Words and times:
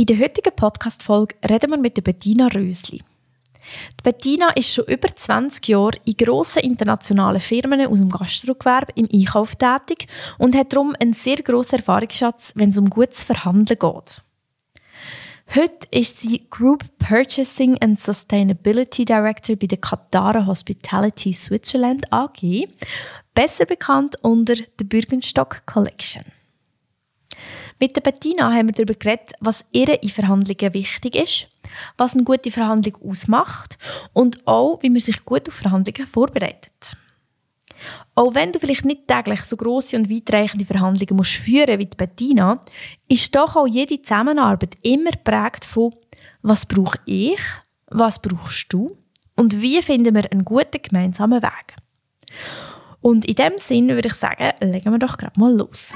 In 0.00 0.06
der 0.06 0.20
heutigen 0.20 0.54
Podcast-Folge 0.54 1.34
reden 1.50 1.72
wir 1.72 1.76
mit 1.76 1.96
der 1.96 2.02
Bettina 2.02 2.46
Rösli. 2.46 2.98
Die 2.98 4.02
Bettina 4.04 4.50
ist 4.50 4.72
schon 4.72 4.84
über 4.84 5.08
20 5.12 5.66
Jahre 5.66 5.98
in 6.04 6.16
grossen 6.16 6.62
internationalen 6.62 7.40
Firmen 7.40 7.84
aus 7.84 7.98
dem 7.98 8.08
Gastrogewerbe 8.08 8.92
im 8.94 9.08
Einkauf 9.12 9.56
tätig 9.56 10.06
und 10.38 10.54
hat 10.54 10.72
darum 10.72 10.94
einen 11.00 11.14
sehr 11.14 11.38
grossen 11.38 11.80
Erfahrungsschatz, 11.80 12.52
wenn 12.54 12.70
es 12.70 12.78
um 12.78 12.88
gutes 12.88 13.24
Verhandeln 13.24 13.76
geht. 13.76 14.22
Heute 15.56 15.88
ist 15.90 16.20
sie 16.20 16.46
Group 16.48 16.84
Purchasing 17.00 17.76
and 17.82 18.00
Sustainability 18.00 19.04
Director 19.04 19.56
bei 19.56 19.66
der 19.66 19.78
Katara 19.78 20.46
Hospitality 20.46 21.32
Switzerland 21.32 22.06
AG, 22.12 22.68
besser 23.34 23.66
bekannt 23.66 24.14
unter 24.22 24.54
der 24.54 24.84
Bürgenstock 24.84 25.66
Collection. 25.66 26.24
Mit 27.80 27.94
der 27.94 28.00
Bettina 28.00 28.52
haben 28.52 28.68
wir 28.68 28.72
darüber 28.72 28.94
geredet, 28.94 29.32
was 29.40 29.64
ihr 29.70 30.02
in 30.02 30.08
Verhandlungen 30.08 30.74
wichtig 30.74 31.14
ist, 31.14 31.48
was 31.96 32.14
eine 32.14 32.24
gute 32.24 32.50
Verhandlung 32.50 32.96
ausmacht 33.08 33.78
und 34.12 34.46
auch, 34.46 34.82
wie 34.82 34.90
man 34.90 35.00
sich 35.00 35.24
gut 35.24 35.48
auf 35.48 35.54
Verhandlungen 35.54 36.06
vorbereitet. 36.06 36.96
Auch 38.16 38.34
wenn 38.34 38.50
du 38.50 38.58
vielleicht 38.58 38.84
nicht 38.84 39.06
täglich 39.06 39.42
so 39.42 39.56
grosse 39.56 39.96
und 39.96 40.10
weitreichende 40.10 40.64
Verhandlungen 40.64 41.16
musst 41.16 41.36
führen 41.36 41.78
wie 41.78 41.86
die 41.86 41.96
Bettina, 41.96 42.60
ist 43.06 43.34
doch 43.36 43.54
auch 43.54 43.68
jede 43.68 44.02
Zusammenarbeit 44.02 44.76
immer 44.82 45.12
geprägt 45.12 45.64
von 45.64 45.94
«Was 46.42 46.66
brauche 46.66 46.98
ich?», 47.04 47.40
«Was 47.86 48.20
brauchst 48.20 48.72
du?» 48.72 48.98
und 49.36 49.62
«Wie 49.62 49.80
finden 49.82 50.16
wir 50.16 50.30
einen 50.32 50.44
guten 50.44 50.82
gemeinsamen 50.82 51.42
Weg?» 51.42 51.76
Und 53.00 53.24
in 53.26 53.36
dem 53.36 53.58
Sinne 53.58 53.94
würde 53.94 54.08
ich 54.08 54.14
sagen, 54.14 54.52
legen 54.60 54.90
wir 54.90 54.98
doch 54.98 55.16
gerade 55.16 55.38
mal 55.38 55.54
los. 55.54 55.92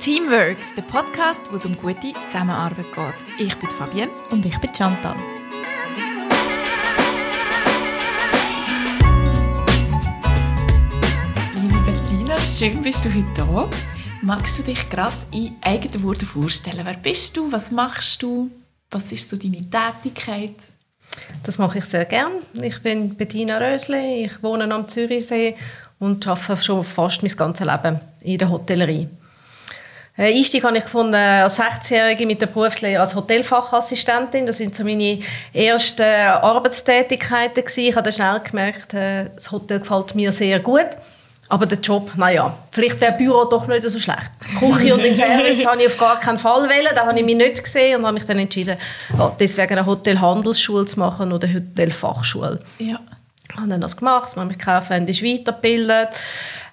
Teamworks, 0.00 0.74
der 0.74 0.80
Podcast, 0.80 1.52
wo 1.52 1.56
es 1.56 1.66
um 1.66 1.76
gute 1.76 2.14
Zusammenarbeit 2.26 2.86
geht. 2.94 3.46
Ich 3.46 3.54
bin 3.58 3.68
Fabienne. 3.68 4.10
Und 4.30 4.46
ich 4.46 4.56
bin 4.56 4.74
Chantal. 4.74 5.14
Liebe 11.54 11.78
Bettina, 11.84 12.38
schön 12.38 12.82
bist 12.82 13.04
du 13.04 13.10
heute 13.14 13.28
da. 13.36 13.68
Magst 14.22 14.58
du 14.58 14.62
dich 14.62 14.88
gerade 14.88 15.12
in 15.32 15.54
eigenen 15.60 16.02
Worten 16.02 16.24
vorstellen? 16.24 16.80
Wer 16.82 16.96
bist 16.96 17.36
du? 17.36 17.52
Was 17.52 17.70
machst 17.70 18.22
du? 18.22 18.50
Was 18.90 19.12
ist 19.12 19.28
so 19.28 19.36
deine 19.36 19.60
Tätigkeit? 19.68 20.54
Das 21.42 21.58
mache 21.58 21.76
ich 21.76 21.84
sehr 21.84 22.06
gern. 22.06 22.32
Ich 22.54 22.82
bin 22.82 23.16
Bettina 23.16 23.58
Rösli, 23.58 24.24
ich 24.24 24.42
wohne 24.42 24.72
am 24.72 24.88
Zürichsee 24.88 25.56
und 25.98 26.26
arbeite 26.26 26.62
schon 26.62 26.84
fast 26.84 27.22
mein 27.22 27.36
ganzes 27.36 27.66
Leben 27.66 28.00
in 28.22 28.38
der 28.38 28.48
Hotellerie. 28.48 29.06
Äh, 30.20 30.36
Einstieg 30.36 30.62
habe 30.64 30.76
ich 30.76 30.84
gefunden 30.84 31.14
als 31.14 31.58
16-Jährige 31.58 32.26
mit 32.26 32.42
der 32.42 32.46
Berufslehre 32.46 33.00
als 33.00 33.14
Hotelfachassistentin. 33.14 34.44
Das 34.44 34.58
sind 34.58 34.74
so 34.74 34.84
meine 34.84 35.20
ersten 35.54 36.02
Arbeitstätigkeiten 36.02 37.64
gewesen. 37.64 37.80
Ich 37.80 37.96
habe 37.96 38.02
dann 38.02 38.12
schnell 38.12 38.40
gemerkt, 38.40 38.92
äh, 38.92 39.30
das 39.34 39.50
Hotel 39.50 39.80
gefällt 39.80 40.14
mir 40.14 40.30
sehr 40.30 40.60
gut. 40.60 40.88
Aber 41.48 41.64
der 41.64 41.78
Job, 41.78 42.12
naja, 42.16 42.54
vielleicht 42.70 43.00
wäre 43.00 43.16
Büro 43.16 43.44
doch 43.44 43.66
nicht 43.66 43.82
so 43.82 43.98
schlecht. 43.98 44.30
Küche 44.58 44.94
und 44.94 45.02
den 45.02 45.16
Service 45.16 45.66
habe 45.66 45.82
ich 45.82 45.88
auf 45.88 45.96
gar 45.96 46.20
keinen 46.20 46.38
Fall 46.38 46.68
wählen. 46.68 46.90
Da 46.94 47.06
habe 47.06 47.18
ich 47.18 47.24
mich 47.24 47.36
nicht 47.36 47.64
gesehen 47.64 47.96
und 47.98 48.04
habe 48.04 48.14
mich 48.14 48.24
dann 48.24 48.38
entschieden, 48.38 48.76
deswegen 49.40 49.72
eine 49.72 49.86
Hotelhandelsschule 49.86 50.84
zu 50.84 51.00
machen 51.00 51.32
oder 51.32 51.48
eine 51.48 51.56
Hotelfachschule. 51.56 52.60
Ja. 52.78 53.00
Ich 53.48 53.56
habe 53.56 53.68
dann 53.68 53.80
das 53.80 53.96
gemacht, 53.96 54.36
habe 54.36 54.46
mich 54.46 54.60
kaufmännisch 54.60 55.24
weitergebildet 55.24 56.10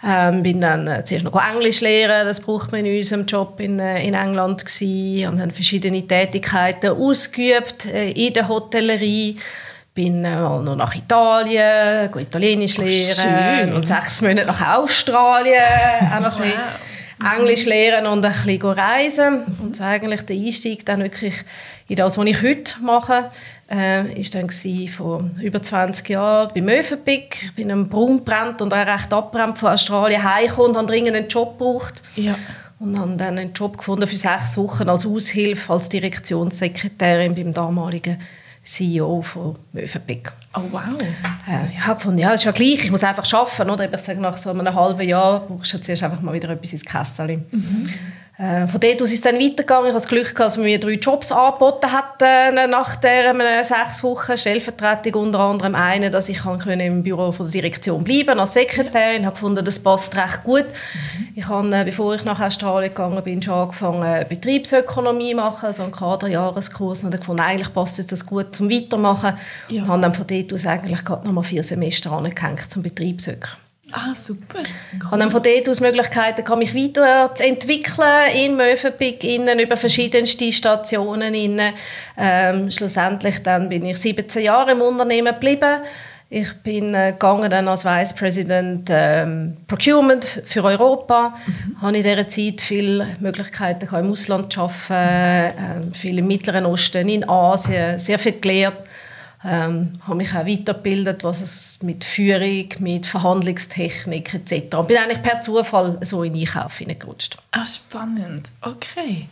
ähm, 0.07 0.41
bin 0.41 0.61
dann 0.61 0.87
äh, 0.87 1.03
zuerst 1.03 1.25
noch 1.25 1.35
Englisch 1.35 1.81
lernen, 1.81 2.27
das 2.27 2.39
braucht 2.39 2.71
man 2.71 2.85
in 2.85 2.97
unserem 2.97 3.25
Job 3.25 3.59
in, 3.59 3.79
äh, 3.79 4.07
in 4.07 4.13
England 4.13 4.65
gewesen. 4.65 5.27
und 5.27 5.39
dann 5.39 5.51
verschiedene 5.51 6.07
Tätigkeiten 6.07 6.91
ausgeübt 6.91 7.85
äh, 7.85 8.11
in 8.11 8.33
der 8.33 8.47
Hotellerie. 8.47 9.37
Bin 9.93 10.23
äh, 10.23 10.35
mal 10.35 10.61
noch 10.63 10.75
nach 10.75 10.95
Italien, 10.95 12.09
Italienisch 12.17 12.77
oh, 12.79 13.75
und 13.75 13.87
sechs 13.87 14.21
Monate 14.21 14.47
nach 14.47 14.77
Australien 14.77 15.63
auch 16.15 16.21
noch 16.21 16.39
wow. 16.39 16.45
ein 16.45 16.51
bisschen 16.51 16.86
Englisch 17.19 17.65
lernen 17.65 18.07
und 18.07 18.25
ein 18.25 18.31
bisschen 18.31 18.61
reisen. 18.61 19.41
Und 19.59 19.75
so 19.75 19.83
eigentlich 19.83 20.21
der 20.21 20.35
Einstieg 20.35 20.85
dann 20.85 21.01
wirklich 21.01 21.33
in 21.87 21.95
das, 21.95 22.17
was 22.17 22.25
ich 22.25 22.41
heute 22.41 22.73
mache 22.81 23.31
äh, 23.69 24.19
ist 24.19 24.35
dann 24.35 24.49
vor 24.89 25.29
über 25.41 25.61
20 25.61 26.09
Jahren 26.09 26.51
bei 26.53 26.61
Mövenpick. 26.61 27.43
Ich 27.45 27.53
bin 27.55 27.71
einem 27.71 27.89
Braun 27.89 28.23
brennt 28.23 28.61
und 28.61 28.73
auch 28.73 28.85
recht 28.85 29.11
abbrennt 29.11 29.57
von 29.57 29.69
Australien 29.69 30.23
heimgekommen 30.23 30.71
und 30.71 30.77
habe 30.77 30.87
dringend 30.87 31.15
einen 31.15 31.27
Job 31.27 31.57
gebraucht. 31.57 32.01
Ja. 32.15 32.35
Und 32.79 32.97
habe 32.97 33.15
dann 33.17 33.39
einen 33.39 33.53
Job 33.53 33.77
gefunden 33.77 34.05
für 34.05 34.15
sechs 34.15 34.55
Wochen 34.57 34.87
als 34.87 35.05
Aushilfe, 35.05 35.73
als 35.73 35.89
Direktionssekretärin 35.89 37.33
beim 37.33 37.53
damaligen 37.53 38.19
CEO 38.67 39.21
von 39.21 39.55
Mövenpick. 39.71 40.31
Oh 40.53 40.61
wow. 40.71 40.81
Äh, 41.47 41.73
ich 41.73 41.85
habe 41.85 41.95
gefunden, 41.95 42.19
ja, 42.19 42.33
ist 42.33 42.43
ja 42.43 42.51
gleich, 42.51 42.83
ich 42.83 42.91
muss 42.91 43.03
einfach 43.03 43.31
arbeiten. 43.33 43.69
Oder? 43.69 43.93
Ich 43.93 44.01
sage, 44.01 44.19
nach 44.19 44.37
so 44.37 44.49
einem 44.49 44.73
halben 44.73 45.07
Jahr 45.07 45.39
brauchst 45.39 45.73
du 45.73 45.81
zuerst 45.81 46.03
einfach 46.03 46.21
mal 46.21 46.33
wieder 46.33 46.49
etwas 46.49 46.73
ins 46.73 46.83
Kessel. 46.83 47.45
Mhm. 47.51 47.89
Äh, 48.39 48.67
von 48.67 48.79
dort 48.79 49.01
aus 49.01 49.11
ist 49.11 49.15
es 49.15 49.21
dann 49.21 49.39
weitergegangen. 49.39 49.87
Ich 49.87 49.95
hatte 49.95 50.03
das 50.03 50.07
Glück, 50.07 50.35
dass 50.35 50.57
man 50.57 50.67
mir 50.67 50.79
drei 50.79 50.93
Jobs 50.93 51.31
angeboten 51.31 51.91
hat 51.91 52.21
äh, 52.21 52.67
nach 52.67 52.95
der 52.97 53.33
äh, 53.33 53.63
sechs 53.63 54.03
Wochen 54.03 54.37
Stellvertretung. 54.37 55.23
Unter 55.23 55.39
anderem 55.39 55.73
einen, 55.73 56.11
dass 56.11 56.29
ich 56.29 56.45
im 56.45 57.01
Büro 57.01 57.31
von 57.31 57.47
der 57.47 57.53
Direktion 57.53 58.03
bleiben 58.03 58.39
als 58.39 58.53
Sekretärin. 58.53 59.21
Ich 59.21 59.25
habe 59.25 59.33
gefunden, 59.33 59.65
das 59.65 59.79
passt 59.79 60.15
recht 60.15 60.43
gut. 60.43 60.65
Mhm. 60.65 61.27
Ich 61.35 61.47
habe, 61.47 61.83
bevor 61.83 62.13
ich 62.13 62.25
nach 62.25 62.39
Australien 62.39 62.93
gegangen 62.93 63.23
bin, 63.23 63.41
schon 63.41 63.55
angefangen 63.55 64.27
Betriebsökonomie 64.29 65.31
zu 65.31 65.37
machen, 65.37 65.73
so 65.73 65.83
einen 65.83 65.91
Kaderjahreskurs. 65.91 67.03
Und 67.03 67.15
ich 67.15 67.19
gefunden, 67.19 67.41
eigentlich 67.41 67.73
passt 67.73 68.11
das 68.11 68.25
gut 68.25 68.55
zum 68.55 68.69
Weitermachen. 68.69 69.33
Ja. 69.69 69.81
Und 69.81 69.87
habe 69.87 70.01
dann 70.03 70.13
von 70.13 70.27
dort 70.27 70.53
aus 70.53 70.67
eigentlich 70.67 71.03
gerade 71.03 71.25
noch 71.25 71.33
mal 71.33 71.43
vier 71.43 71.63
Semester 71.63 72.11
angehängt 72.11 72.69
zum 72.69 72.83
Betriebsökonomie. 72.83 73.66
Ah, 73.91 74.13
super. 74.13 74.59
Cool. 74.59 75.13
Und 75.13 75.19
dann 75.19 75.31
von 75.31 75.41
dort 75.41 75.69
aus 75.69 75.79
Möglichkeiten, 75.79 76.43
kann 76.43 76.59
mich 76.59 76.75
weiterentwickeln 76.75 78.35
in 78.35 78.57
Mövenpick, 78.57 79.23
innen, 79.23 79.59
über 79.59 79.77
verschiedenste 79.77 80.51
Stationen. 80.51 81.33
Innen. 81.33 81.73
Ähm, 82.17 82.69
schlussendlich 82.69 83.41
dann 83.43 83.69
bin 83.69 83.85
ich 83.85 83.97
17 83.97 84.43
Jahre 84.43 84.71
im 84.71 84.81
Unternehmen 84.81 85.33
geblieben. 85.33 85.81
Ich 86.29 86.53
bin 86.55 86.93
äh, 86.93 87.13
gegangen 87.13 87.49
dann 87.49 87.69
als 87.69 87.85
Vice 87.85 88.13
President 88.13 88.89
ähm, 88.91 89.55
Procurement 89.65 90.41
für 90.43 90.61
Europa. 90.65 91.33
Mhm. 91.45 91.81
Habe 91.81 91.97
in 91.97 92.03
dieser 92.03 92.27
Zeit 92.27 92.59
viele 92.59 93.07
Möglichkeiten 93.21 93.87
im 93.95 94.11
Ausland 94.11 94.51
zu 94.51 94.61
arbeiten, 94.61 95.93
äh, 95.93 95.95
viel 95.95 96.19
im 96.19 96.27
Mittleren 96.27 96.65
Osten, 96.65 97.07
in 97.07 97.27
Asien, 97.29 97.97
sehr 97.97 98.19
viel 98.19 98.33
gelernt 98.41 98.75
ähm, 99.43 99.99
habe 100.05 100.15
mich 100.15 100.31
auch 100.33 100.45
weitergebildet, 100.45 101.23
was 101.23 101.41
es 101.41 101.79
mit 101.83 102.03
Führung, 102.03 102.69
mit 102.79 103.05
Verhandlungstechnik 103.05 104.33
etc. 104.33 104.75
Und 104.77 104.87
bin 104.87 104.97
eigentlich 104.97 105.21
per 105.21 105.41
Zufall 105.41 105.99
so 106.01 106.23
in 106.23 106.35
Einkauf 106.35 106.77
hineingerutscht. 106.77 107.37
Ah, 107.51 107.65
spannend. 107.65 108.49
Okay. 108.61 109.27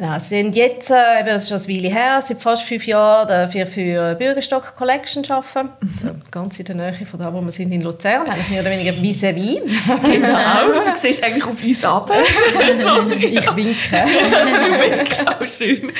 Genau, 0.00 0.18
sie 0.18 0.28
sind 0.28 0.56
jetzt, 0.56 0.90
äh, 0.90 1.22
das 1.26 1.42
ist 1.42 1.48
schon 1.50 1.58
eine 1.58 1.82
Weile 1.82 1.94
her, 1.94 2.22
seit 2.22 2.40
fast 2.40 2.62
fünf 2.62 2.86
Jahren 2.86 3.28
dafür 3.28 3.66
für 3.66 4.14
Bürgerstock 4.14 4.74
Collection 4.74 5.22
arbeiten. 5.28 5.68
Mhm. 5.78 6.22
Ganz 6.30 6.58
in 6.58 6.64
der 6.64 6.76
Nähe 6.76 7.04
von 7.04 7.20
da, 7.20 7.30
wo 7.30 7.42
wir 7.42 7.50
sind 7.50 7.70
in 7.70 7.82
Luzern, 7.82 8.22
eigentlich 8.22 8.48
mehr 8.48 8.62
oder 8.62 8.70
weniger 8.70 8.92
vis-à-vis. 8.92 9.60
Genau, 10.02 10.80
du 10.86 10.94
siehst 10.94 11.22
eigentlich 11.22 11.44
auf 11.44 11.62
uns 11.62 11.84
ab. 11.84 12.10
ich 13.20 13.56
winke. 13.56 13.76
du 14.70 14.98
winkst 14.98 15.28
auch 15.28 15.46
schön. 15.46 15.92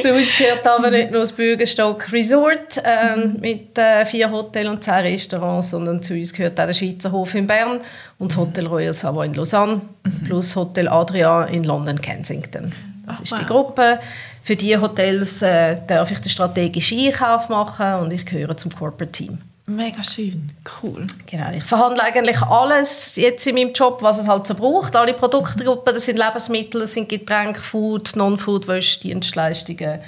Zu 0.00 0.14
uns 0.14 0.38
gehört 0.38 0.66
aber 0.66 0.90
nicht 0.90 1.10
nur 1.10 1.20
das 1.20 1.32
Bürgerstock 1.32 2.10
Resort 2.12 2.78
äh, 2.82 3.26
mit 3.38 3.76
äh, 3.76 4.06
vier 4.06 4.30
Hotels 4.30 4.68
und 4.68 4.82
zehn 4.82 4.94
Restaurants, 4.94 5.68
sondern 5.68 6.02
zu 6.02 6.14
uns 6.14 6.32
gehört 6.32 6.58
auch 6.58 6.64
der 6.64 6.72
Schweizer 6.72 7.12
Hof 7.12 7.34
in 7.34 7.46
Bern 7.46 7.80
und 8.18 8.30
das 8.30 8.38
Hotel 8.38 8.66
Royal 8.66 8.94
Savoy 8.94 9.26
in 9.26 9.34
Lausanne 9.34 9.82
mhm. 10.02 10.24
plus 10.24 10.56
Hotel 10.56 10.88
Adria 10.88 11.44
in 11.44 11.64
London 11.64 12.00
Kensington. 12.00 12.72
Das 13.20 13.32
ist 13.32 13.40
die 13.40 13.46
Gruppe. 13.46 14.00
Für 14.42 14.56
diese 14.56 14.80
Hotels 14.80 15.42
äh, 15.42 15.76
darf 15.86 16.10
ich 16.10 16.18
den 16.18 16.30
strategischen 16.30 16.98
Einkauf 16.98 17.48
machen 17.48 17.94
und 18.00 18.12
ich 18.12 18.26
gehöre 18.26 18.56
zum 18.56 18.72
Corporate 18.72 19.12
Team. 19.12 19.38
Mega 19.66 20.02
schön, 20.02 20.50
cool. 20.82 21.06
Genau, 21.26 21.52
ich 21.52 21.62
verhandle 21.62 22.02
eigentlich 22.02 22.42
alles 22.42 23.14
jetzt 23.14 23.46
in 23.46 23.54
meinem 23.54 23.72
Job, 23.72 24.02
was 24.02 24.18
es 24.18 24.26
halt 24.26 24.44
so 24.44 24.56
braucht. 24.56 24.96
Alle 24.96 25.14
Produktgruppen, 25.14 25.94
das 25.94 26.04
sind 26.04 26.18
Lebensmittel, 26.18 26.80
das 26.80 26.94
sind 26.94 27.08
Getränke, 27.08 27.62
Food, 27.62 28.16
Non-Food, 28.16 28.66
Wäsche, 28.66 28.98
Dienstleistungen, 29.00 30.00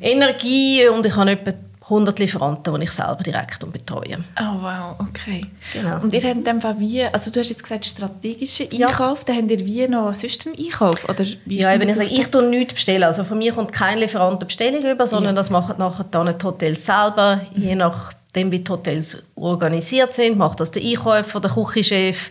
Energie 0.00 0.86
und 0.86 1.04
ich 1.04 1.16
habe 1.16 1.32
etwa 1.32 1.52
100 1.84 2.18
Lieferanten, 2.18 2.74
die 2.76 2.84
ich 2.84 2.92
selber 2.92 3.22
direkt 3.24 3.72
betreue. 3.72 4.18
Oh 4.40 4.62
wow, 4.62 4.94
okay. 4.98 5.46
Genau. 5.72 6.00
Und 6.00 6.12
ihr 6.12 6.22
habt 6.22 6.46
dann 6.46 6.62
wie, 6.78 7.04
also 7.04 7.30
du 7.30 7.40
hast 7.40 7.50
jetzt 7.50 7.62
gesagt 7.62 7.84
strategischen 7.84 8.68
Einkauf, 8.72 9.20
ja. 9.20 9.24
dann 9.26 9.36
habt 9.36 9.50
ihr 9.50 9.66
wie 9.66 9.88
noch 9.88 10.14
sonst 10.14 10.46
einen 10.46 10.56
Einkauf? 10.56 11.08
Oder 11.08 11.24
wie 11.44 11.58
ja, 11.58 11.78
wenn 11.80 11.88
ich 11.88 11.96
sage, 11.96 12.10
ich 12.10 12.28
tue 12.28 12.44
nichts 12.44 12.74
bestellen. 12.74 13.02
Also 13.02 13.24
von 13.24 13.38
mir 13.38 13.52
kommt 13.52 13.72
kein 13.72 13.98
Lieferant 13.98 14.40
eine 14.40 14.46
Bestellung 14.46 14.82
über, 14.82 15.06
sondern 15.06 15.34
ja. 15.34 15.36
das 15.36 15.50
machen 15.50 15.74
nachher 15.78 16.04
dann 16.04 16.34
die 16.38 16.44
Hotels 16.44 16.86
selber, 16.86 17.40
je 17.54 17.74
nachdem 17.74 18.52
wie 18.52 18.60
die 18.60 18.70
Hotels 18.70 19.22
organisiert 19.34 20.14
sind, 20.14 20.38
macht 20.38 20.60
das 20.60 20.70
der 20.70 20.82
Einkäufer, 20.82 21.40
der 21.40 21.50
Küchenchef, 21.50 22.30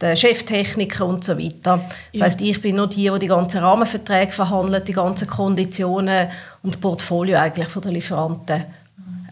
der 0.00 0.16
Cheftechniker 0.16 1.06
und 1.06 1.22
so 1.22 1.38
weiter. 1.38 1.84
Das 1.84 1.96
ja. 2.12 2.24
heißt, 2.24 2.40
ich 2.42 2.60
bin 2.60 2.76
nur 2.76 2.88
die, 2.88 3.10
die 3.10 3.18
die 3.20 3.26
ganzen 3.26 3.60
Rahmenverträge 3.60 4.32
verhandelt, 4.32 4.88
die 4.88 4.92
ganzen 4.92 5.28
Konditionen 5.28 6.28
und 6.62 6.74
das 6.74 6.80
Portfolio 6.80 7.38
eigentlich 7.38 7.68
von 7.68 7.82
den 7.82 7.92
Lieferanten 7.92 8.64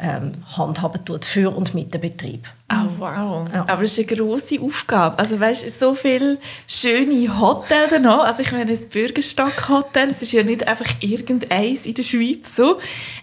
ähm, 0.01 0.33
handhaben 0.57 1.05
tut 1.05 1.25
für 1.25 1.55
und 1.55 1.75
mit 1.75 1.95
dem 1.95 2.01
Betrieb. 2.01 2.47
Oh, 2.71 2.89
wow. 2.99 3.49
Ja. 3.53 3.65
Aber 3.69 3.83
es 3.83 3.97
ist 3.97 4.11
eine 4.11 4.19
grosse 4.19 4.61
Aufgabe. 4.61 5.19
Also 5.19 5.39
weißt, 5.39 5.79
so 5.79 5.95
viele 5.95 6.39
schöne 6.67 7.41
Hotels 7.41 8.03
noch. 8.03 8.25
Also 8.25 8.43
ich 8.43 8.53
meine, 8.53 8.71
das 8.71 8.87
Bürgerstock-Hotel, 8.87 10.11
es 10.11 10.23
ist 10.23 10.33
ja 10.33 10.43
nicht 10.43 10.67
einfach 10.67 10.91
irgendeins 11.01 11.87
in 11.87 11.95
der 11.95 12.03
Schweiz 12.03 12.57
so. 12.57 12.79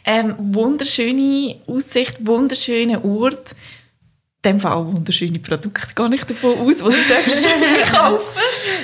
Ähm, 0.06 0.36
wunderschöne 0.38 1.58
Aussicht, 1.68 2.26
wunderschöner 2.26 3.04
Ort. 3.06 3.52
In 4.46 4.54
dem 4.54 4.60
Fall 4.60 4.74
auch 4.74 4.86
wunderschöne 4.86 5.40
Produkte, 5.40 5.94
gehe 5.96 6.16
ich 6.16 6.24
davon 6.26 6.60
aus, 6.60 6.78
die 6.78 6.84
du 6.84 7.92
kaufen 7.92 8.42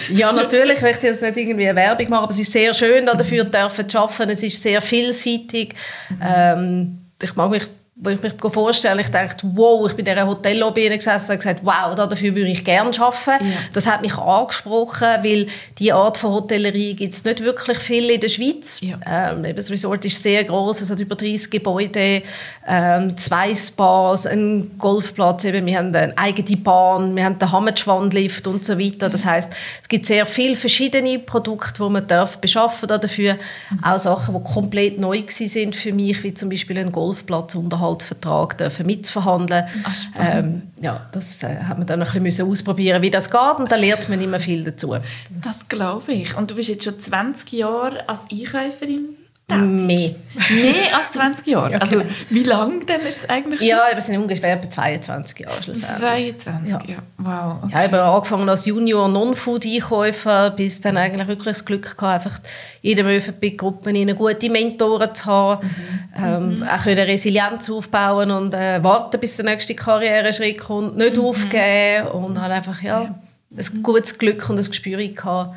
Ja, 0.09 0.31
natürlich, 0.31 0.77
ich 0.77 0.81
möchte 0.81 1.07
jetzt 1.07 1.21
nicht 1.21 1.36
irgendwie 1.36 1.68
eine 1.68 1.75
Werbung 1.75 2.09
machen, 2.09 2.24
aber 2.24 2.31
es 2.31 2.39
ist 2.39 2.51
sehr 2.51 2.74
schön, 2.74 3.06
dafür 3.06 3.51
zu 3.88 4.00
arbeiten. 4.00 4.30
Es 4.30 4.44
ist 4.44 4.62
sehr 4.62 4.81
vielseitig. 4.81 5.75
Mhm. 6.09 6.18
Ähm, 6.24 7.00
ich 7.21 7.36
mag 7.36 7.51
mich 7.51 7.63
wo 8.01 8.12
ich 8.12 8.22
mich 8.24 8.34
vorstelle, 8.40 9.01
ich 9.01 9.10
dachte, 9.10 9.46
wow, 9.56 9.86
ich 9.90 9.96
bin 9.96 10.06
in 10.06 10.13
dieser 10.13 10.25
Hotellobby 10.25 10.88
gesessen 10.88 11.31
und 11.31 11.38
gesagt, 11.38 11.60
wow, 11.63 11.94
dafür 11.96 12.34
würde 12.34 12.50
ich 12.50 12.63
gerne 12.63 12.92
arbeiten. 12.98 13.46
Ja. 13.46 13.57
Das 13.74 13.88
hat 13.88 14.01
mich 14.01 14.18
angesprochen, 14.18 15.07
weil 15.22 15.48
diese 15.78 15.96
Art 15.96 16.18
von 16.18 16.31
Hotellerie 16.31 16.94
gibt 16.94 17.13
es 17.13 17.25
nicht 17.25 17.42
wirklich 17.42 17.78
viel 17.78 18.10
in 18.10 18.22
der 18.22 18.30
Schweiz. 18.30 18.80
Ja. 18.80 19.31
Ähm, 19.34 19.54
das 19.54 19.69
Resort 19.69 20.06
ist 20.06 20.24
sehr 20.24 20.46
groß, 20.46 20.80
es 20.80 20.90
hat 20.90 21.00
über 21.01 21.16
30 21.16 21.51
Gebäude, 21.51 22.24
ähm, 22.69 23.18
zwei 23.18 23.54
Spas, 23.56 24.25
einen 24.25 24.77
Golfplatz, 24.77 25.44
eben, 25.44 25.66
wir 25.66 25.77
haben 25.77 25.94
eine 25.94 26.18
eigene 26.18 26.57
Bahn, 26.57 27.16
wir 27.16 27.25
haben 27.25 27.39
den 27.39 27.51
Hammerschwandlift 27.51 28.48
und 28.48 28.63
so 28.63 28.80
weiter. 28.80 29.10
Das 29.10 29.25
heißt, 29.25 29.51
es 29.81 29.89
gibt 29.89 30.06
sehr 30.06 30.25
viele 30.25 30.56
verschiedene 30.56 31.19
Produkte, 31.19 31.83
die 31.83 31.89
man 31.89 32.07
darf 32.07 32.38
beschaffen 32.38 32.88
dafür. 32.88 33.33
Mhm. 33.33 33.83
Auch 33.83 33.98
Sachen, 33.98 34.36
die 34.36 34.54
komplett 34.54 35.00
neu 35.00 35.24
sind 35.27 35.75
für 35.75 35.92
mich, 35.92 36.24
wie 36.24 36.33
zum 36.33 36.50
Beispiel 36.50 36.77
ein 36.77 36.92
Golfplatz 36.92 37.56
unterhalb 37.56 37.89
Unterhaltsvertrag 37.89 38.57
dürfen 38.57 38.86
mitzuverhandeln. 38.86 39.65
ähm, 40.19 40.62
ja, 40.81 41.07
das 41.12 41.44
äh, 41.44 41.57
hat 41.63 41.77
man 41.77 41.88
dann 41.88 42.04
ein 42.04 42.24
bisschen 42.24 42.50
ausprobieren, 42.50 43.01
wie 43.01 43.12
das 43.12 43.30
geht 43.30 43.60
und 43.60 43.72
da 43.72 43.75
lernt 43.75 44.10
man 44.10 44.22
immer 44.22 44.39
viel 44.39 44.63
dazu. 44.63 44.95
Das 45.44 45.68
glaube 45.68 46.12
ich. 46.13 46.36
Und 46.38 46.51
du 46.51 46.56
bist 46.56 46.69
jetzt 46.69 46.83
schon 46.83 47.00
20 47.00 47.51
Jahre 47.54 48.07
als 48.07 48.22
Einkäuferin 48.31 49.19
Mehr. 49.57 50.16
Mehr 50.51 50.98
als 50.98 51.12
20 51.13 51.48
Jahre? 51.48 51.69
Ja, 51.72 51.78
also 51.80 52.01
wie 52.30 52.44
lange 52.44 52.86
denn 52.86 53.01
jetzt 53.04 53.30
eigentlich 53.30 53.60
schon? 53.60 53.69
Ja, 53.69 53.84
wir 53.94 54.01
sind 54.01 54.18
ungefähr 54.18 54.56
bei 54.56 54.68
22 54.68 55.40
Jahre 55.40 55.60
22, 55.62 56.72
ja. 56.72 56.80
ja. 56.88 56.98
Wow. 57.18 57.63
Okay. 57.63 57.74
Ja, 57.74 57.86
ich 57.86 57.92
habe 57.92 58.01
angefangen 58.01 58.50
als 58.50 58.66
Junior 58.66 59.07
Non-Food-Einkäufer, 59.07 60.51
bis 60.51 60.81
dann 60.81 60.98
eigentlich 60.98 61.28
wirklich 61.28 61.56
das 61.56 61.66
Glück 61.66 61.98
gehabt, 61.98 62.25
einfach 62.25 62.40
in 62.81 62.96
der 62.96 63.06
Möwenpick-Gruppe 63.06 64.16
gute 64.16 64.50
Mentoren 64.50 65.13
zu 65.13 65.25
haben, 65.25 65.66
mhm. 65.66 66.00
Ähm, 66.24 66.57
mhm. 66.57 66.63
auch 66.63 66.84
können 66.84 67.06
Resilienz 67.06 67.69
aufbauen 67.69 68.31
und 68.31 68.54
äh, 68.54 68.84
warten, 68.84 69.19
bis 69.19 69.36
der 69.36 69.46
nächste 69.46 69.75
Karriereschritt 69.75 70.57
kommt, 70.57 70.98
nicht 70.98 71.18
mhm. 71.18 71.25
aufgeben 71.25 72.07
und 72.07 72.42
habe 72.42 72.54
einfach 72.54 72.81
ja, 72.81 73.04
ja. 73.04 73.16
ein 73.56 73.84
gutes 73.84 74.18
Glück 74.18 74.50
und 74.50 74.57
ein 74.57 74.66
Gespür 74.66 74.98
gehabt, 74.98 75.56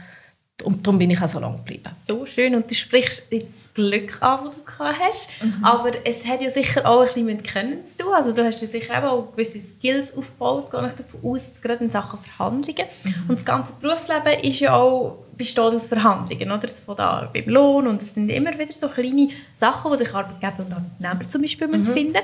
und 0.64 0.87
darum 0.87 0.99
bin 0.99 1.11
ich 1.11 1.20
auch 1.20 1.29
so 1.29 1.38
lange 1.38 1.56
geblieben. 1.56 1.91
So 2.09 2.26
schön. 2.26 2.55
Und 2.55 2.70
du 2.70 2.75
sprichst 2.75 3.31
jetzt 3.31 3.67
das 3.67 3.75
Glück 3.75 4.20
an, 4.20 4.47
das 4.47 4.55
du 4.55 4.64
gehabt 4.64 4.99
hast. 5.00 5.31
Mhm. 5.43 5.64
Aber 5.64 5.91
es 6.05 6.25
hat 6.26 6.41
ja 6.41 6.50
sicher 6.50 6.88
auch 6.88 7.00
ein 7.00 7.06
bisschen 7.06 7.26
mit 7.26 7.44
Können 7.44 7.79
zu 7.97 8.05
tun. 8.05 8.14
Also 8.14 8.32
du 8.32 8.44
hast 8.44 8.61
ja 8.61 8.69
sicher 8.69 9.11
auch 9.11 9.32
gewisse 9.32 9.59
Skills 9.61 10.17
aufgebaut, 10.17 10.70
gehe 10.70 10.88
ich 10.88 11.06
davon 11.06 11.31
aus, 11.31 11.43
gerade 11.61 11.85
in 11.85 11.91
Sachen 11.91 12.19
Verhandlungen. 12.20 12.87
Mhm. 13.05 13.14
Und 13.29 13.38
das 13.38 13.44
ganze 13.44 13.75
Berufsleben 13.81 14.41
ist 14.41 14.61
ja 14.61 14.75
auch 14.75 15.19
besteht 15.37 15.64
aus 15.64 15.87
Verhandlungen, 15.87 16.53
oder? 16.53 16.69
Von 16.69 16.97
da 16.97 17.31
beim 17.32 17.49
Lohn 17.49 17.87
und 17.87 18.03
es 18.03 18.15
sind 18.15 18.29
immer 18.29 18.56
wieder 18.58 18.73
so 18.73 18.88
kleine 18.88 19.31
Sachen, 19.58 19.91
die 19.91 19.99
sich 19.99 20.15
Arbeitgeber 20.15 20.65
und 20.65 20.73
Arbeitnehmer 20.73 21.29
zum 21.29 21.43
Beispiel 21.43 21.69
mhm. 21.69 21.87
finden 21.87 22.23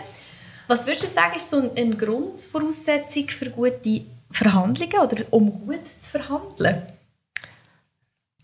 Was 0.66 0.86
würdest 0.86 1.04
du 1.04 1.08
sagen, 1.08 1.36
ist 1.36 1.50
so 1.50 1.72
eine 1.74 1.96
Grundvoraussetzung 1.96 3.28
für 3.28 3.50
gute 3.50 4.02
Verhandlungen 4.30 5.00
oder 5.00 5.24
um 5.30 5.50
gut 5.50 5.80
zu 6.00 6.10
verhandeln? 6.10 6.82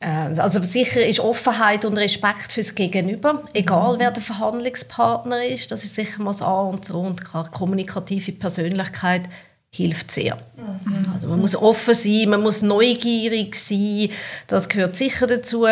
Äh, 0.05 0.39
also 0.39 0.63
sicher 0.63 1.05
ist 1.05 1.21
Offenheit 1.21 1.85
und 1.85 1.97
Respekt 1.97 2.53
fürs 2.53 2.75
Gegenüber, 2.75 3.43
egal 3.55 3.97
wer 3.99 4.11
der 4.11 4.23
Verhandlungspartner 4.23 5.45
ist, 5.45 5.71
das 5.73 5.85
ist 5.85 5.95
sicher 5.95 6.23
mal 6.23 6.31
das 6.31 6.43
A 6.43 6.61
und 6.61 6.85
so 6.85 7.01
und 7.01 7.25
klar, 7.25 7.51
kommunikative 7.51 8.33
Persönlichkeit 8.33 9.23
hilft 9.71 10.11
sehr. 10.11 10.37
Mhm. 10.57 11.07
Also 11.15 11.29
man 11.29 11.41
muss 11.41 11.57
offen 11.57 11.95
sein, 11.95 12.29
man 12.29 12.43
muss 12.43 12.63
neugierig 12.63 13.57
sein, 13.57 14.11
das 14.47 14.69
gehört 14.69 14.97
sicher 14.97 15.27
dazu. 15.27 15.67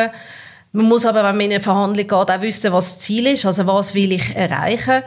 Man 0.75 0.87
muss 0.87 1.05
aber, 1.05 1.23
wenn 1.23 1.37
man 1.37 1.43
in 1.43 1.53
eine 1.53 1.61
Verhandlung 1.61 2.09
geht, 2.09 2.13
auch 2.13 2.41
wissen, 2.41 2.73
was 2.73 2.95
das 2.95 2.99
Ziel 3.01 3.27
ist, 3.27 3.45
also 3.45 3.67
was 3.67 3.95
will 3.95 4.13
ich 4.13 4.35
erreichen 4.35 5.03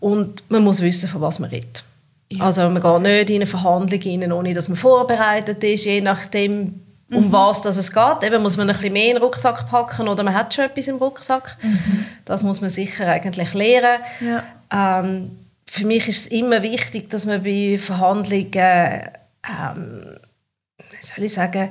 und 0.00 0.42
man 0.50 0.62
muss 0.62 0.82
wissen, 0.82 1.08
von 1.08 1.22
was 1.22 1.38
man 1.38 1.48
redet. 1.48 1.82
Ja. 2.30 2.44
Also 2.44 2.68
man 2.68 2.82
geht 2.82 3.00
nicht 3.00 3.30
in 3.30 3.36
eine 3.36 3.46
Verhandlung 3.46 4.00
rein, 4.02 4.32
ohne 4.32 4.52
dass 4.52 4.68
man 4.68 4.76
vorbereitet 4.76 5.64
ist, 5.64 5.86
je 5.86 6.02
nachdem, 6.02 6.74
um 7.10 7.26
mhm. 7.26 7.32
was 7.32 7.62
das 7.62 7.76
es 7.76 7.92
geht. 7.92 8.22
Eben 8.22 8.42
muss 8.42 8.56
man 8.56 8.68
ein 8.68 8.76
bisschen 8.76 8.92
mehr 8.92 9.08
in 9.08 9.14
den 9.14 9.22
Rucksack 9.22 9.68
packen 9.68 10.08
oder 10.08 10.22
man 10.22 10.34
hat 10.34 10.52
schon 10.52 10.64
etwas 10.64 10.88
im 10.88 10.96
Rucksack. 10.96 11.56
Mhm. 11.62 12.04
Das 12.24 12.42
muss 12.42 12.60
man 12.60 12.70
sicher 12.70 13.06
eigentlich 13.06 13.54
lernen. 13.54 14.02
Ja. 14.20 15.00
Ähm, 15.00 15.30
für 15.70 15.86
mich 15.86 16.08
ist 16.08 16.18
es 16.18 16.26
immer 16.28 16.62
wichtig, 16.62 17.10
dass 17.10 17.26
man 17.26 17.42
bei 17.42 17.78
Verhandlungen, 17.78 18.50
ähm, 18.54 20.18
wie 20.90 21.06
soll 21.06 21.24
ich 21.24 21.32
sagen, 21.32 21.70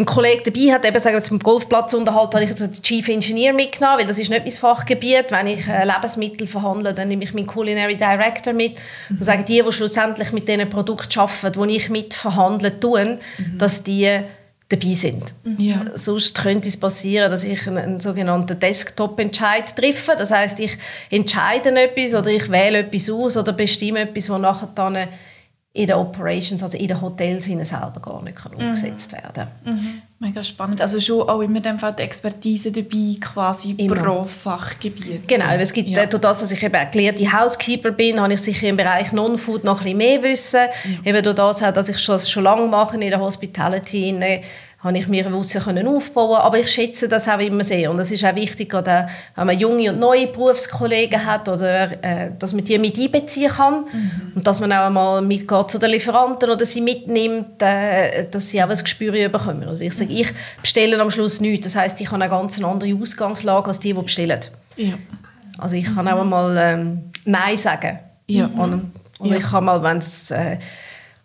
ein 0.00 0.06
Kollege 0.06 0.50
dabei 0.50 0.72
hat, 0.72 0.84
eben 0.84 0.98
sagen 0.98 1.16
wir 1.16 1.22
zum 1.22 1.38
Golfplatz 1.38 1.92
unterhalten, 1.92 2.34
habe 2.34 2.44
ich 2.44 2.54
den 2.54 2.72
Chief 2.82 3.08
Engineer 3.08 3.52
mitgenommen, 3.52 4.00
weil 4.00 4.06
das 4.06 4.18
ist 4.18 4.30
nicht 4.30 4.44
mein 4.44 4.52
Fachgebiet. 4.52 5.26
Wenn 5.30 5.46
ich 5.46 5.66
äh, 5.68 5.84
Lebensmittel 5.84 6.46
verhandle, 6.46 6.94
dann 6.94 7.08
nehme 7.08 7.24
ich 7.24 7.34
meinen 7.34 7.46
Culinary 7.46 7.96
Director 7.96 8.52
mit. 8.52 8.76
Mhm. 9.08 9.18
Und 9.18 9.24
sage, 9.24 9.44
die, 9.44 9.62
die 9.62 9.72
schlussendlich 9.72 10.32
mit 10.32 10.48
diesen 10.48 10.68
Produkten 10.68 11.18
arbeiten, 11.18 11.68
die 11.68 11.76
ich 11.76 11.90
mitverhandeln 11.90 12.80
tue, 12.80 13.04
mhm. 13.38 13.58
dass 13.58 13.82
die 13.82 14.20
dabei 14.70 14.94
sind. 14.94 15.34
Ja. 15.58 15.84
Sonst 15.94 16.40
könnte 16.40 16.68
es 16.68 16.78
passieren, 16.78 17.30
dass 17.30 17.44
ich 17.44 17.66
einen, 17.66 17.78
einen 17.78 18.00
sogenannten 18.00 18.58
Desktop-Entscheid 18.58 19.74
treffe. 19.74 20.12
Das 20.16 20.30
heißt, 20.30 20.60
ich 20.60 20.78
entscheide 21.10 21.70
etwas 21.70 22.14
oder 22.14 22.30
ich 22.30 22.50
wähle 22.50 22.78
etwas 22.78 23.10
aus 23.10 23.36
oder 23.36 23.52
bestimme 23.52 24.00
etwas, 24.00 24.30
was 24.30 24.40
nachher 24.40 24.68
dann 24.74 25.08
in 25.72 25.86
den 25.86 25.96
Operations, 25.96 26.62
also 26.64 26.76
in 26.76 26.88
den 26.88 27.00
Hotels 27.00 27.44
selber 27.44 28.00
gar 28.02 28.22
nicht 28.24 28.36
kann 28.36 28.52
mhm. 28.52 28.58
umgesetzt 28.58 29.12
werden 29.12 29.48
mhm. 29.64 30.02
Mega 30.18 30.42
spannend. 30.42 30.82
Also 30.82 31.00
schon 31.00 31.26
auch 31.28 31.40
immer 31.40 31.60
dem 31.60 31.78
Fall 31.78 31.94
die 31.94 32.02
Expertise 32.02 32.70
dabei, 32.70 33.16
quasi 33.20 33.70
immer. 33.78 33.94
pro 33.94 34.24
Fachgebiet. 34.24 35.26
Genau, 35.26 35.46
es 35.54 35.72
gibt, 35.72 35.88
ja. 35.88 36.04
durch 36.04 36.20
das, 36.20 36.40
dass 36.40 36.52
ich 36.52 36.62
eben 36.62 36.74
erklärte 36.74 37.32
Housekeeper 37.32 37.92
bin, 37.92 38.20
habe 38.20 38.34
ich 38.34 38.42
sicher 38.42 38.68
im 38.68 38.76
Bereich 38.76 39.12
Non-Food 39.12 39.64
noch 39.64 39.78
ein 39.78 39.84
bisschen 39.84 39.96
mehr 39.96 40.22
Wissen. 40.22 40.60
Ja. 41.04 41.10
Eben 41.10 41.24
durch 41.24 41.36
das, 41.36 41.58
dass 41.60 41.88
ich 41.88 42.04
das 42.04 42.28
schon 42.28 42.42
lange 42.42 42.66
mache 42.66 42.96
in 42.96 43.08
der 43.08 43.20
Hospitality, 43.20 44.12
habe 44.82 44.96
ich 44.96 45.08
mir 45.08 45.30
Wissen 45.30 45.62
können 45.62 45.86
aufbauen 45.86 46.40
aber 46.40 46.58
ich 46.58 46.70
schätze 46.70 47.08
das 47.08 47.28
auch 47.28 47.38
immer 47.38 47.62
sehr 47.62 47.90
und 47.90 47.98
es 47.98 48.10
ist 48.10 48.24
auch 48.24 48.34
wichtig, 48.34 48.70
gerade 48.70 49.08
wenn 49.36 49.46
man 49.46 49.58
junge 49.58 49.90
und 49.90 49.98
neue 49.98 50.26
Berufskollegen 50.28 51.24
hat 51.24 51.48
oder 51.48 52.02
äh, 52.02 52.30
dass 52.38 52.54
man 52.54 52.64
die 52.64 52.78
mit 52.78 52.98
einbeziehen 52.98 53.50
kann 53.50 53.84
mhm. 53.92 54.32
und 54.36 54.46
dass 54.46 54.60
man 54.60 54.72
auch 54.72 54.86
einmal 54.86 55.20
mitgeht 55.20 55.70
zu 55.70 55.78
den 55.78 55.90
Lieferanten 55.90 56.48
oder 56.48 56.64
sie 56.64 56.80
mitnimmt, 56.80 57.60
äh, 57.60 58.26
dass 58.30 58.48
sie 58.48 58.62
auch 58.62 58.70
ein 58.70 58.78
Gespür 58.78 59.28
bekommen. 59.28 59.68
Und 59.68 59.82
ich 59.82 59.94
sage, 59.94 60.12
ich 60.12 60.32
bestelle 60.60 60.98
am 60.98 61.10
Schluss 61.10 61.40
nichts, 61.40 61.66
das 61.66 61.76
heißt, 61.76 62.00
ich 62.00 62.06
habe 62.10 62.22
eine 62.22 62.30
ganz 62.30 62.62
andere 62.62 62.94
Ausgangslage 62.94 63.68
als 63.68 63.80
die, 63.80 63.92
die 63.92 64.02
bestellen. 64.02 64.40
Ja. 64.76 64.94
Also 65.58 65.76
ich 65.76 65.94
kann 65.94 66.08
auch 66.08 66.20
einmal 66.20 66.56
ähm, 66.58 67.02
Nein 67.26 67.56
sagen. 67.56 67.98
Ja. 68.26 68.46
Und, 68.46 68.92
und 69.18 69.30
ja. 69.30 69.36
ich 69.36 69.42
kann 69.42 69.64
mal, 69.64 69.82
wenn 69.82 69.98
es 69.98 70.30
äh, 70.30 70.56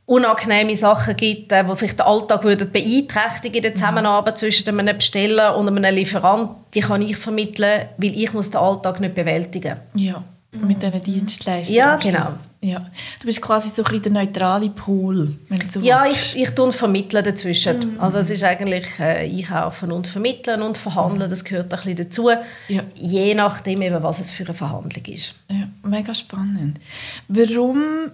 unangenehme 0.05 0.75
Sachen 0.75 1.17
gibt, 1.17 1.51
äh, 1.51 1.63
die 1.63 1.75
vielleicht 1.75 1.99
den 1.99 2.05
Alltag 2.05 2.43
würden 2.43 2.71
beeinträchtigen 2.71 3.57
in 3.57 3.63
der 3.63 3.75
Zusammenarbeit 3.75 4.37
zwischen 4.37 4.67
einem 4.67 4.97
Besteller 4.97 5.57
und 5.57 5.67
einem 5.67 5.95
Lieferant, 5.95 6.51
die 6.73 6.81
kann 6.81 7.01
ich 7.01 7.17
vermitteln, 7.17 7.87
weil 7.97 8.17
ich 8.17 8.33
muss 8.33 8.51
den 8.51 8.61
Alltag 8.61 8.99
nicht 8.99 9.15
bewältigen 9.15 9.79
Ja, 9.95 10.21
mit 10.51 10.81
diesen 10.81 11.03
Dienstleistungen. 11.03 11.77
Ja, 11.77 11.95
genau. 11.95 12.27
Ja. 12.61 12.85
Du 13.19 13.25
bist 13.25 13.41
quasi 13.41 13.69
so 13.69 13.83
ein 13.83 14.01
der 14.01 14.11
neutrale 14.11 14.69
Pool, 14.69 15.35
so 15.69 15.79
Ja, 15.81 16.05
ich, 16.05 16.37
ich 16.37 16.51
tue 16.51 16.71
vermitteln 16.71 17.23
dazwischen. 17.23 17.93
Mhm. 17.93 17.99
Also 17.99 18.19
es 18.19 18.29
ist 18.29 18.43
eigentlich 18.43 18.85
äh, 18.99 19.27
Einkaufen 19.27 19.91
und 19.91 20.05
Vermitteln 20.05 20.61
und 20.61 20.77
Verhandeln, 20.77 21.29
das 21.29 21.43
gehört 21.43 21.73
ein 21.73 21.79
bisschen 21.79 21.95
dazu, 21.95 22.29
ja. 22.67 22.83
je 22.93 23.33
nachdem, 23.33 23.81
eben, 23.81 24.03
was 24.03 24.19
es 24.19 24.29
für 24.29 24.45
eine 24.45 24.53
Verhandlung 24.53 25.05
ist. 25.05 25.33
Ja, 25.49 25.67
mega 25.83 26.13
spannend. 26.13 26.79
Warum 27.27 28.11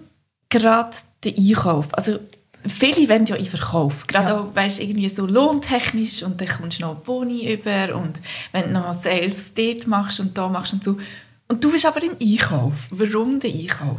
gerade 0.48 0.96
der 1.24 1.34
Einkauf. 1.36 1.92
Also 1.92 2.18
viele 2.66 3.08
wollen 3.08 3.26
ja 3.26 3.36
in 3.36 3.44
Verkauf. 3.44 4.06
Gerade 4.06 4.28
ja. 4.30 4.40
auch, 4.40 4.54
weißt, 4.54 4.80
irgendwie 4.80 5.08
so 5.08 5.26
lohntechnisch 5.26 6.22
und 6.22 6.40
dann 6.40 6.48
kommst 6.48 6.78
du 6.78 6.82
noch 6.82 6.96
Boni 6.96 7.52
über 7.52 7.94
und 7.96 8.20
wenn 8.52 8.64
du 8.64 8.70
noch 8.72 8.94
Sales 8.94 9.54
dort 9.54 9.86
machst 9.86 10.20
und 10.20 10.36
da 10.36 10.48
machst 10.48 10.72
und 10.72 10.84
so. 10.84 10.98
Und 11.48 11.62
du 11.62 11.70
bist 11.70 11.86
aber 11.86 12.02
im 12.02 12.16
Einkauf. 12.20 12.88
Warum 12.90 13.40
der 13.40 13.52
Einkauf? 13.52 13.98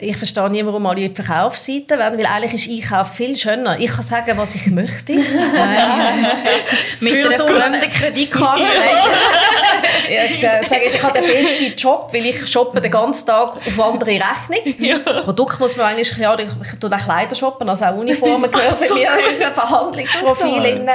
Ich 0.00 0.16
verstehe 0.16 0.48
nie, 0.50 0.64
warum 0.64 0.86
alle 0.86 1.02
in 1.02 1.14
die 1.14 1.22
Verkaufsseite 1.22 1.98
wollen, 1.98 2.18
weil 2.18 2.26
eigentlich 2.26 2.54
ist 2.54 2.70
Einkauf 2.70 3.14
viel 3.14 3.36
schöner. 3.36 3.78
Ich 3.78 3.90
kann 3.90 4.02
sagen, 4.02 4.36
was 4.36 4.54
ich 4.54 4.66
möchte. 4.68 5.12
Mit 7.00 7.14
einer 7.14 7.36
so 7.36 7.46
eine 7.46 7.80
Kreditkarte. 7.80 8.62
ich 10.08 10.42
äh, 10.42 10.62
sage, 10.62 10.82
ich 10.92 11.02
habe 11.02 11.18
den 11.18 11.30
besten 11.30 11.74
Job, 11.76 12.10
weil 12.12 12.26
ich 12.26 12.46
shoppe 12.46 12.80
den 12.80 12.90
ganzen 12.90 13.26
Tag 13.26 13.56
auf 13.56 13.80
andere 13.80 14.10
Rechnung. 14.10 14.74
Ja. 14.78 14.98
Produkt 15.22 15.58
muss 15.60 15.76
man 15.76 15.86
eigentlich, 15.86 16.16
ja, 16.16 16.38
ich, 16.38 16.46
ich 16.46 16.78
tue 16.78 16.90
auch 16.94 16.98
Kleider 16.98 17.34
shoppen, 17.34 17.68
also 17.68 17.84
auch 17.84 17.96
Uniformen 17.96 18.50
gehören 18.50 18.76
bei 18.80 18.94
mir 18.94 19.10
in 19.18 19.32
unser 19.32 19.50
Verhandlungsprofil. 19.52 20.88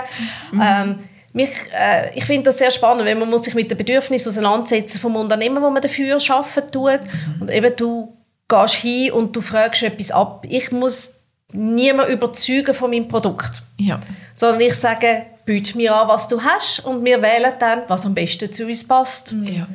Mhm. 0.52 0.62
Ähm, 0.62 1.00
mich, 1.34 1.50
äh, 1.76 2.16
ich 2.16 2.26
finde 2.26 2.44
das 2.44 2.60
sehr 2.60 2.70
spannend, 2.70 3.06
weil 3.06 3.16
man 3.16 3.30
muss 3.30 3.44
sich 3.44 3.56
mit 3.56 3.70
den 3.70 3.78
Bedürfnissen 3.78 4.30
auseinandersetzen 4.30 5.00
vom 5.00 5.16
Unternehmen, 5.16 5.62
wo 5.64 5.70
man 5.70 5.82
dafür 5.82 6.18
arbeiten 6.30 6.72
tut. 6.72 7.00
Und 7.40 7.50
eben 7.50 7.76
du 7.76 8.13
gehst 8.48 8.76
hin 8.76 9.12
und 9.12 9.36
du 9.36 9.42
fragst 9.42 9.84
etwas 9.84 10.12
ab. 10.12 10.46
Ich 10.48 10.72
muss 10.72 11.20
niemand 11.54 12.10
überzeugen 12.10 12.74
von 12.74 12.90
meinem 12.90 13.08
Produkt. 13.08 13.62
Ja. 13.78 14.00
Sondern 14.36 14.62
ich 14.62 14.76
sage, 14.76 15.24
biete 15.46 15.78
mir 15.78 15.96
an, 15.96 16.08
was 16.08 16.28
du 16.28 16.42
hast 16.42 16.80
und 16.86 17.04
wir 17.04 17.22
wählen 17.22 17.54
dann, 17.60 17.84
was 17.88 18.06
am 18.06 18.14
besten 18.14 18.52
zu 18.52 18.66
uns 18.66 18.88
passt. 18.88 19.34
Ja. 19.44 19.68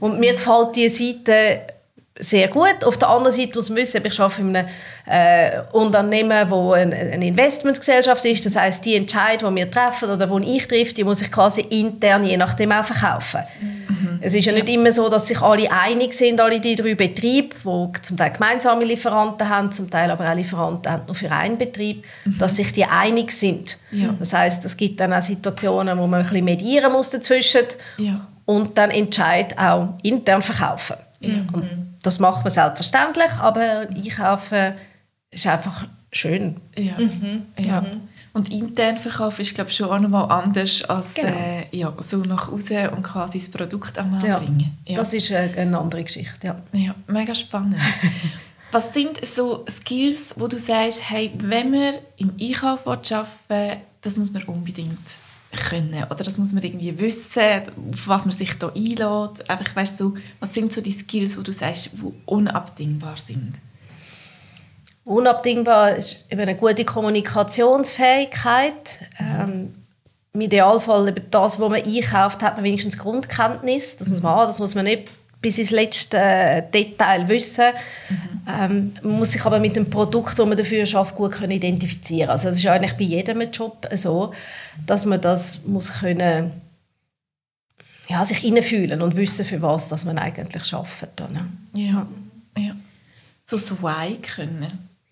Und 0.00 0.18
mir 0.18 0.32
gefällt 0.32 0.76
diese 0.76 1.04
Seite 1.04 1.71
sehr 2.22 2.48
gut. 2.48 2.84
Auf 2.84 2.96
der 2.96 3.08
anderen 3.08 3.32
Seite 3.32 3.52
muss 3.54 3.68
man 3.68 3.78
wissen, 3.78 4.02
ich 4.04 4.20
arbeite 4.20 4.40
in 4.40 4.56
einem 4.56 4.68
äh, 5.06 5.60
Unternehmen, 5.72 6.50
wo 6.50 6.72
ein, 6.72 6.92
eine 6.92 7.26
Investmentgesellschaft 7.26 8.24
ist. 8.24 8.46
Das 8.46 8.56
heißt, 8.56 8.84
die 8.84 8.96
Entscheidung, 8.96 9.54
die 9.54 9.62
wir 9.62 9.70
treffen 9.70 10.10
oder 10.10 10.26
die 10.26 10.56
ich 10.56 10.68
treffe, 10.68 10.94
die 10.94 11.04
muss 11.04 11.20
ich 11.22 11.30
quasi 11.30 11.62
intern 11.62 12.24
je 12.24 12.36
nachdem 12.36 12.72
auch 12.72 12.84
verkaufen. 12.84 13.40
Mhm. 13.60 14.18
Es 14.20 14.34
ist 14.34 14.44
ja 14.44 14.52
nicht 14.52 14.68
immer 14.68 14.92
so, 14.92 15.08
dass 15.08 15.26
sich 15.26 15.40
alle 15.40 15.70
einig 15.70 16.14
sind, 16.14 16.40
alle 16.40 16.60
die 16.60 16.76
drei 16.76 16.94
Betriebe, 16.94 17.56
die 17.56 18.02
zum 18.02 18.16
Teil 18.16 18.30
gemeinsame 18.30 18.84
Lieferanten 18.84 19.48
haben, 19.48 19.72
zum 19.72 19.90
Teil 19.90 20.10
aber 20.10 20.30
auch 20.30 20.36
Lieferanten 20.36 20.92
haben 20.92 21.06
nur 21.06 21.14
für 21.16 21.30
einen 21.30 21.58
Betrieb, 21.58 22.04
mhm. 22.24 22.38
dass 22.38 22.56
sich 22.56 22.72
die 22.72 22.84
einig 22.84 23.32
sind. 23.32 23.78
Ja. 23.90 24.14
Das 24.18 24.32
heißt, 24.32 24.64
es 24.64 24.76
gibt 24.76 25.00
dann 25.00 25.12
auch 25.12 25.22
Situationen, 25.22 25.98
wo 25.98 26.06
man 26.06 26.20
ein 26.20 26.28
bisschen 26.28 26.44
medieren 26.44 26.92
muss 26.92 27.10
dazwischen 27.10 27.66
ja. 27.98 28.24
und 28.44 28.78
dann 28.78 28.90
Entscheid 28.90 29.58
auch 29.58 29.98
intern 30.02 30.40
verkaufen. 30.40 30.96
Ja. 31.20 31.34
Das 32.02 32.18
macht 32.18 32.44
man 32.44 32.52
selbstverständlich, 32.52 33.30
aber 33.38 33.88
einkaufen 33.88 34.74
ist 35.30 35.46
einfach 35.46 35.86
schön. 36.12 36.56
Ja. 36.76 36.98
Mhm. 36.98 37.42
ja. 37.58 37.84
Und 38.34 38.50
intern 38.50 38.96
Verkauf 38.96 39.38
ist 39.38 39.54
glaube 39.54 39.70
ich 39.70 39.76
schon 39.76 39.90
auch 39.90 39.98
nochmal 39.98 40.30
anders 40.30 40.84
als 40.84 41.14
genau. 41.14 41.28
äh, 41.28 41.76
ja, 41.76 41.92
so 41.98 42.18
nach 42.18 42.50
außen 42.50 42.88
und 42.88 43.02
quasi 43.02 43.38
das 43.38 43.50
Produkt 43.50 43.98
am 43.98 44.18
ja. 44.24 44.38
bringen. 44.38 44.78
Ja. 44.86 44.96
Das 44.96 45.12
ist 45.12 45.30
äh, 45.30 45.50
eine 45.56 45.78
andere 45.78 46.02
Geschichte, 46.02 46.46
ja. 46.46 46.56
Ja, 46.72 46.94
mega 47.06 47.34
spannend. 47.34 47.76
Was 48.72 48.94
sind 48.94 49.24
so 49.26 49.66
Skills, 49.68 50.34
wo 50.38 50.48
du 50.48 50.58
sagst, 50.58 51.10
hey, 51.10 51.30
wenn 51.36 51.70
man 51.70 51.94
im 52.16 52.32
Einkauf 52.40 52.86
arbeiten 52.86 53.82
das 54.00 54.16
muss 54.16 54.32
man 54.32 54.42
unbedingt 54.44 54.98
können 55.52 56.04
oder 56.04 56.24
das 56.24 56.38
muss 56.38 56.52
man 56.52 56.62
irgendwie 56.62 56.98
wissen, 56.98 57.62
auf 57.92 58.08
was 58.08 58.24
man 58.24 58.32
sich 58.32 58.58
da 58.58 58.68
einlädt. 58.68 59.50
Einfach, 59.50 59.76
weißt 59.76 60.00
du, 60.00 60.14
was 60.40 60.54
sind 60.54 60.72
so 60.72 60.80
die 60.80 60.92
Skills, 60.92 61.36
wo 61.36 61.42
du 61.42 61.52
sagst, 61.52 61.90
die 61.92 62.12
unabdingbar 62.26 63.16
sind? 63.16 63.54
Unabdingbar 65.04 65.96
ist 65.96 66.26
eben 66.30 66.40
eine 66.40 66.56
gute 66.56 66.84
Kommunikationsfähigkeit. 66.84 69.00
Ähm, 69.18 69.74
Im 70.32 70.40
Idealfall 70.40 71.08
eben 71.08 71.26
das, 71.30 71.60
was 71.60 71.68
man 71.68 71.82
einkauft, 71.82 72.42
hat 72.42 72.56
man 72.56 72.64
wenigstens 72.64 72.96
Grundkenntnis. 72.96 73.96
Das 73.96 74.08
muss 74.08 74.22
man 74.22 74.46
das 74.46 74.58
muss 74.58 74.74
man 74.74 74.84
nicht 74.84 75.10
bis 75.42 75.58
ins 75.58 75.72
letzte 75.72 76.64
Detail 76.72 77.28
wissen. 77.28 77.72
Mhm. 78.08 78.16
Ähm, 78.48 78.92
man 79.02 79.18
muss 79.18 79.32
sich 79.32 79.44
aber 79.44 79.58
mit 79.58 79.76
dem 79.76 79.90
Produkt, 79.90 80.38
das 80.38 80.46
man 80.46 80.56
dafür 80.56 80.86
schafft, 80.86 81.16
gut 81.16 81.32
können 81.32 81.52
identifizieren. 81.52 82.30
Also 82.30 82.48
das 82.48 82.58
ist 82.58 82.66
eigentlich 82.66 82.94
bei 82.94 83.04
jedem 83.04 83.42
Job 83.50 83.86
so, 83.94 84.32
dass 84.86 85.04
man 85.04 85.20
das 85.20 85.64
muss 85.64 86.00
können 86.00 86.52
ja, 88.08 88.24
sich 88.24 88.38
hineinfühlen 88.38 89.02
und 89.02 89.16
wissen, 89.16 89.44
für 89.44 89.60
was 89.62 89.88
dass 89.88 90.04
man 90.04 90.18
eigentlich 90.18 90.64
schafft. 90.64 91.20
Ne? 91.20 91.46
Ja. 91.74 92.06
ja. 92.58 92.74
So 93.46 93.56
das 93.56 93.82
Why 93.82 94.16
können 94.16 94.68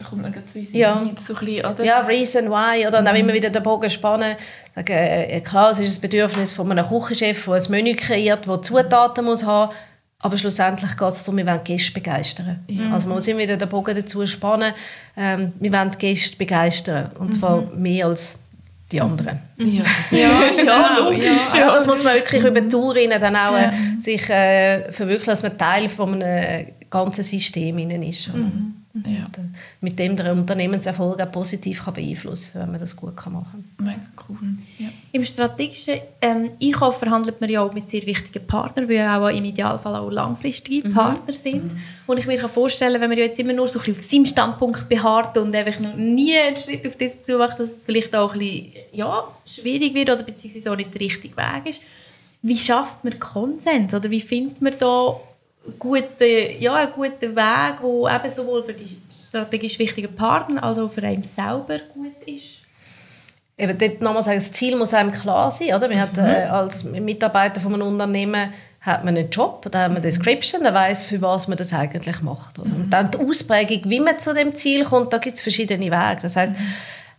kommt 0.08 0.22
man 0.22 0.46
zu 0.46 0.58
ja. 0.72 0.94
so 0.94 1.00
ein 1.08 1.14
bisschen, 1.14 1.66
oder? 1.66 1.84
Ja, 1.84 2.00
Reason 2.00 2.50
Why. 2.50 2.86
Oder 2.86 3.02
mhm. 3.02 3.04
dann 3.04 3.16
immer 3.16 3.34
wieder 3.34 3.50
den 3.50 3.62
Bogen 3.62 3.90
spannen. 3.90 4.36
Sagen, 4.74 4.92
äh, 4.92 5.40
klar, 5.40 5.72
es 5.72 5.78
ist 5.78 5.90
das 5.90 5.98
Bedürfnis 5.98 6.52
von 6.52 6.70
einem 6.70 6.86
Küchenchef, 6.86 7.44
der 7.44 7.54
ein 7.54 7.70
Menü 7.70 7.94
kreiert, 7.94 8.46
das 8.46 8.62
Zutaten 8.62 9.24
muss 9.24 9.44
haben 9.44 9.72
aber 10.22 10.36
schlussendlich 10.36 10.96
geht 10.96 11.08
es 11.08 11.24
darum, 11.24 11.38
wir 11.38 11.46
wollen 11.46 11.64
Gäste 11.64 11.92
begeistern. 11.92 12.60
Mhm. 12.68 12.92
Also 12.92 13.08
man 13.08 13.16
muss 13.16 13.26
immer 13.26 13.40
wieder 13.40 13.56
den 13.56 13.68
Bogen 13.68 13.96
dazu 13.96 14.26
spannen. 14.26 14.74
Ähm, 15.16 15.52
wir 15.58 15.72
wollen 15.72 15.90
Gäste 15.98 16.36
begeistern. 16.36 17.10
Und 17.18 17.32
zwar 17.32 17.62
mhm. 17.62 17.80
mehr 17.80 18.06
als 18.06 18.38
die 18.92 19.00
anderen. 19.00 19.38
Ja, 19.56 19.84
ja, 20.10 20.62
ja, 20.62 20.98
logisch. 20.98 21.54
Ja. 21.54 21.72
das 21.72 21.86
muss 21.86 22.04
man 22.04 22.14
wirklich 22.14 22.42
über 22.42 22.60
die 22.60 22.68
Tour 22.68 22.94
dann 22.94 23.36
auch 23.36 23.52
ja. 23.56 23.72
sich 23.98 24.28
äh, 24.28 24.92
verwirklichen, 24.92 25.30
dass 25.30 25.42
man 25.42 25.56
Teil 25.56 25.88
von 25.88 26.22
einem 26.22 26.66
ganzen 26.90 27.22
System 27.22 27.78
ist. 28.02 28.28
Mhm. 28.34 28.74
Ja. 28.92 29.02
Äh, 29.02 29.46
mit 29.80 29.98
dem 30.00 30.16
der 30.16 30.32
Unternehmenserfolg 30.32 31.20
auch 31.20 31.30
positiv 31.30 31.84
kann 31.84 31.94
beeinflussen 31.94 32.52
kann, 32.52 32.62
wenn 32.62 32.70
man 32.72 32.80
das 32.80 32.96
gut 32.96 33.16
kann 33.16 33.34
machen 33.34 33.72
kann. 33.76 33.86
Mega 33.86 34.00
cool. 34.28 34.36
Ja. 34.78 34.88
Im 35.12 35.24
strategischen 35.24 36.00
ähm, 36.20 36.50
Einkauf 36.60 36.98
verhandelt 36.98 37.40
man 37.40 37.48
ja 37.48 37.62
auch 37.62 37.72
mit 37.72 37.88
sehr 37.88 38.04
wichtigen 38.04 38.44
Partnern, 38.46 38.88
die 38.88 38.94
ja 38.94 39.20
auch 39.20 39.28
im 39.28 39.44
Idealfall 39.44 39.94
auch 39.94 40.10
langfristige 40.10 40.88
mhm. 40.88 40.94
Partner 40.94 41.32
sind. 41.32 41.72
Mhm. 41.72 41.80
Und 42.08 42.18
ich 42.18 42.26
mir 42.26 42.48
vorstellen 42.48 42.94
kann 42.94 43.02
wenn 43.02 43.10
man 43.10 43.18
jetzt 43.18 43.38
immer 43.38 43.52
nur 43.52 43.68
so 43.68 43.78
ein 43.78 43.84
bisschen 43.84 43.98
auf 43.98 44.10
seinem 44.10 44.26
Standpunkt 44.26 44.88
beharrt 44.88 45.38
und 45.38 45.54
einfach 45.54 45.78
noch 45.78 45.94
nie 45.94 46.36
einen 46.36 46.56
Schritt 46.56 46.84
auf 46.84 46.96
das 46.96 47.22
zu 47.24 47.38
macht, 47.38 47.60
dass 47.60 47.70
es 47.70 47.84
vielleicht 47.84 48.16
auch 48.16 48.32
ein 48.32 48.40
bisschen 48.40 48.72
ja, 48.92 49.22
schwierig 49.46 49.94
wird 49.94 50.10
oder 50.10 50.24
beziehungsweise 50.24 50.72
auch 50.72 50.76
nicht 50.76 50.92
der 50.92 51.00
richtige 51.00 51.36
Weg 51.36 51.66
ist. 51.66 51.80
Wie 52.42 52.56
schafft 52.56 53.04
man 53.04 53.20
Konsens 53.20 53.94
oder 53.94 54.10
wie 54.10 54.20
findet 54.20 54.60
man 54.60 54.72
da 54.80 55.14
guten, 55.78 56.60
ja, 56.60 56.74
einen 56.74 56.92
guten 56.92 57.36
Weg, 57.36 57.80
der 57.82 58.16
eben 58.16 58.30
sowohl 58.30 58.64
für 58.64 58.72
die 58.72 58.96
strategisch 59.28 59.78
wichtigen 59.78 60.14
Partner 60.14 60.62
als 60.62 60.78
auch 60.78 60.90
für 60.90 61.02
einen 61.02 61.22
selber 61.22 61.78
gut 61.94 62.16
ist. 62.26 62.60
Eben 63.56 63.78
dort 63.78 64.00
nochmal 64.00 64.22
sagen, 64.22 64.38
das 64.38 64.52
Ziel 64.52 64.76
muss 64.76 64.94
einem 64.94 65.12
klar 65.12 65.50
sein. 65.50 65.74
Oder? 65.74 65.88
Man 65.88 66.00
hat, 66.00 66.16
mhm. 66.16 66.24
äh, 66.24 66.44
als 66.44 66.84
Mitarbeiter 66.84 67.60
von 67.60 67.74
einem 67.74 67.86
Unternehmen 67.86 68.52
hat 68.80 69.04
man 69.04 69.14
einen 69.14 69.28
Job, 69.28 69.66
da 69.70 69.80
hat 69.80 69.88
man 69.88 69.98
eine 69.98 70.06
Description, 70.06 70.62
der 70.62 70.72
weiß, 70.72 71.04
für 71.04 71.20
was 71.20 71.46
man 71.46 71.58
das 71.58 71.74
eigentlich 71.74 72.22
macht. 72.22 72.58
Oder? 72.58 72.70
Und 72.70 72.88
dann 72.88 73.10
die 73.10 73.18
Ausprägung, 73.18 73.90
wie 73.90 74.00
man 74.00 74.18
zu 74.18 74.32
dem 74.32 74.54
Ziel 74.54 74.84
kommt, 74.84 75.12
da 75.12 75.18
gibt 75.18 75.36
es 75.36 75.42
verschiedene 75.42 75.84
Wege. 75.84 76.18
Das 76.22 76.36
heißt, 76.36 76.54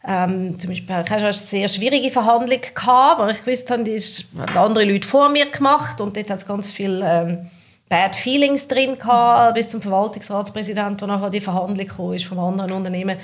ähm, 0.07 0.59
zum 0.59 0.71
Beispiel 0.71 0.95
hatte 0.95 1.15
ich 1.15 1.23
eine 1.23 1.33
sehr 1.33 1.67
schwierige 1.67 2.09
Verhandlung, 2.09 2.59
gehabt, 2.59 3.19
weil 3.19 3.35
ich 3.35 3.45
wusste, 3.45 3.83
die 3.83 3.91
ist 3.91 4.25
andere 4.55 4.85
Leute 4.85 5.07
vor 5.07 5.29
mir 5.29 5.45
gemacht 5.51 6.01
und 6.01 6.17
dort 6.17 6.31
hat 6.31 6.39
es 6.39 6.47
ganz 6.47 6.71
viel 6.71 7.03
ähm, 7.05 7.47
Bad 7.91 8.15
Feelings 8.15 8.69
drin 8.69 8.97
gehabt, 8.97 9.53
bis 9.55 9.67
zum 9.67 9.81
Verwaltungsratspräsidenten, 9.81 10.95
der 10.95 11.07
nachher 11.09 11.29
die 11.29 11.41
Verhandlung 11.41 12.13
ist 12.13 12.23
vom 12.23 12.39
anderen 12.39 12.71
Unternehmen. 12.71 13.17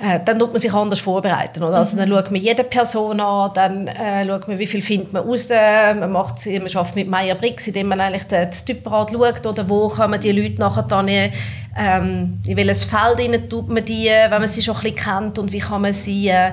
Äh, 0.00 0.18
dann 0.24 0.36
tut 0.36 0.50
man 0.50 0.58
sich 0.60 0.74
anders 0.74 0.98
vorbereiten. 0.98 1.62
Oder? 1.62 1.76
Also, 1.76 1.96
dann 1.96 2.08
schaut 2.08 2.32
man 2.32 2.40
jede 2.40 2.64
Person 2.64 3.20
an, 3.20 3.52
dann 3.54 3.86
äh, 3.86 4.26
schaut 4.26 4.48
man, 4.48 4.58
wie 4.58 4.66
viel 4.66 4.82
findet 4.82 5.12
man 5.12 5.22
raus. 5.22 5.48
Man, 5.48 6.10
macht, 6.10 6.44
man 6.44 6.62
arbeitet 6.62 6.96
mit 6.96 7.08
Meyer 7.08 7.36
Briggs, 7.36 7.68
indem 7.68 7.86
man 7.86 8.00
eigentlich 8.00 8.24
das 8.24 8.64
Typrat 8.64 9.12
schaut, 9.12 9.46
oder 9.46 9.68
wo 9.68 9.88
kann 9.88 10.10
man 10.10 10.20
die 10.20 10.32
Leute 10.32 10.60
nachher 10.60 10.82
dann 10.82 11.06
ähm, 11.08 12.40
in 12.44 12.56
welches 12.56 12.82
Feld 12.82 13.18
rein 13.18 13.48
tut 13.48 13.68
man 13.68 13.84
die, 13.84 14.06
wenn 14.06 14.30
man 14.30 14.48
sie 14.48 14.62
schon 14.62 14.74
ein 14.74 14.82
bisschen 14.82 14.96
kennt 14.96 15.38
und 15.38 15.52
wie 15.52 15.60
kann 15.60 15.82
man 15.82 15.92
sie 15.92 16.28
äh, 16.28 16.50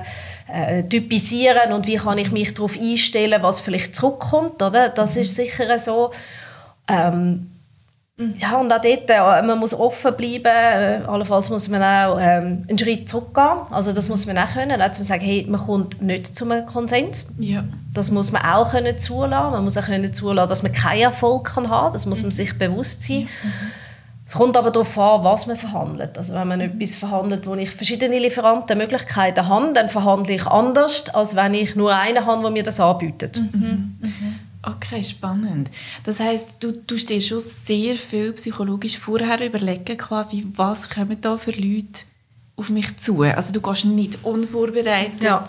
äh 0.52 0.84
typisieren 0.84 1.72
und 1.72 1.88
wie 1.88 1.96
kann 1.96 2.18
ich 2.18 2.30
mich 2.30 2.54
darauf 2.54 2.78
einstellen, 2.78 3.42
was 3.42 3.60
vielleicht 3.60 3.96
zurückkommt. 3.96 4.62
Oder? 4.62 4.90
Das 4.90 5.16
ist 5.16 5.34
sicher 5.34 5.76
so. 5.80 6.12
Ähm, 6.88 7.48
ja, 8.38 8.58
und 8.58 8.72
auch 8.72 8.80
dort, 8.80 9.10
äh, 9.10 9.42
man 9.46 9.58
muss 9.58 9.74
offen 9.74 10.14
bleiben, 10.16 10.44
äh, 10.44 11.00
allenfalls 11.06 11.50
muss 11.50 11.68
man 11.68 11.82
auch 11.82 12.18
ähm, 12.20 12.64
einen 12.68 12.78
Schritt 12.78 13.08
zurückgehen, 13.08 13.58
also 13.70 13.92
das 13.92 14.08
muss 14.08 14.26
man 14.26 14.38
auch 14.38 14.52
können, 14.52 14.80
auch 14.82 14.92
zu 14.92 15.02
sagen, 15.02 15.24
hey, 15.24 15.46
man 15.48 15.60
kommt 15.60 16.02
nicht 16.02 16.36
zu 16.36 16.44
einem 16.44 16.66
Konsens. 16.66 17.24
Ja. 17.38 17.64
Das 17.94 18.10
muss 18.10 18.30
man 18.30 18.42
auch 18.42 18.70
können 18.70 18.98
zulassen, 18.98 19.52
man 19.52 19.64
muss 19.64 19.76
auch 19.76 19.86
können 19.86 20.12
zulassen, 20.12 20.48
dass 20.48 20.62
man 20.62 20.72
keinen 20.72 21.02
Erfolg 21.02 21.54
kann 21.54 21.68
haben, 21.68 21.92
das 21.92 22.06
muss 22.06 22.20
man 22.20 22.28
mhm. 22.28 22.32
sich 22.32 22.58
bewusst 22.58 23.02
sein. 23.02 23.22
Mhm. 23.22 23.52
Es 24.26 24.34
kommt 24.34 24.56
aber 24.56 24.70
darauf 24.70 24.98
an, 24.98 25.24
was 25.24 25.46
man 25.46 25.56
verhandelt. 25.56 26.16
Also 26.16 26.32
wenn 26.34 26.48
man 26.48 26.60
etwas 26.60 26.96
verhandelt, 26.96 27.46
wo 27.46 27.54
ich 27.54 27.70
verschiedene 27.70 28.18
Lieferanten 28.18 28.78
Möglichkeiten 28.78 29.46
habe, 29.46 29.72
dann 29.74 29.88
verhandle 29.88 30.34
ich 30.34 30.46
anders, 30.46 31.08
als 31.12 31.36
wenn 31.36 31.54
ich 31.54 31.76
nur 31.76 31.94
einen 31.94 32.24
habe, 32.24 32.40
der 32.40 32.50
mir 32.50 32.62
das 32.62 32.80
anbietet. 32.80 33.38
Mhm. 33.38 33.98
Mhm. 34.00 34.12
Okay, 34.64 35.02
spannend. 35.02 35.70
Das 36.04 36.20
heißt, 36.20 36.56
du 36.60 36.72
tust 36.86 37.08
dir 37.08 37.20
schon 37.20 37.40
sehr 37.40 37.94
viel 37.96 38.32
psychologisch 38.32 38.98
vorher 38.98 39.44
überlegen, 39.44 39.96
quasi, 39.96 40.46
was 40.54 40.88
kommen 40.88 41.20
da 41.20 41.36
für 41.36 41.50
Leute 41.50 42.04
auf 42.56 42.70
mich 42.70 42.96
zu. 42.96 43.22
Also 43.22 43.52
du 43.52 43.60
gehst 43.60 43.84
nicht 43.86 44.18
unvorbereitet 44.22 45.22
ja. 45.22 45.44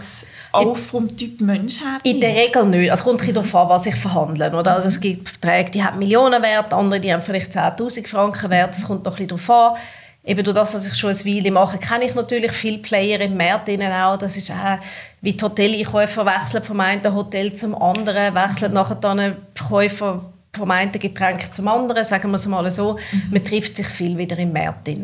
auch 0.51 0.77
vom 0.77 1.15
Typ 1.15 1.41
Mensch 1.41 1.79
her. 1.81 1.99
In 2.03 2.19
der 2.19 2.35
Regel 2.35 2.65
nicht. 2.65 2.89
Also, 2.89 3.01
es 3.01 3.03
kommt 3.03 3.27
mhm. 3.27 3.33
darauf 3.33 3.55
an, 3.55 3.69
was 3.69 3.85
ich 3.85 3.95
verhandle. 3.95 4.51
Oder? 4.55 4.75
Also 4.75 4.87
es 4.87 4.99
gibt 4.99 5.29
Verträge, 5.29 5.71
die 5.71 5.83
haben 5.83 5.99
Millionen 5.99 6.41
Wert, 6.41 6.73
andere 6.73 6.99
die 6.99 7.13
haben 7.13 7.21
vielleicht 7.21 7.51
10'000 7.51 8.07
Franken 8.07 8.49
Wert. 8.49 8.73
Es 8.73 8.87
kommt 8.87 9.05
noch 9.05 9.17
ein 9.17 9.27
bisschen 9.27 9.45
darauf 9.45 9.75
an. 9.75 9.79
Eben 10.23 10.43
durch 10.43 10.55
das, 10.55 10.71
dass 10.71 10.87
ich 10.87 10.95
schon 10.95 11.09
ein 11.09 11.25
Weile 11.25 11.51
mache, 11.51 11.77
kenne 11.77 12.05
ich 12.05 12.15
natürlich 12.15 12.51
viele 12.51 12.77
Player 12.77 13.19
im 13.19 13.35
Markt 13.35 13.69
auch. 13.69 14.17
Das 14.17 14.37
ist 14.37 14.51
auch, 14.51 14.79
wie 15.21 15.33
die 15.33 15.43
Hoteleinkäufer 15.43 16.25
wechseln 16.25 16.63
vom 16.63 16.79
einen 16.79 17.13
Hotel 17.13 17.53
zum 17.53 17.75
anderen, 17.75 18.33
wechseln 18.33 18.73
nachher 18.73 18.95
dann 18.95 19.35
Verkäufer 19.53 20.23
vom 20.53 20.71
einen 20.71 20.91
Getränk 20.91 21.51
zum 21.51 21.67
anderen, 21.67 22.03
sagen 22.03 22.29
wir 22.29 22.35
es 22.35 22.45
mal 22.45 22.69
so. 22.71 22.93
Mhm. 22.93 23.21
Man 23.31 23.43
trifft 23.43 23.75
sich 23.75 23.87
viel 23.87 24.17
wieder 24.17 24.37
im 24.37 24.53
Markt. 24.53 24.87
Ja. 24.87 24.95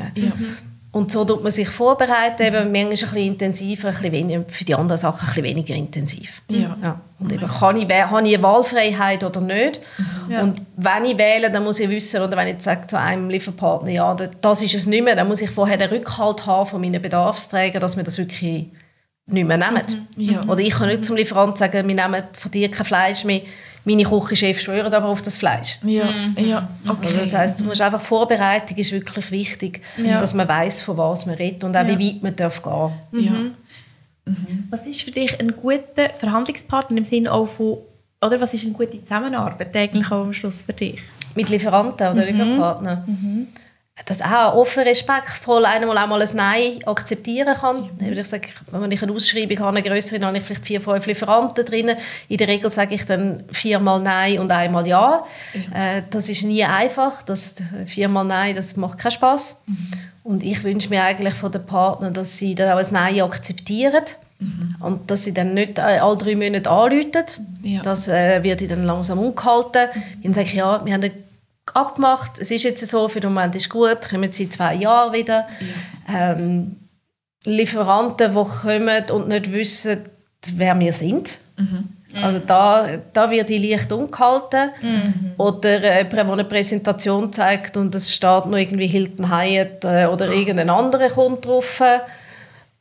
Und 0.92 1.12
so 1.12 1.24
tut 1.24 1.44
man 1.44 1.52
sich 1.52 1.70
vorbereiten, 1.70 2.42
eben 2.42 2.72
manchmal 2.72 2.82
ein 2.82 2.90
bisschen 2.90 3.18
intensiver, 3.18 3.90
ein 3.90 3.96
bisschen 3.96 4.12
weniger, 4.12 4.44
für 4.48 4.66
die 4.66 4.74
anderen 4.74 4.98
Sachen 4.98 5.20
ein 5.20 5.28
bisschen 5.28 5.44
weniger 5.44 5.76
intensiv. 5.76 6.42
Ja. 6.50 6.76
ja. 6.82 7.02
Und 7.20 7.32
eben, 7.32 7.48
kann 7.48 7.78
ich, 7.78 7.88
habe 7.88 8.28
ich 8.28 8.34
eine 8.34 8.44
Wahlfreiheit 8.44 9.24
oder 9.24 9.40
nicht? 9.42 9.80
Ja. 10.30 10.42
Und 10.42 10.62
wenn 10.78 11.06
ich 11.06 11.18
wähle, 11.18 11.52
dann 11.52 11.64
muss 11.64 11.80
ich 11.80 11.90
wissen, 11.90 12.22
oder 12.22 12.36
wenn 12.38 12.48
ich 12.48 12.64
sage 12.64 12.88
zu 12.88 12.98
einem 12.98 13.30
Lieferpartner, 13.30 13.92
ja, 13.92 14.16
das 14.16 14.64
ist 14.64 14.74
es 14.74 14.88
nicht 14.88 15.04
mehr, 15.04 15.16
dann 15.16 15.28
muss 15.28 15.42
ich 15.42 15.52
vorher 15.52 15.78
den 15.78 15.90
Rückhalt 15.90 16.48
haben 16.48 16.68
von 16.68 16.82
meinen 16.82 17.02
Bedarfsträgern, 17.02 17.82
dass 17.82 17.96
wir 17.96 18.04
das 18.04 18.18
wirklich 18.18 18.72
nicht 19.28 19.48
mehr 19.48 19.58
nehmen. 19.58 20.08
Mhm. 20.16 20.24
Ja. 20.24 20.44
Oder 20.48 20.62
ich 20.62 20.72
kann 20.72 20.88
nicht 20.88 21.06
zum 21.06 21.18
Lieferanten 21.18 21.56
sagen, 21.56 21.88
wir 21.88 21.96
nehmen 21.96 22.24
von 22.34 22.52
dir 22.52 22.72
kein 22.72 22.86
Fleisch 22.86 23.24
mehr, 23.24 23.42
meine 23.96 24.04
Küchenchefs 24.04 24.64
schwören 24.64 24.94
aber 24.94 25.08
auf 25.08 25.22
das 25.22 25.38
Fleisch. 25.38 25.78
Ja, 25.84 26.06
mhm. 26.06 26.36
ja. 26.38 26.68
Okay. 26.88 27.08
Also 27.08 27.26
das 27.26 27.34
heisst, 27.34 27.60
du 27.60 27.64
musst 27.64 27.82
einfach 27.82 28.02
Vorbereitung 28.02 28.78
ist 28.78 28.92
wirklich 28.92 29.32
wichtig, 29.32 29.82
ja. 29.98 30.20
dass 30.20 30.34
man 30.34 30.48
weiß, 30.48 30.82
von 30.82 30.98
was 30.98 31.26
man 31.26 31.36
redet 31.36 31.64
und 31.64 31.76
auch 31.76 31.88
ja. 31.88 32.00
wie 32.00 32.16
weit 32.16 32.24
man 32.24 32.36
darf 32.36 32.62
gehen. 32.62 32.92
Ja. 33.12 33.32
Mhm. 33.32 33.56
Mhm. 34.26 34.68
Was 34.70 34.86
ist 34.86 35.02
für 35.02 35.12
dich 35.12 35.40
ein 35.40 35.56
guter 35.56 36.10
Verhandlungspartner 36.20 36.98
im 36.98 37.06
Sinne 37.06 37.32
auch 37.32 37.48
von, 37.48 37.78
oder 38.22 38.40
was 38.40 38.54
ist 38.54 38.66
eine 38.66 38.74
gute 38.74 39.02
Zusammenarbeit 39.02 39.76
eigentlich 39.76 40.08
auch 40.08 40.24
am 40.24 40.34
Schluss 40.34 40.62
für 40.62 40.74
dich? 40.74 41.00
Mit 41.36 41.50
Lieferanten 41.50 42.12
oder 42.12 42.22
mhm. 42.26 42.28
Lieferpartnern? 42.28 43.04
Mhm 43.08 43.48
dass 44.06 44.22
auch 44.22 44.56
offen, 44.56 44.84
respektvoll 44.84 45.66
einmal 45.66 45.98
auch 45.98 46.08
mal 46.08 46.22
ein 46.22 46.30
Nein 46.36 46.80
akzeptieren 46.86 47.56
kann. 47.56 47.90
Ich 48.00 48.28
sage, 48.28 48.50
wenn 48.72 48.92
ich 48.92 49.02
eine 49.04 49.12
Ausschreibung 49.12 49.60
habe, 49.60 49.78
eine 49.78 49.88
größere, 49.88 50.20
dann 50.20 50.28
habe 50.28 50.38
ich 50.38 50.44
vielleicht 50.44 50.66
vier, 50.66 50.82
fünf 50.82 51.06
Lieferanten 51.06 51.66
drin. 51.66 51.92
In 52.28 52.38
der 52.38 52.48
Regel 52.48 52.72
sage 52.72 52.96
ich 52.96 53.06
dann 53.06 53.44
viermal 53.52 54.02
Nein 54.02 54.40
und 54.40 54.52
einmal 54.52 54.88
Ja. 54.88 55.24
Mhm. 55.54 55.74
Äh, 55.74 56.04
das 56.10 56.30
ist 56.30 56.44
nie 56.44 56.64
einfach. 56.64 57.22
Das, 57.24 57.56
viermal 57.86 58.26
Nein, 58.26 58.56
das 58.56 58.76
macht 58.76 58.98
keinen 58.98 59.12
Spaß. 59.12 59.62
Mhm. 59.66 59.92
Und 60.24 60.44
ich 60.44 60.64
wünsche 60.64 60.90
mir 60.90 61.04
eigentlich 61.04 61.34
von 61.34 61.52
den 61.52 61.66
Partnern, 61.66 62.14
dass 62.14 62.38
sie 62.38 62.56
dann 62.56 62.72
auch 62.72 62.84
ein 62.84 62.94
Nein 62.94 63.22
akzeptieren. 63.22 64.04
Mhm. 64.40 64.76
Und 64.80 65.12
dass 65.12 65.24
sie 65.26 65.34
dann 65.34 65.54
nicht 65.54 65.80
äh, 65.80 66.00
alle 66.00 66.18
drei 66.18 66.36
Monate 66.36 66.70
anrufen. 66.70 67.60
Ja. 67.64 67.82
Das 67.82 68.08
äh, 68.08 68.42
wird 68.44 68.70
dann 68.70 68.86
langsam 68.86 69.20
umgehalten. 69.20 69.90
Mhm. 69.94 70.24
Dann 70.24 70.34
sage 70.34 70.48
ich, 70.48 70.54
ja, 70.54 70.86
wir 70.86 70.94
haben 70.94 71.04
eine 71.04 71.12
abgemacht. 71.76 72.40
Es 72.40 72.52
ist 72.52 72.64
jetzt 72.64 72.86
so, 72.86 73.08
für 73.08 73.20
den 73.20 73.34
Moment 73.34 73.56
ist 73.56 73.70
gut, 73.70 74.10
kommen 74.10 74.32
sie 74.32 74.44
in 74.44 74.52
zwei 74.52 74.76
Jahren 74.76 75.14
wieder. 75.14 75.48
Ja. 76.08 76.32
Ähm, 76.32 76.76
Lieferanten, 77.46 78.34
die 78.34 78.50
kommen 78.62 79.04
und 79.12 79.28
nicht 79.28 79.52
wissen, 79.52 80.00
wer 80.56 80.78
wir 80.80 80.94
sind. 80.94 81.38
Mhm. 81.58 81.90
Also 82.22 82.40
da, 82.40 82.88
da 83.14 83.30
wird 83.30 83.50
die 83.50 83.70
leicht 83.70 83.92
umgehalten. 83.92 84.72
Mhm. 84.82 85.34
Oder 85.38 85.98
jemand, 85.98 86.14
der 86.14 86.28
eine 86.28 86.44
Präsentation 86.44 87.32
zeigt 87.32 87.78
und 87.78 87.94
es 87.94 88.14
steht 88.14 88.46
noch 88.46 88.58
irgendwie 88.58 88.88
Hilton 88.88 89.32
Hyatt 89.32 89.86
äh, 89.86 90.06
oder 90.08 90.32
irgendein 90.32 90.70
anderer 90.70 91.10
kommt 91.10 91.46
drauf. 91.46 91.82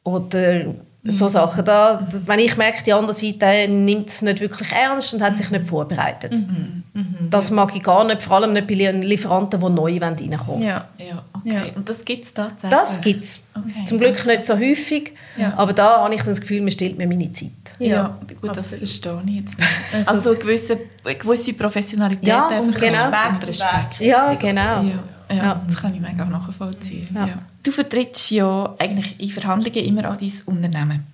Oder 0.03 0.75
so 1.05 1.27
mhm. 1.27 1.31
Sachen. 1.31 1.65
Da, 1.65 2.07
wenn 2.27 2.39
ich 2.41 2.57
merke, 2.57 2.83
die 2.83 2.93
andere 2.93 3.15
Seite 3.15 3.69
nimmt 3.69 4.09
es 4.09 4.23
nicht 4.23 4.41
wirklich 4.41 4.73
ernst 4.73 5.15
und 5.15 5.23
hat 5.23 5.37
sich 5.37 5.51
nicht 5.51 5.67
vorbereitet. 5.67 6.33
Mhm. 6.33 6.83
Mhm. 6.93 7.31
Das 7.31 7.51
mag 7.51 7.75
ich 7.77 7.83
gar 7.83 8.05
nicht, 8.05 8.23
vor 8.23 8.37
allem 8.37 8.53
nicht 8.53 8.67
bei 8.67 8.75
Lieferanten, 8.75 9.61
die 9.61 9.69
neu 9.69 9.99
reinkommen 9.99 10.63
Ja, 10.63 10.87
ja, 10.99 11.23
okay. 11.33 11.53
Ja. 11.53 11.63
Und 11.77 11.89
das 11.89 12.05
gibt 12.05 12.25
es 12.25 12.35
tatsächlich? 12.35 12.71
Das 12.71 13.01
gibt 13.01 13.25
es. 13.25 13.43
Okay. 13.55 13.85
Zum 13.87 13.99
Glück 13.99 14.27
nicht 14.27 14.45
so 14.45 14.55
häufig, 14.59 15.13
ja. 15.37 15.53
aber 15.57 15.73
da 15.73 16.03
habe 16.05 16.15
ich 16.15 16.23
das 16.23 16.41
Gefühl, 16.41 16.61
man 16.61 16.71
stellt 16.71 16.99
mir 16.99 17.07
meine 17.07 17.33
Zeit. 17.33 17.51
Ja, 17.79 17.87
ja 17.89 18.19
gut, 18.41 18.57
das 18.57 18.75
verstehe 18.75 19.23
ich 19.27 19.35
jetzt 19.35 19.59
nicht. 19.59 19.69
Also, 19.93 20.11
also 20.11 20.31
eine 20.31 20.39
gewisse, 20.39 20.79
gewisse 21.05 21.53
Professionalität, 21.53 22.27
ja, 22.27 22.49
einfach 22.49 22.81
genau. 22.81 23.11
Respekt, 23.11 23.47
Respekt. 23.47 24.01
Ja, 24.01 24.35
genau. 24.35 24.83
Ja, 24.83 25.35
ja, 25.35 25.63
Das 25.67 25.77
kann 25.77 25.95
ich 25.95 26.01
mega 26.01 26.25
nachvollziehen. 26.25 27.09
Ja. 27.15 27.29
Du 27.63 27.73
vertrittst 27.73 28.31
ja 28.31 28.75
eigentlich 28.79 29.19
in 29.21 29.31
Verhandlungen 29.31 29.85
immer 29.85 30.11
auch 30.11 30.17
dein 30.17 30.33
Unternehmen. 30.47 31.07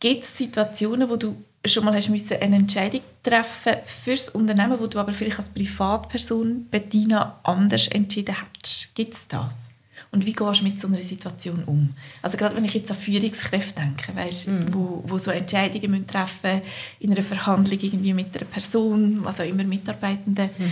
Gibt 0.00 0.24
es 0.24 0.36
Situationen, 0.36 1.08
wo 1.08 1.16
du 1.16 1.36
schon 1.64 1.84
mal 1.84 1.94
hast 1.94 2.10
müssen 2.10 2.40
eine 2.40 2.56
Entscheidung 2.56 3.00
treffen 3.22 3.76
fürs 3.84 4.28
Unternehmen, 4.30 4.78
wo 4.78 4.86
du 4.86 4.98
aber 4.98 5.12
vielleicht 5.12 5.38
als 5.38 5.50
Privatperson 5.50 6.66
Bettina 6.70 7.38
anders 7.42 7.88
entschieden 7.88 8.34
hättest? 8.34 8.94
Gibt 8.94 9.14
es 9.14 9.28
das? 9.28 9.68
Und 10.14 10.24
wie 10.26 10.32
gehst 10.32 10.60
du 10.60 10.64
mit 10.64 10.80
so 10.80 10.86
einer 10.86 11.00
Situation 11.00 11.64
um? 11.66 11.92
Also 12.22 12.36
gerade 12.36 12.54
wenn 12.54 12.64
ich 12.64 12.74
jetzt 12.74 12.88
an 12.88 12.96
Führungskräfte 12.96 13.80
denke, 13.80 14.14
weißt, 14.14 14.46
mm. 14.46 14.66
wo, 14.70 15.02
wo 15.04 15.18
so 15.18 15.32
Entscheidungen 15.32 15.90
müssen 15.90 16.06
treffen 16.06 16.62
in 17.00 17.10
einer 17.10 17.24
Verhandlung 17.24 17.80
irgendwie 17.82 18.14
mit 18.14 18.28
einer 18.36 18.44
Person, 18.44 19.24
was 19.24 19.40
auch 19.40 19.44
immer 19.44 19.64
Mitarbeitenden, 19.64 20.46
mm. 20.46 20.62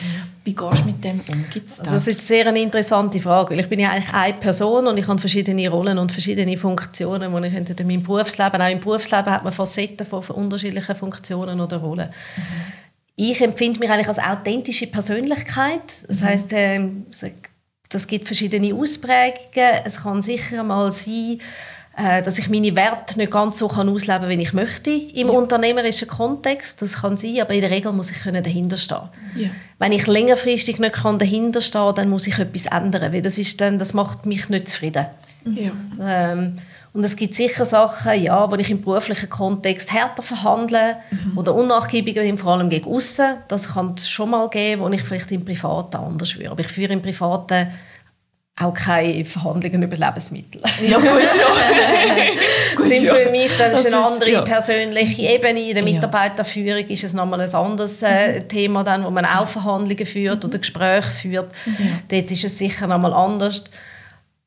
wie 0.45 0.55
gehst 0.55 0.83
du 0.83 0.85
mit 0.85 1.03
dem 1.03 1.21
um? 1.29 1.45
Gibt's 1.53 1.79
das? 1.79 1.89
das 1.89 2.07
ist 2.07 2.25
sehr 2.25 2.47
eine 2.47 2.63
interessante 2.63 3.19
Frage, 3.19 3.51
weil 3.51 3.61
ich 3.61 3.69
bin 3.69 3.81
ja 3.81 3.91
eigentlich 3.91 4.15
eine 4.15 4.35
Person 4.35 4.87
und 4.87 4.97
ich 4.97 5.09
habe 5.09 5.19
verschiedene 5.19 5.69
Rollen 5.69 5.99
und 5.99 6.13
verschiedene 6.13 6.57
Funktionen, 6.57 7.43
die 7.43 7.49
ich 7.49 7.81
in 7.81 7.87
meinem 7.89 8.03
Berufsleben, 8.05 8.63
auch 8.63 8.71
im 8.71 8.79
Berufsleben 8.79 9.33
hat 9.33 9.43
man 9.43 9.53
Facetten 9.53 10.07
von, 10.07 10.23
unterschiedlichen 10.23 10.95
Funktionen 10.95 11.61
oder 11.61 11.79
Rollen. 11.79 12.11
Mm. 12.37 12.41
Ich 13.17 13.41
empfinde 13.41 13.79
mich 13.81 13.91
eigentlich 13.91 14.09
als 14.09 14.19
authentische 14.19 14.87
Persönlichkeit. 14.87 15.81
Das 16.09 16.21
mhm. 16.21 16.25
heißt, 16.25 16.53
äh, 16.53 16.89
das 17.93 18.07
gibt 18.07 18.27
verschiedene 18.27 18.75
Ausprägungen. 18.75 19.83
Es 19.85 20.03
kann 20.03 20.23
sicher 20.23 20.63
mal 20.65 20.91
sein, 20.93 21.41
äh, 21.97 22.23
dass 22.23 22.39
ich 22.39 22.49
meine 22.49 22.75
Werte 22.75 23.19
nicht 23.19 23.31
ganz 23.31 23.59
so 23.59 23.69
kann 23.69 23.89
ausleben 23.89 24.23
kann, 24.23 24.31
wie 24.31 24.43
ich 24.43 24.53
möchte 24.55 24.91
im 24.91 25.29
ja. 25.29 25.33
unternehmerischen 25.35 26.09
Kontext. 26.09 26.81
Das 26.81 27.03
kann 27.03 27.17
sein, 27.17 27.41
aber 27.41 27.53
in 27.53 27.61
der 27.61 27.71
Regel 27.71 27.93
muss 27.93 28.11
ich 28.11 28.23
dahinter 28.23 28.79
stehen. 28.79 29.09
Ja. 29.37 29.51
Wenn 29.79 29.93
ich 29.93 30.07
längerfristig 30.07 30.79
nicht 30.79 30.95
kann 30.95 31.19
dahinter 31.19 31.61
stehen, 31.61 31.95
dann 31.95 32.09
muss 32.09 32.27
ich 32.27 32.39
etwas 32.39 32.67
ändern, 32.67 33.13
weil 33.13 33.23
das 33.23 33.39
ist 33.39 33.61
dann, 33.61 33.79
das 33.79 33.93
macht 33.93 34.25
mich 34.25 34.49
nicht 34.49 34.69
zufrieden. 34.69 35.07
Ja. 35.45 35.73
Ähm, 36.01 36.57
und 36.95 37.05
es 37.05 37.17
gibt 37.17 37.35
sicher 37.35 37.65
Sachen, 37.65 38.23
ja, 38.23 38.51
wo 38.51 38.55
ich 38.57 38.71
im 38.71 38.83
beruflichen 38.83 39.31
Kontext 39.31 39.93
härter 39.93 40.23
verhandle 40.23 40.97
mhm. 41.11 41.39
oder 41.39 41.55
unnachgiebiger 41.55 42.23
bin, 42.23 42.37
vor 42.37 42.53
allem 42.53 42.69
gegen 42.69 42.91
außen. 42.91 43.37
Das 43.49 43.73
kann 43.73 43.95
es 43.97 44.11
schon 44.11 44.31
mal 44.31 44.51
geben, 44.51 44.83
wo 44.83 44.89
ich 44.89 45.03
vielleicht 45.03 45.33
im 45.33 45.45
Privaten 45.45 45.97
anders 45.97 46.37
würde. 46.37 46.51
Aber 46.51 46.61
ich 46.61 46.69
führe 46.69 46.93
im 46.93 47.01
Privaten 47.01 47.69
auch 48.61 48.75
keine 48.75 49.25
Verhandlungen 49.25 49.83
über 49.83 49.97
Lebensmittel. 49.97 50.61
Ja, 50.87 50.99
gut, 50.99 51.07
ja. 51.09 52.85
sind 52.85 53.09
für 53.09 53.31
mich 53.31 53.51
dann 53.57 53.73
ist 53.73 53.87
eine 53.87 54.05
andere 54.05 54.31
ja. 54.31 54.43
persönliche 54.43 55.23
Ebene. 55.23 55.61
In 55.61 55.75
der 55.75 55.83
Mitarbeiterführung 55.83 56.87
ist 56.89 57.05
es 57.05 57.15
nochmal 57.15 57.41
ein 57.41 57.55
anderes 57.55 58.03
äh, 58.03 58.35
mhm. 58.35 58.49
Thema, 58.49 58.85
dann, 58.85 59.05
wo 59.05 59.11
man 59.11 59.25
auch 59.25 59.49
Verhandlungen 59.49 60.05
führt 60.05 60.45
oder 60.45 60.59
Gespräche 60.59 61.11
führt. 61.11 61.53
Mhm. 61.65 62.01
Dort 62.09 62.31
ist 62.31 62.45
es 62.45 62.59
sicher 62.59 62.87
nochmal 62.87 63.15
anders. 63.15 63.65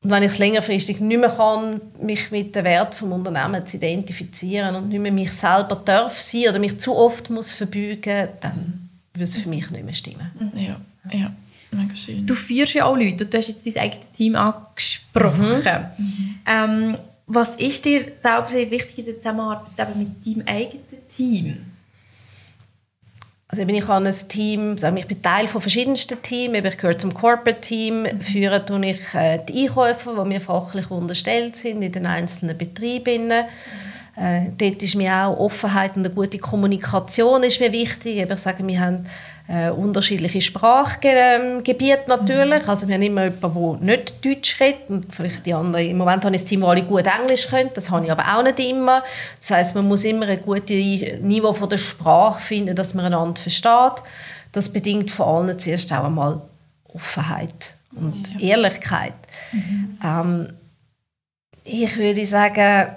Und 0.06 0.12
wenn 0.12 0.22
ich 0.22 0.30
es 0.30 0.38
längerfristig 0.38 1.00
nicht 1.00 1.18
mehr 1.18 1.30
kann, 1.30 1.80
mich 2.00 2.30
mit 2.30 2.54
dem 2.54 2.62
Wert 2.62 2.94
des 2.94 3.02
Unternehmens 3.02 3.72
zu 3.72 3.76
identifizieren 3.76 4.76
und 4.76 4.88
nicht 4.88 5.00
mehr 5.00 5.10
mich 5.10 5.32
selber 5.32 5.82
darf 5.84 6.20
sein 6.20 6.42
oder 6.48 6.60
mich 6.60 6.78
zu 6.78 6.94
oft 6.94 7.28
muss 7.28 7.52
verbeugen, 7.52 8.28
dann 8.40 8.88
würde 9.14 9.24
es 9.24 9.34
für 9.34 9.48
mich 9.48 9.68
nicht 9.68 9.84
mehr 9.84 9.94
stimmen. 9.94 10.30
Ja, 10.54 10.76
ja. 11.10 11.32
Mega 11.72 11.96
schön. 11.96 12.24
Du 12.24 12.36
führst 12.36 12.74
ja 12.74 12.84
auch 12.84 12.94
Leute, 12.96 13.26
du 13.26 13.36
hast 13.36 13.48
jetzt 13.48 13.66
dein 13.66 13.82
eigenes 13.82 14.06
Team 14.16 14.36
angesprochen. 14.36 15.64
Mhm. 15.98 16.34
Ähm, 16.46 16.98
was 17.26 17.56
ist 17.56 17.84
dir 17.84 18.04
selber 18.22 18.46
sehr 18.48 18.70
wichtig 18.70 18.98
in 18.98 19.04
der 19.06 19.16
Zusammenarbeit 19.16 19.96
mit 19.96 20.24
deinem 20.24 20.46
eigenen 20.46 20.84
Team? 21.08 21.65
Also 23.48 23.62
ich 23.62 23.86
habe 23.86 24.08
ein 24.08 24.28
Team, 24.28 24.74
ich 24.74 25.06
bin 25.06 25.22
Teil 25.22 25.46
von 25.46 25.60
verschiedensten 25.60 26.20
Teams, 26.20 26.58
ich 26.64 26.78
gehöre 26.78 26.98
zum 26.98 27.14
Corporate-Team, 27.14 28.02
mhm. 28.02 28.20
führe 28.20 28.64
tue 28.66 28.84
ich 28.86 29.14
äh, 29.14 29.38
die 29.48 29.68
Einkäufer, 29.68 30.14
die 30.20 30.28
mir 30.28 30.40
fachlich 30.40 30.90
unterstellt 30.90 31.56
sind 31.56 31.80
in 31.82 31.92
den 31.92 32.06
einzelnen 32.06 32.58
Betrieben. 32.58 33.28
Mhm. 33.28 34.20
Äh, 34.20 34.46
dort 34.58 34.82
ist 34.82 34.96
mir 34.96 35.14
auch 35.14 35.38
Offenheit 35.38 35.96
und 35.96 36.04
eine 36.04 36.14
gute 36.14 36.38
Kommunikation 36.38 37.44
ist 37.44 37.60
mir 37.60 37.70
wichtig. 37.70 38.16
Ich 38.18 38.38
sage, 38.38 38.66
wir 38.66 38.80
haben 38.80 39.06
äh, 39.48 39.70
unterschiedliche 39.70 40.40
Sprachgebiete 40.40 42.04
natürlich. 42.08 42.62
Mhm. 42.64 42.68
Also 42.68 42.88
wir 42.88 42.94
haben 42.94 43.02
immer 43.02 43.24
jemanden, 43.24 43.86
der 43.86 43.96
nicht 43.96 44.24
Deutsch 44.24 44.60
redet 44.60 44.88
und 44.90 45.14
vielleicht 45.14 45.46
die 45.46 45.54
anderen. 45.54 45.86
Im 45.86 45.98
Moment 45.98 46.24
habe 46.24 46.34
ich 46.34 46.42
ein 46.42 46.46
Team, 46.46 46.60
das 46.60 46.70
alle 46.70 46.82
gut 46.82 47.06
Englisch 47.06 47.48
können. 47.48 47.70
Das 47.74 47.90
habe 47.90 48.04
ich 48.04 48.12
aber 48.12 48.36
auch 48.36 48.42
nicht 48.42 48.58
immer. 48.58 49.02
Das 49.38 49.50
heißt, 49.50 49.74
man 49.76 49.86
muss 49.86 50.04
immer 50.04 50.26
ein 50.26 50.42
gutes 50.42 51.20
Niveau 51.20 51.52
von 51.52 51.68
der 51.68 51.78
Sprache 51.78 52.40
finden, 52.40 52.74
dass 52.74 52.94
man 52.94 53.06
einander 53.06 53.40
versteht. 53.40 54.02
Das 54.52 54.72
bedingt 54.72 55.10
vor 55.10 55.26
allem 55.26 55.58
zuerst 55.58 55.92
auch 55.92 56.04
einmal 56.04 56.40
Offenheit 56.92 57.74
und 57.94 58.28
ja. 58.38 58.56
Ehrlichkeit. 58.56 59.14
Mhm. 59.52 59.98
Ähm, 60.02 60.48
ich 61.62 61.96
würde 61.96 62.24
sagen, 62.26 62.88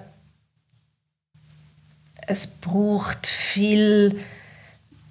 es 2.27 2.47
braucht 2.47 3.25
viel 3.25 4.19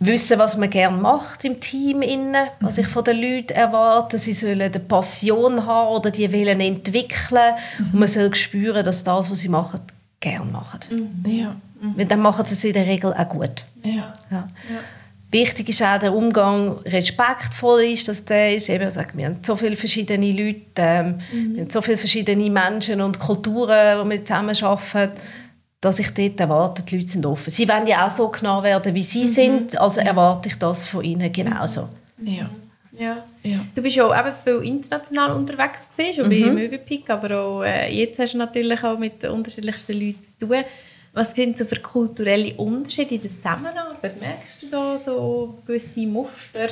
wissen, 0.01 0.39
was 0.39 0.57
man 0.57 0.71
gerne 0.71 0.97
macht 0.97 1.45
im 1.45 1.61
Team 1.61 2.03
innen, 2.03 2.49
was 2.61 2.79
ich 2.79 2.87
von 2.87 3.05
den 3.05 3.21
Leuten 3.21 3.53
erwarte. 3.53 4.19
Sie 4.19 4.33
sollen 4.33 4.61
eine 4.61 4.79
Passion 4.79 5.67
haben 5.67 5.97
oder 5.97 6.11
die 6.11 6.33
wollen 6.33 6.61
entwickeln 6.61 7.55
mhm. 7.79 7.87
und 7.93 7.99
man 8.01 8.09
soll 8.09 8.35
spüren, 8.35 8.85
dass 8.85 9.03
das, 9.03 9.31
was 9.31 9.41
sie 9.41 9.49
machen, 9.49 9.81
gerne 10.21 10.51
machen. 10.51 10.81
Mhm. 10.91 11.31
Ja. 11.31 11.57
Mhm. 11.81 11.95
Weil 11.97 12.07
dann 12.07 12.21
machen 12.21 12.47
sie 12.47 12.55
es 12.55 12.65
in 12.65 12.73
der 12.73 12.87
Regel 12.87 13.13
auch 13.13 13.29
gut. 13.29 13.65
Ja. 13.83 14.13
Ja. 14.31 14.49
Wichtig 15.31 15.69
ist 15.69 15.83
auch 15.83 15.99
der 15.99 16.15
Umgang 16.15 16.79
respektvoll 16.87 17.83
ist, 17.83 18.09
dass 18.09 18.25
der 18.25 18.57
ist. 18.57 18.71
Eben, 18.71 18.91
sag, 18.91 19.15
wir 19.15 19.27
haben 19.27 19.37
so 19.43 19.57
viele 19.57 19.77
verschiedene 19.77 20.33
Leute, 20.33 20.63
ähm, 20.77 21.19
mhm. 21.33 21.55
wir 21.55 21.63
haben 21.63 21.71
so 21.71 21.83
viele 21.83 21.99
verschiedene 21.99 22.49
Menschen 22.49 23.03
und 23.03 23.19
Kulturen, 23.19 24.05
die 24.05 24.11
wir 24.11 24.25
zusammen 24.25 24.57
arbeiten 24.63 25.13
dass 25.81 25.99
ich 25.99 26.13
dort 26.13 26.41
erwarte, 26.41 26.83
die 26.83 26.99
Leute 26.99 27.09
sind 27.09 27.27
offen. 27.27 27.51
Sie 27.51 27.69
wollen 27.69 27.87
ja 27.87 28.07
auch 28.07 28.11
so 28.11 28.29
genommen 28.29 28.65
werden, 28.65 28.95
wie 28.95 29.03
sie 29.03 29.25
mhm. 29.25 29.27
sind, 29.27 29.81
also 29.81 30.01
erwarte 30.01 30.49
ich 30.49 30.57
das 30.57 30.87
von 30.87 31.05
ihnen 31.05 31.33
genauso. 31.33 31.89
Ja. 32.21 32.51
Ja. 32.99 33.23
ja. 33.45 33.61
Du 33.75 33.83
bist 33.83 33.95
ja 33.95 34.05
auch 34.07 34.19
eben 34.19 34.35
viel 34.43 34.75
international 34.75 35.31
unterwegs 35.37 35.79
gewesen, 35.97 36.15
schon 36.15 36.27
mhm. 36.27 36.45
bei 36.45 36.51
Möbelpick, 36.51 37.09
aber 37.09 37.39
auch 37.39 37.63
äh, 37.63 37.93
jetzt 37.95 38.19
hast 38.19 38.35
du 38.35 38.39
natürlich 38.39 38.83
auch 38.83 38.99
mit 38.99 39.23
unterschiedlichsten 39.25 39.93
Leuten 39.93 40.25
zu 40.25 40.47
tun. 40.47 40.65
Was 41.13 41.35
sind 41.35 41.57
so 41.57 41.65
für 41.65 41.81
kulturelle 41.81 42.55
Unterschiede 42.55 43.15
in 43.15 43.23
der 43.23 43.31
Zusammenarbeit? 43.37 44.21
Merkst 44.21 44.63
du 44.63 44.67
da 44.71 44.99
so 44.99 45.59
gewisse 45.65 46.01
Muster? 46.01 46.69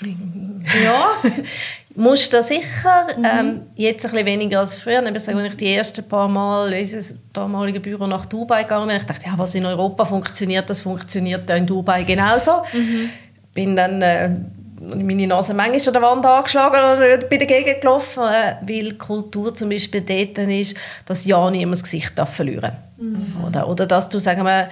ja, 0.84 1.10
Muster 1.96 2.42
sicher. 2.42 3.06
Mhm. 3.16 3.24
Ähm, 3.24 3.62
jetzt 3.76 4.04
ein 4.04 4.10
bisschen 4.10 4.26
weniger 4.26 4.60
als 4.60 4.76
früher. 4.76 5.02
Ich 5.14 5.22
sage, 5.22 5.38
wenn 5.38 5.46
ich 5.46 5.56
die 5.56 5.72
ersten 5.72 6.06
paar 6.08 6.28
Mal 6.28 6.72
in 6.72 6.82
unser 6.82 7.14
damaliges 7.32 7.82
Büro 7.82 8.06
nach 8.06 8.26
Dubai 8.26 8.64
gegangen 8.64 8.88
bin, 8.88 8.96
ich 8.96 9.04
dachte, 9.04 9.26
ja, 9.26 9.34
was 9.36 9.54
in 9.54 9.64
Europa 9.64 10.04
funktioniert, 10.04 10.68
das 10.68 10.80
funktioniert 10.80 11.48
in 11.50 11.66
Dubai 11.66 12.02
genauso. 12.02 12.62
Mhm. 12.72 13.10
Bin 13.54 13.76
dann 13.76 14.02
äh, 14.02 14.30
meine 14.80 15.26
Nase 15.26 15.54
manchmal 15.54 15.86
an 15.86 15.92
der 15.92 16.02
Wand 16.02 16.26
angeschlagen 16.26 16.76
oder 16.76 17.26
bei 17.28 17.36
der 17.36 17.46
Gegend 17.46 17.80
gelaufen, 17.80 18.24
äh, 18.24 18.56
weil 18.62 18.94
Kultur 18.94 19.54
zum 19.54 19.68
Beispiel 19.68 20.00
dort 20.00 20.38
ist, 20.48 20.76
dass 21.06 21.24
ja 21.24 21.48
niemand 21.50 21.76
das 21.76 21.84
Gesicht 21.84 22.12
verlieren 22.32 22.62
darf. 22.62 22.74
Mhm. 22.98 23.44
Oder, 23.46 23.68
oder 23.68 23.86
dass 23.86 24.08
du, 24.08 24.18
sagen 24.18 24.44
wir, 24.44 24.68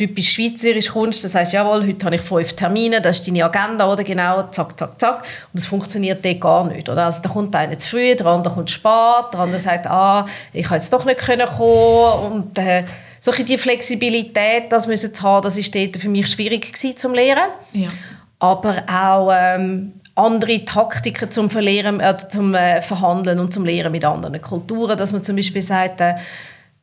typisch 0.00 0.32
schweizerisch 0.32 0.88
kommst, 0.88 1.22
das 1.24 1.34
heißt, 1.34 1.52
jawohl, 1.52 1.86
heute 1.86 2.06
habe 2.06 2.14
ich 2.14 2.22
fünf 2.22 2.54
Termine, 2.54 3.02
das 3.02 3.18
ist 3.18 3.28
deine 3.28 3.44
Agenda, 3.44 3.92
oder 3.92 4.02
genau, 4.02 4.44
zack, 4.44 4.78
zack, 4.78 4.98
zack. 4.98 5.18
Und 5.18 5.60
das 5.60 5.66
funktioniert 5.66 6.24
dort 6.24 6.40
gar 6.40 6.66
nicht, 6.66 6.88
oder? 6.88 7.04
Also 7.04 7.20
da 7.20 7.28
kommt 7.28 7.54
einer 7.54 7.78
zu 7.78 7.90
früh, 7.90 8.14
der 8.14 8.26
andere 8.26 8.54
kommt 8.54 8.70
spät, 8.70 9.26
der 9.30 9.40
andere 9.40 9.58
sagt, 9.58 9.86
ah, 9.86 10.24
ich 10.54 10.66
kann 10.66 10.78
jetzt 10.78 10.90
doch 10.90 11.04
nicht 11.04 11.20
können 11.20 11.46
kommen 11.46 12.32
und 12.32 12.58
äh, 12.58 12.84
solche 13.20 13.44
die 13.44 13.58
Flexibilität, 13.58 14.72
das 14.72 14.86
müssen 14.86 15.12
zu 15.12 15.22
haben, 15.22 15.42
das 15.42 15.58
ist 15.58 15.74
dort 15.74 15.98
für 15.98 16.08
mich 16.08 16.28
schwierig 16.28 16.72
gewesen 16.72 16.96
zum 16.96 17.12
Lehren. 17.12 17.50
Ja. 17.74 17.90
Aber 18.38 18.82
auch 18.88 19.30
ähm, 19.36 19.92
andere 20.14 20.64
Taktiken 20.64 21.30
zum 21.30 21.50
Verlehren, 21.50 22.00
äh, 22.00 22.16
zum 22.16 22.54
äh, 22.54 22.80
Verhandeln 22.80 23.38
und 23.38 23.52
zum 23.52 23.66
Lehren 23.66 23.92
mit 23.92 24.06
anderen 24.06 24.40
Kulturen, 24.40 24.96
dass 24.96 25.12
man 25.12 25.22
zum 25.22 25.36
Beispiel 25.36 25.60
sagt, 25.60 26.00
äh, 26.00 26.14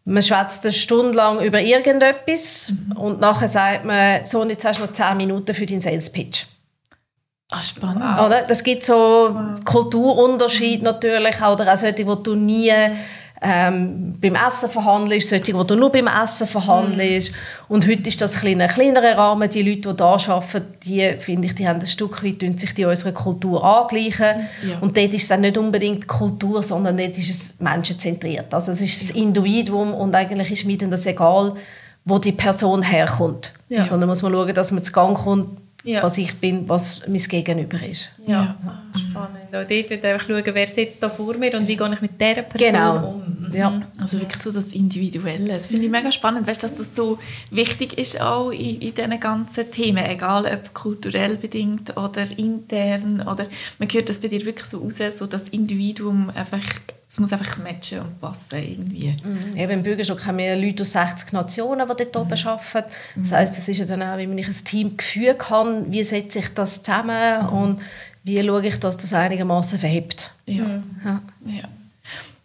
man 0.08 0.24
schwätzt 0.24 0.63
eine 0.63 0.72
Stunde 0.72 1.17
lang 1.17 1.41
über 1.41 1.60
irgendetwas 1.60 2.72
mhm. 2.72 2.98
und 2.98 3.20
nachher 3.20 3.50
sagt 3.50 3.84
man, 3.84 4.26
so, 4.26 4.41
und 4.41 4.50
jetzt 4.50 4.63
hast 4.65 4.80
du 4.80 4.86
noch 4.86 4.93
zehn 4.93 5.17
Minuten 5.17 5.54
für 5.54 5.65
deinen 5.65 5.82
Sales 5.82 6.10
Pitch. 6.10 6.46
Ach, 7.50 7.62
spannend. 7.62 8.02
Oder? 8.02 8.43
Das 8.43 8.63
gibt 8.63 8.86
so 8.86 8.93
wow. 8.93 9.63
Kulturunterschied 9.65 10.82
natürlich, 10.82 11.41
oder 11.41 11.74
auch 11.74 11.78
solche, 11.78 12.08
wo 12.08 12.15
du 12.15 12.36
nie 12.36 12.74
ähm, 13.41 14.15
beim 14.19 14.36
Essen 14.36 14.69
verhandelst, 14.69 15.30
solche, 15.30 15.54
die 15.54 15.67
du 15.67 15.76
nur 15.76 15.91
beim 15.91 16.08
Essen 16.08 16.47
verhandelst. 16.47 17.32
Mhm. 17.32 17.36
Und 17.69 17.88
heute 17.88 18.10
ist 18.10 18.19
das 18.19 18.43
ein, 18.43 18.60
ein 18.60 18.67
kleinerer 18.67 19.17
Rahmen. 19.17 19.50
Die 19.50 19.62
Leute, 19.62 19.93
die 19.93 20.04
hier 20.04 20.34
arbeiten, 20.34 20.65
die, 20.84 21.13
finde 21.19 21.47
ich, 21.47 21.56
die 21.56 21.67
haben 21.67 21.80
ein 21.80 21.86
Stück 21.86 22.23
weit 22.23 22.60
sich 22.60 22.73
die 22.73 22.86
unserer 22.86 23.12
Kultur 23.12 23.63
angleichen. 23.63 24.47
Ja. 24.67 24.80
Und 24.82 24.97
dort 24.97 25.13
ist 25.13 25.23
es 25.23 25.28
dann 25.28 25.41
nicht 25.41 25.58
unbedingt 25.58 26.08
Kultur, 26.08 26.63
sondern 26.63 26.97
dort 26.97 27.17
ist 27.17 27.30
es 27.30 27.60
menschenzentriert. 27.60 28.54
Also 28.54 28.71
es 28.71 28.82
ist 28.82 29.04
das 29.04 29.12
Individuum 29.12 29.93
und 29.93 30.15
eigentlich 30.15 30.52
ist 30.52 30.65
mir 30.65 30.78
das 30.78 31.06
egal, 31.06 31.54
wo 32.06 32.17
die 32.17 32.32
Person 32.32 32.82
herkommt. 32.82 33.54
Ja. 33.69 33.86
Sondern 33.86 34.10
muss 34.10 34.23
man 34.23 34.32
schauen, 34.32 34.54
dass 34.54 34.71
man 34.71 34.84
zu 34.84 34.91
Gang 34.91 35.15
kommt, 35.15 35.58
ja. 35.84 36.02
was 36.02 36.17
ich 36.17 36.34
bin, 36.36 36.67
was 36.67 37.02
mein 37.08 37.21
Gegenüber 37.21 37.84
ist. 37.84 38.10
Ja, 38.26 38.56
ja. 38.65 38.82
spannend. 38.97 39.46
Auch 39.47 39.67
dort 39.67 39.69
wird 39.69 40.05
einfach 40.05 40.27
schauen, 40.27 40.43
wer 40.45 40.67
sitzt 40.67 41.01
da 41.01 41.10
vor 41.10 41.36
mir 41.36 41.55
und 41.57 41.67
wie 41.67 41.75
gehe 41.75 41.93
ich 41.93 42.01
mit 42.01 42.19
dieser 42.19 42.41
Person 42.41 42.71
genau. 42.71 43.07
um. 43.07 43.53
Ja. 43.53 43.69
Mhm. 43.69 43.83
Also 43.99 44.19
wirklich 44.19 44.41
so 44.41 44.51
das 44.51 44.67
Individuelle. 44.67 45.53
Das 45.53 45.67
finde 45.67 45.86
ich 45.86 45.91
mega 45.91 46.12
spannend, 46.12 46.47
weißt, 46.47 46.63
dass 46.63 46.75
das 46.75 46.95
so 46.95 47.17
wichtig 47.51 47.97
ist 47.97 48.19
auch 48.21 48.51
in, 48.51 48.81
in 48.81 48.93
diesen 48.93 49.19
ganzen 49.19 49.71
Themen, 49.71 50.05
egal 50.05 50.45
ob 50.45 50.73
kulturell 50.73 51.38
bedingt 51.38 51.95
oder 51.97 52.25
intern 52.38 53.21
oder 53.21 53.47
man 53.79 53.89
hört 53.89 54.10
das 54.10 54.19
bei 54.19 54.27
dir 54.27 54.43
wirklich 54.45 54.67
so 54.67 54.79
raus, 54.79 54.97
so 55.17 55.25
das 55.25 55.49
Individuum 55.49 56.29
einfach 56.36 56.62
es 57.10 57.19
muss 57.21 57.31
einfach 57.31 57.57
matchen 57.60 58.01
und 58.01 58.19
passen 58.19 58.57
irgendwie. 58.57 59.15
Mhm. 59.23 59.55
Eben 59.55 59.71
Im 59.71 59.83
Bürgerstock 59.83 60.25
haben 60.25 60.39
wir 60.39 60.55
Leute 60.57 60.81
aus 60.81 60.91
60 60.91 61.31
Nationen, 61.31 61.88
die 61.88 62.03
dort 62.03 62.15
mhm. 62.15 62.21
oben 62.21 62.47
arbeiten. 62.47 62.91
Das 63.15 63.31
heisst, 63.31 63.57
das 63.57 63.69
ist 63.69 63.77
ja 63.77 63.86
dann 63.86 64.03
auch, 64.03 64.17
wie 64.17 64.27
man 64.27 64.38
ein 64.38 64.63
Team 64.65 64.97
geführt 64.97 65.39
kann, 65.39 65.89
wie 65.91 66.03
setze 66.03 66.39
ich 66.39 66.53
das 66.53 66.83
zusammen 66.83 67.43
mhm. 67.43 67.49
und 67.49 67.81
wie 68.27 68.45
schaue 68.45 68.67
ich, 68.67 68.77
dass 68.79 68.97
das 68.97 69.13
einigermaßen 69.13 69.79
verhebt. 69.79 70.31
Ja. 70.45 70.83
ja. 71.05 71.21
ja. 71.45 71.63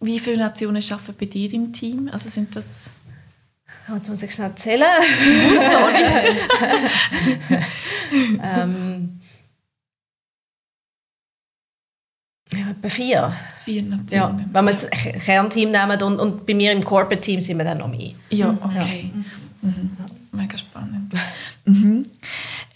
Wie 0.01 0.21
viele 0.21 0.39
Nationen 0.39 0.83
arbeiten 0.91 1.15
bei 1.19 1.27
dir 1.27 1.53
im 1.53 1.73
Team? 1.73 2.09
Also 2.11 2.29
sind 2.29 2.55
das... 2.55 2.91
Jetzt 3.93 4.09
muss 4.09 4.23
ich 4.23 4.33
schnell 4.33 4.55
zählen. 4.55 4.85
ähm, 8.43 9.19
Ja, 12.53 12.71
etwa 12.71 12.89
vier. 12.89 13.33
Vier 13.65 13.83
Nationen. 13.83 14.41
Ja, 14.41 14.47
wenn 14.53 14.65
wir 14.67 14.73
das 14.73 14.91
Kernteam 14.91 15.71
nehmen 15.71 16.03
und, 16.03 16.21
und 16.21 16.47
bei 16.47 16.55
mir 16.55 16.73
im 16.73 16.85
Corporate-Team 16.85 17.41
sind 17.41 17.57
wir 17.57 17.65
dann 17.65 17.79
noch 17.79 17.89
mehr. 17.89 18.13
Ja, 18.31 18.55
okay. 18.61 19.11
Ja. 19.63 19.69
Mhm. 19.69 19.97
Mega 20.33 20.59
spannend. 20.59 21.15
mhm. 21.65 22.07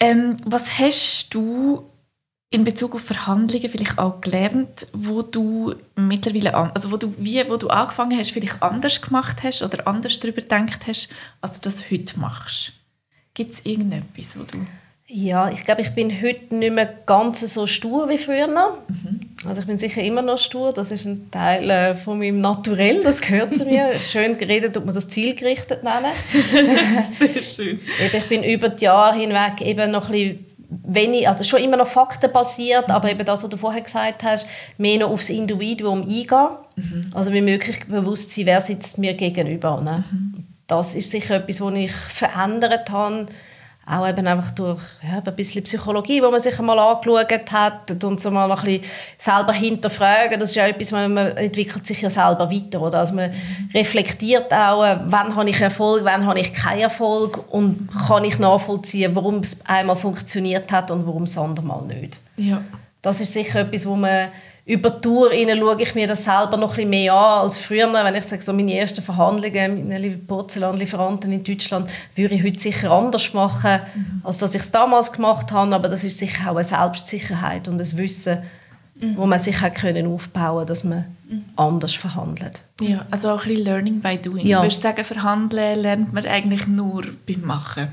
ähm, 0.01 0.37
was 0.45 0.79
hast 0.79 1.29
du 1.31 1.85
in 2.51 2.65
Bezug 2.65 2.95
auf 2.95 3.03
Verhandlungen 3.03 3.69
vielleicht 3.69 3.99
auch 3.99 4.21
gelernt, 4.21 4.87
wo 4.93 5.23
du 5.23 5.75
mittlerweile, 5.97 6.55
an, 6.55 6.71
also 6.75 6.93
wo 6.93 6.97
du, 6.97 7.13
wie, 7.19 7.49
wo 7.49 7.57
du 7.57 7.69
angefangen 7.69 8.19
hast, 8.19 8.31
vielleicht 8.31 8.63
anders 8.63 9.03
gemacht 9.03 9.43
hast 9.43 9.63
oder 9.63 9.87
anders 9.87 10.21
darüber 10.21 10.43
gedacht 10.43 10.87
hast, 10.87 11.09
als 11.41 11.61
du 11.61 11.69
das 11.69 11.91
heute 11.91 12.19
machst? 12.19 12.73
Gibt 13.35 13.53
es 13.53 13.61
irgendetwas, 13.65 14.39
wo 14.39 14.45
du... 14.45 14.65
Ja, 15.09 15.51
ich 15.51 15.63
glaube, 15.63 15.83
ich 15.83 15.91
bin 15.91 16.11
heute 16.21 16.55
nicht 16.57 16.75
mehr 16.75 16.93
ganz 17.07 17.41
so 17.41 17.69
stur 17.69 18.09
wie 18.09 18.19
früher. 18.19 18.49
Mhm. 18.49 19.21
Also 19.45 19.61
ich 19.61 19.67
bin 19.67 19.79
sicher 19.79 20.03
immer 20.03 20.23
noch 20.23 20.39
stur. 20.39 20.73
Das 20.73 20.91
ist 20.91 21.05
ein 21.05 21.31
Teil 21.31 21.71
äh, 21.71 21.95
von 21.95 22.19
meinem 22.19 22.41
Naturell. 22.41 23.05
Das 23.05 23.21
gehört 23.21 23.55
zu 23.55 23.65
mir. 23.65 23.97
schön 24.01 24.37
geredet, 24.37 24.75
tut 24.75 24.85
man 24.85 24.95
das 24.95 25.09
zielgerichtet 25.09 25.85
nennen. 25.85 26.11
Sehr 27.19 27.43
schön. 27.43 27.81
ich 28.13 28.29
bin 28.29 28.43
über 28.43 28.69
die 28.69 28.85
Jahre 28.85 29.17
hinweg 29.17 29.61
eben 29.61 29.93
noch 29.93 30.07
ein 30.07 30.13
bisschen 30.13 30.46
wenig, 30.69 31.29
also 31.29 31.45
schon 31.45 31.61
immer 31.61 31.77
noch 31.77 31.87
faktenbasiert, 31.87 32.91
aber 32.91 33.11
eben 33.11 33.25
das, 33.25 33.43
was 33.43 33.51
du 33.51 33.57
vorher 33.57 33.83
gesagt 33.83 34.23
hast, 34.23 34.47
mehr 34.79 34.99
noch 34.99 35.11
aufs 35.11 35.29
Individuum 35.29 36.03
eingehen. 36.03 36.49
Mhm. 36.77 37.11
Also 37.15 37.33
wie 37.33 37.41
möglich 37.41 37.87
bewusst 37.87 38.33
sein, 38.33 38.47
wer 38.47 38.61
sitzt 38.61 38.99
mir 38.99 39.15
gegenüber. 39.15 39.81
Ne? 39.81 40.05
Mhm. 40.11 40.45
Das 40.67 40.95
ist 40.95 41.11
sicher 41.11 41.37
etwas, 41.37 41.61
was 41.61 41.75
ich 41.75 41.93
verändert 41.93 42.91
habe 42.91 43.27
auch 43.89 44.09
eben 44.09 44.27
einfach 44.27 44.51
durch 44.51 44.81
ja, 45.01 45.23
ein 45.25 45.37
bisschen 45.37 45.63
Psychologie, 45.63 46.21
wo 46.21 46.31
man 46.31 46.41
sich 46.41 46.59
einmal 46.59 46.79
angeschaut 46.79 47.53
hat 47.53 48.05
und 48.05 48.21
so 48.21 48.33
mal 48.33 48.51
ein 48.51 48.65
bisschen 48.65 48.83
selber 49.17 49.53
hinterfragen. 49.53 50.41
Das 50.41 50.51
ist 50.51 50.57
ja 50.57 50.67
etwas, 50.67 50.91
man 50.91 51.17
entwickelt 51.17 51.87
sich 51.87 52.03
ja 52.03 52.11
selber 52.11 52.51
weiter. 52.51 52.83
Oder? 52.83 52.99
Also 52.99 53.15
man 53.15 53.33
reflektiert 53.73 54.53
auch, 54.53 54.83
wann 55.05 55.37
habe 55.37 55.49
ich 55.49 55.61
Erfolg, 55.61 56.05
wann 56.05 56.27
habe 56.27 56.41
ich 56.41 56.53
keinen 56.53 56.81
Erfolg 56.81 57.53
und 57.53 57.89
kann 58.09 58.25
ich 58.25 58.41
nachvollziehen, 58.41 59.15
warum 59.15 59.37
es 59.39 59.65
einmal 59.65 59.97
funktioniert 59.97 60.73
hat 60.73 60.91
und 60.91 61.07
warum 61.07 61.23
es 61.23 61.39
andermal 61.39 61.83
nicht. 61.83 62.19
Ja. 62.37 62.63
Das 63.03 63.21
ist 63.21 63.33
sicher 63.33 63.61
etwas, 63.61 63.87
wo 63.87 63.95
man 63.95 64.29
über 64.67 64.91
die 64.91 65.01
Tour 65.01 65.31
schaue 65.31 65.81
ich 65.81 65.95
mir 65.95 66.09
das 66.09 66.25
selber 66.25 66.57
noch 66.57 66.77
ein 66.77 66.91
mehr 66.91 67.15
an 67.15 67.43
als 67.43 67.57
früher. 67.57 67.93
Wenn 67.93 68.17
ich 68.17 68.25
sage, 68.25 68.43
so 68.43 68.53
meine 68.53 68.77
ersten 68.77 69.01
Verhandlungen 69.01 69.87
mit 69.87 70.27
Porzellanlieferanten 70.27 71.31
in 71.31 71.45
Deutschland, 71.45 71.89
würde 72.17 72.35
ich 72.35 72.43
heute 72.43 72.59
sicher 72.59 72.91
anders 72.91 73.33
machen, 73.33 73.81
mhm. 73.95 74.23
als 74.25 74.39
dass 74.39 74.57
ich 74.57 74.63
es 74.63 74.73
damals 74.73 75.13
gemacht 75.13 75.53
habe. 75.53 75.73
Aber 75.73 75.89
das 75.89 76.03
ist 76.03 76.19
sicher 76.19 76.51
auch 76.51 76.57
eine 76.57 76.65
Selbstsicherheit 76.65 77.69
und 77.69 77.81
ein 77.81 77.97
Wissen, 77.97 78.39
mhm. 78.97 79.17
wo 79.17 79.25
man 79.27 79.39
sich 79.39 79.61
hat 79.61 79.77
können 79.77 80.13
aufbauen 80.13 80.67
dass 80.67 80.83
man 80.83 81.05
mhm. 81.29 81.45
anders 81.55 81.95
verhandelt. 81.95 82.61
Ja, 82.81 83.07
also 83.13 83.31
auch 83.31 83.43
ein 83.43 83.49
bisschen 83.49 83.65
Learning 83.67 84.01
by 84.01 84.19
Doing. 84.19 84.47
Ja. 84.49 84.63
Würdest 84.63 84.79
du 84.79 84.89
sagen, 84.89 85.05
Verhandeln 85.05 85.81
lernt 85.81 86.13
man 86.13 86.27
eigentlich 86.27 86.67
nur 86.67 87.05
beim 87.25 87.43
Machen? 87.43 87.87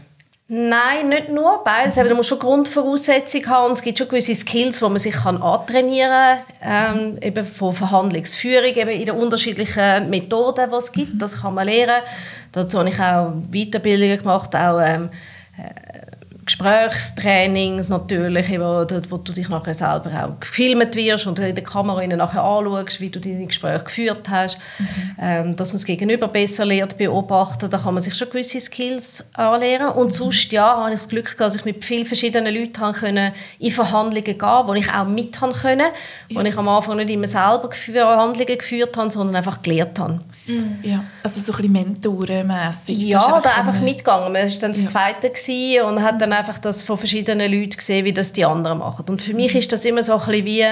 Nein, 0.50 1.08
nicht 1.10 1.30
nur 1.30 1.64
beides. 1.64 1.96
Man 1.96 2.14
muss 2.14 2.28
schon 2.28 2.38
Grundvoraussetzungen 2.38 3.48
haben 3.48 3.74
es 3.74 3.82
gibt 3.82 3.98
schon 3.98 4.10
gewisse 4.10 4.36
Skills, 4.36 4.80
die 4.80 4.84
man 4.84 5.00
sich 5.00 5.16
kann 5.16 5.42
antrainieren 5.42 6.40
kann. 6.62 6.98
Ähm, 7.02 7.18
eben 7.22 7.46
von 7.46 7.74
Verhandlungsführung, 7.74 8.76
eben 8.76 8.90
in 8.90 9.06
den 9.06 9.16
unterschiedlichen 9.16 10.10
Methoden, 10.10 10.70
die 10.70 10.76
es 10.76 10.92
gibt. 10.92 11.22
Das 11.22 11.42
kann 11.42 11.54
man 11.54 11.68
lernen. 11.68 12.04
Dazu 12.52 12.80
habe 12.80 12.90
ich 12.90 13.00
auch 13.00 13.34
Weiterbildungen 13.52 14.18
gemacht, 14.18 14.54
auch 14.56 14.82
ähm, 14.82 15.10
äh, 15.58 16.03
Gesprächstrainings 16.46 17.90
natürlich, 17.90 18.50
wo, 18.60 18.86
wo 19.10 19.18
du 19.18 19.32
dich 19.32 19.50
nachher 19.50 19.74
selber 19.74 20.12
auch 20.26 20.40
gefilmt 20.40 20.96
wirst 20.96 21.28
und 21.28 21.40
in 21.40 21.56
der 21.56 21.64
Kamera 21.64 22.06
nachher 22.08 22.44
anschaust, 22.44 23.00
wie 23.00 23.10
du 23.10 23.20
deine 23.20 23.46
Gespräche 23.46 23.84
geführt 23.84 24.30
hast, 24.30 24.58
mhm. 24.78 24.86
ähm, 25.22 25.56
dass 25.56 25.70
man 25.70 25.76
das 25.76 25.86
Gegenüber 25.86 26.28
besser 26.28 26.66
lernt 26.66 26.98
beobachten, 26.98 27.70
da 27.70 27.78
kann 27.78 27.94
man 27.94 28.04
sich 28.04 28.16
schon 28.16 28.30
gewisse 28.30 28.60
Skills 28.60 29.26
anlernen 29.34 29.90
und 29.90 30.08
mhm. 30.08 30.12
sonst 30.12 30.52
ja, 30.52 30.78
habe 30.78 30.90
ich 30.90 30.96
das 30.96 31.10
Glück 31.10 31.26
gehabt, 31.26 31.42
dass 31.42 31.56
ich 31.56 31.66
mit 31.66 31.84
vielen 31.86 32.06
verschiedenen 32.06 32.54
Leuten 32.54 32.94
können 32.94 33.34
in 33.60 33.72
Verhandlungen 33.72 34.24
gehen, 34.24 34.40
wo 34.40 34.74
ich 34.74 34.90
auch 34.92 35.06
mit 35.06 35.40
haben 35.40 35.54
können, 35.54 35.88
ja. 36.30 36.40
wo 36.40 36.46
ich 36.46 36.58
am 36.58 36.68
Anfang 36.68 36.98
nicht 36.98 37.10
immer 37.10 37.28
selber 37.28 37.70
Verhandlungen 37.72 38.58
geführt 38.58 38.98
habe, 38.98 39.12
sondern 39.12 39.36
einfach 39.36 39.62
gelernt 39.62 39.98
habe. 40.00 40.20
Mhm. 40.46 40.80
Ja, 40.84 41.04
also 41.24 41.40
so 41.40 41.54
ein 41.54 41.58
bisschen 41.58 41.72
mentorenmässig. 41.72 42.98
Ja, 43.04 43.42
da 43.42 43.50
einfach 43.50 43.80
mitgegangen. 43.80 44.34
Man 44.34 44.50
war 44.50 44.60
dann 44.60 44.72
das 44.72 44.84
ja. 44.84 44.90
Zweite 44.90 45.86
und 45.86 46.02
hat 46.02 46.22
dann 46.22 46.34
einfach 46.34 46.58
das 46.58 46.84
von 46.84 46.98
verschiedenen 46.98 47.52
Leuten 47.52 47.78
gesehen, 47.78 48.06
wie 48.06 48.14
das 48.14 48.34
die 48.34 48.46
anderen 48.46 48.80
machen. 48.80 49.06
Und 49.10 49.22
für 49.22 49.34
mich 49.34 49.56
ist 49.56 49.72
das 49.72 49.86
immer 49.86 50.04
so 50.04 50.14
ein 50.14 50.20
bisschen 50.20 50.46
wie 50.46 50.66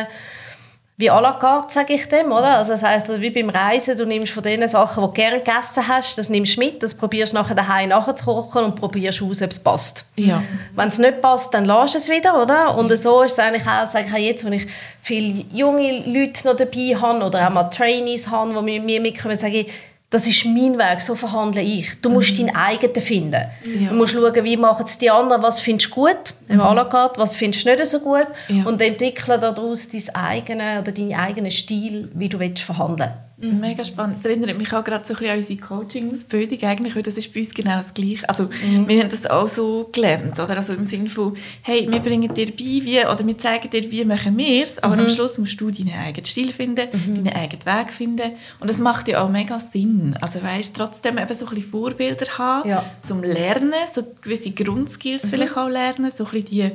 wie 1.02 1.12
à 1.12 1.20
la 1.20 1.34
carte, 1.34 1.74
sage 1.74 1.94
ich 1.94 2.08
dem, 2.08 2.32
oder? 2.32 2.58
Also 2.58 2.72
das 2.72 2.84
heisst, 2.84 3.10
wie 3.10 3.30
beim 3.30 3.50
Reisen, 3.50 3.98
du 3.98 4.06
nimmst 4.06 4.32
von 4.32 4.44
den 4.44 4.66
Sachen, 4.70 5.04
die 5.04 5.08
du 5.08 5.14
gerne 5.14 5.40
gegessen 5.40 5.86
hast, 5.86 6.18
das 6.18 6.30
nimmst 6.30 6.58
mit, 6.58 6.82
das 6.82 6.96
probierst 6.96 7.34
nachher 7.34 7.56
daheim 7.56 7.90
nachzukochen 7.90 8.64
und 8.64 8.76
probierst 8.76 9.22
aus, 9.22 9.42
ob 9.42 9.52
es 9.52 9.60
passt. 9.60 10.06
Ja. 10.16 10.42
Wenn 10.76 10.88
es 10.88 11.00
nicht 11.00 11.22
passt, 11.22 11.54
dann 11.54 11.66
lässt 11.66 11.96
es 11.96 12.08
wieder, 12.08 12.42
oder? 12.42 12.78
Und 12.78 12.96
so 12.96 13.24
ist 13.24 13.34
es 13.34 13.40
eigentlich 13.40 13.68
auch, 13.68 13.88
sage 13.88 14.06
ich 14.08 14.14
auch 14.14 14.18
jetzt, 14.18 14.46
wenn 14.46 14.54
ich 14.54 14.68
viele 15.02 15.44
junge 15.52 16.04
Leute 16.06 16.48
noch 16.48 16.56
dabei 16.56 16.96
habe 16.96 17.26
oder 17.26 17.48
auch 17.48 17.52
mal 17.52 17.64
Trainees 17.66 18.30
habe, 18.30 18.54
die 18.54 18.62
mit 18.62 18.86
mir 18.86 19.02
mitkommen, 19.02 19.38
sage 19.38 19.60
ich, 19.60 19.72
das 20.12 20.28
ist 20.28 20.44
mein 20.44 20.78
Weg, 20.78 21.02
so 21.02 21.16
verhandle 21.16 21.62
ich. 21.62 22.00
Du 22.02 22.10
musst 22.10 22.34
mhm. 22.34 22.48
deinen 22.48 22.56
eigenen 22.58 23.02
finden. 23.02 23.46
Ja. 23.64 23.90
Du 23.90 23.96
musst 23.96 24.12
schauen, 24.12 24.44
wie 24.44 24.58
machen 24.58 24.86
es 24.86 24.98
die 24.98 25.10
anderen, 25.10 25.42
was 25.42 25.62
findest 25.62 25.90
du 25.92 25.96
gut, 25.96 26.34
im 26.50 26.58
mhm. 26.58 26.62
Carte, 26.90 27.18
was 27.18 27.38
findest 27.38 27.66
du 27.66 27.70
nicht 27.70 27.86
so 27.86 28.02
gut 28.02 28.28
ja. 28.50 28.66
und 28.66 28.82
entwickle 28.82 29.40
daraus 29.40 29.88
deinen 29.88 30.16
eigenen 30.16 30.80
oder 30.80 30.92
deinen 30.92 31.14
eigenen 31.14 31.50
Stil, 31.50 32.12
wie 32.14 32.28
du 32.28 32.40
willst 32.40 32.62
verhandeln 32.62 33.10
willst. 33.10 33.31
Mhm. 33.42 33.60
Mega 33.60 33.84
spannend. 33.84 34.18
Das 34.18 34.26
erinnert 34.26 34.58
mich 34.58 34.72
auch 34.74 34.84
gerade 34.84 35.06
so 35.06 35.14
ein 35.14 35.18
bisschen 35.18 35.32
an 35.32 35.38
unsere 35.38 35.60
Coaching-Ausbildung 35.60 36.62
eigentlich, 36.64 36.96
weil 36.96 37.04
das 37.04 37.18
ist 37.18 37.34
bei 37.34 37.40
uns 37.40 37.54
genau 37.54 37.78
das 37.78 37.94
Gleiche. 37.94 38.30
Also 38.30 38.44
mhm. 38.44 38.88
wir 38.88 39.02
haben 39.02 39.10
das 39.10 39.26
auch 39.26 39.48
so 39.48 39.90
gelernt, 39.92 40.40
oder? 40.40 40.58
Also 40.58 40.74
im 40.74 40.86
Sinne 40.86 41.10
von, 41.10 41.36
hey, 41.64 41.88
wir 41.90 42.00
bringen 42.00 42.34
dir 42.34 42.48
bei, 42.48 42.58
wie, 42.58 43.00
oder 43.00 43.26
wir 43.26 43.38
zeigen 43.38 43.70
dir, 43.70 43.92
wie 43.92 44.06
machen 44.06 44.38
wir 44.38 44.64
es, 44.64 44.82
aber 44.82 44.96
mhm. 44.96 45.02
am 45.02 45.10
Schluss 45.10 45.38
musst 45.38 45.60
du 45.60 45.72
deinen 45.72 45.94
eigenen 45.94 46.26
Stil 46.26 46.52
finden, 46.54 46.88
mhm. 46.92 47.24
deinen 47.24 47.36
eigenen 47.36 47.66
Weg 47.66 47.94
finden 47.94 48.32
und 48.60 48.70
das 48.70 48.78
macht 48.78 49.08
ja 49.08 49.24
auch 49.24 49.30
mega 49.30 49.60
Sinn. 49.60 50.16
Also 50.22 50.42
weißt, 50.42 50.76
trotzdem 50.76 51.18
eben 51.18 51.34
so 51.34 51.46
ein 51.48 51.56
bisschen 51.56 51.72
Vorbilder 51.72 52.38
haben, 52.38 52.70
ja. 52.70 52.86
zum 53.04 53.24
Lernen, 53.24 53.74
so 53.92 54.04
gewisse 54.22 54.52
Grundskills 54.52 55.24
mhm. 55.24 55.28
vielleicht 55.30 55.58
auch 55.58 55.70
lernen, 55.70 56.12
so 56.12 56.26
ein 56.26 56.32
bisschen 56.32 56.50
die 56.50 56.72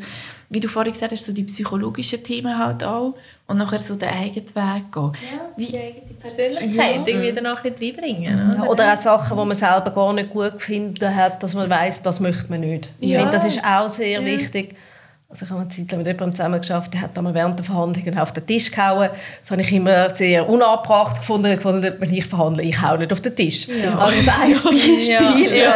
wie 0.49 0.61
du 0.61 0.69
vorhin 0.69 0.93
gesagt 0.93 1.13
hast, 1.13 1.25
so 1.25 1.33
die 1.33 1.43
psychologischen 1.43 2.23
Themen 2.23 2.57
halt 2.57 2.85
auch 2.85 3.15
und 3.47 3.57
nachher 3.59 3.81
so 3.81 3.97
den 3.97 4.09
eigenen 4.09 4.47
Weg 4.55 4.93
gehen. 4.93 5.13
Ja, 5.13 5.41
wie, 5.57 5.67
die 5.67 5.79
eigene 5.79 6.15
Persönlichkeit 6.21 6.97
ja. 6.97 7.07
irgendwie 7.07 7.33
dann 7.33 7.47
auch 7.47 7.65
reinbringen. 7.65 8.35
Oder? 8.35 8.65
Ja, 8.65 8.71
oder 8.71 8.93
auch 8.93 8.97
Sachen, 8.97 9.37
die 9.37 9.45
man 9.45 9.57
selber 9.57 9.91
gar 9.91 10.13
nicht 10.13 10.31
gut 10.31 10.53
gefunden 10.55 11.15
hat, 11.15 11.43
dass 11.43 11.55
man 11.55 11.69
weiß, 11.69 12.03
das 12.03 12.21
möchte 12.21 12.51
man 12.51 12.61
nicht. 12.61 12.89
Ja. 13.01 13.09
Ich 13.09 13.17
finde, 13.17 13.31
das 13.31 13.45
ist 13.45 13.65
auch 13.65 13.89
sehr 13.89 14.25
wichtig. 14.25 14.77
Also 15.29 15.45
ich 15.45 15.51
habe 15.51 15.63
eine 15.63 15.71
Zeit 15.71 15.91
lang 15.91 15.99
mit 15.99 16.07
jemandem 16.07 16.37
zusammen 16.37 16.61
geschafft, 16.61 16.95
der 16.95 17.01
hat 17.01 17.19
einmal 17.19 17.35
während 17.35 17.59
der 17.59 17.65
Verhandlungen 17.65 18.17
auf 18.17 18.33
den 18.33 18.47
Tisch 18.47 18.71
gehauen. 18.71 19.11
Das 19.41 19.51
habe 19.51 19.61
ich 19.61 19.73
immer 19.73 20.15
sehr 20.15 20.49
unangebracht 20.49 21.17
gefunden. 21.17 21.57
gefunden 21.57 21.95
wenn 21.99 22.15
ich 22.15 22.25
verhandle, 22.27 22.63
ich 22.63 22.81
haue 22.81 22.99
nicht 22.99 23.13
auf 23.13 23.21
den 23.21 23.35
Tisch. 23.35 23.67
Ja. 23.67 23.99
Also 23.99 24.25
das 24.25 24.35
ein 24.37 24.53
Beispiel. 24.53 25.09
Ja. 25.09 25.35
Ja. 25.37 25.75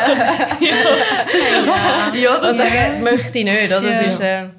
Ja. 0.60 2.14
ja. 2.14 2.38
das 2.40 2.60
also, 2.60 3.02
möchte 3.02 3.38
ich 3.38 3.44
nicht. 3.44 3.66
Oder? 3.66 3.80
Das 3.80 4.06
ist, 4.06 4.20
äh, 4.20 4.42
ja. 4.42 4.50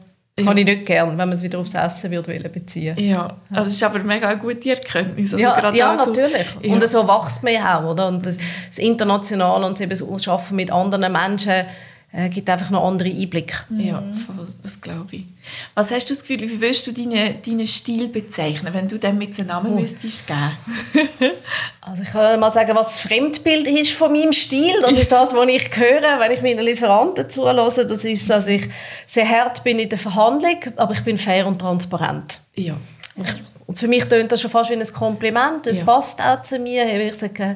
Habe 0.45 0.59
ich 0.59 0.65
nicht 0.65 0.85
gern, 0.85 1.09
wenn 1.09 1.17
man 1.17 1.31
es 1.31 1.41
wieder 1.41 1.59
aufs 1.59 1.73
Essen 1.73 2.11
würde 2.11 2.49
beziehen 2.49 2.97
Ja, 2.97 3.37
also 3.49 3.67
es 3.67 3.75
ist 3.75 3.83
aber 3.83 3.99
mega 3.99 4.27
eine 4.27 4.39
gute 4.39 4.69
Erkenntnis. 4.69 5.33
Also 5.33 5.43
ja, 5.43 5.73
ja 5.73 5.97
so, 5.97 6.05
natürlich. 6.05 6.47
Ja. 6.61 6.73
Und 6.73 6.87
so 6.87 7.07
wächst 7.07 7.43
man 7.43 7.53
ja 7.53 7.79
auch. 7.79 7.91
Oder? 7.91 8.07
Und 8.07 8.25
das, 8.25 8.37
das 8.67 8.77
Internationale 8.79 9.65
und 9.65 9.79
das 9.79 10.01
Arbeiten 10.01 10.55
mit 10.55 10.71
anderen 10.71 11.11
Menschen 11.11 11.65
äh, 12.13 12.27
gibt 12.29 12.49
einfach 12.49 12.69
noch 12.69 12.85
andere 12.85 13.09
Einblicke. 13.09 13.55
Ja, 13.69 14.03
voll, 14.25 14.47
das 14.63 14.81
glaube 14.81 15.15
ich. 15.15 15.23
Was 15.75 15.91
hast 15.91 16.09
du 16.09 16.13
das 16.13 16.23
Gefühl, 16.23 16.41
wie 16.41 16.59
würdest 16.59 16.85
du 16.85 16.91
deinen, 16.91 17.41
deinen 17.41 17.65
Stil 17.65 18.09
bezeichnen, 18.09 18.73
wenn 18.73 18.87
du 18.87 18.97
dem 18.97 19.17
mit 19.17 19.37
einem 19.39 19.47
Namen 19.47 19.73
oh. 19.73 19.79
müsstest 19.79 20.27
geben? 20.27 20.51
also 21.81 22.03
ich 22.03 22.09
kann 22.09 22.39
mal 22.39 22.51
sagen, 22.51 22.75
was 22.75 22.87
das 22.87 22.99
Fremdbild 22.99 23.65
ist 23.67 23.93
von 23.93 24.11
meinem 24.11 24.33
Stil. 24.33 24.73
Das 24.81 24.97
ist 24.97 25.11
das, 25.11 25.33
was 25.33 25.47
ich 25.47 25.69
höre, 25.75 26.19
wenn 26.19 26.31
ich 26.31 26.41
meinen 26.41 26.65
Lieferanten 26.65 27.29
zulasse. 27.29 27.85
Das 27.85 28.03
ist, 28.03 28.29
dass 28.29 28.47
ich 28.47 28.69
sehr 29.07 29.27
hart 29.27 29.63
bin 29.63 29.79
in 29.79 29.87
der 29.87 29.99
Verhandlung, 29.99 30.57
aber 30.75 30.93
ich 30.93 31.03
bin 31.03 31.17
fair 31.17 31.47
und 31.47 31.59
transparent. 31.59 32.39
Ja. 32.55 32.75
und 33.67 33.79
für 33.79 33.87
mich 33.87 34.03
tönt 34.05 34.33
das 34.33 34.41
schon 34.41 34.51
fast 34.51 34.69
wie 34.69 34.75
ein 34.75 34.93
Kompliment. 34.93 35.65
Es 35.65 35.79
ja. 35.79 35.85
passt 35.85 36.21
auch 36.21 36.41
zu 36.41 36.59
mir. 36.59 36.85
Ich 37.07 37.15
sage, 37.15 37.55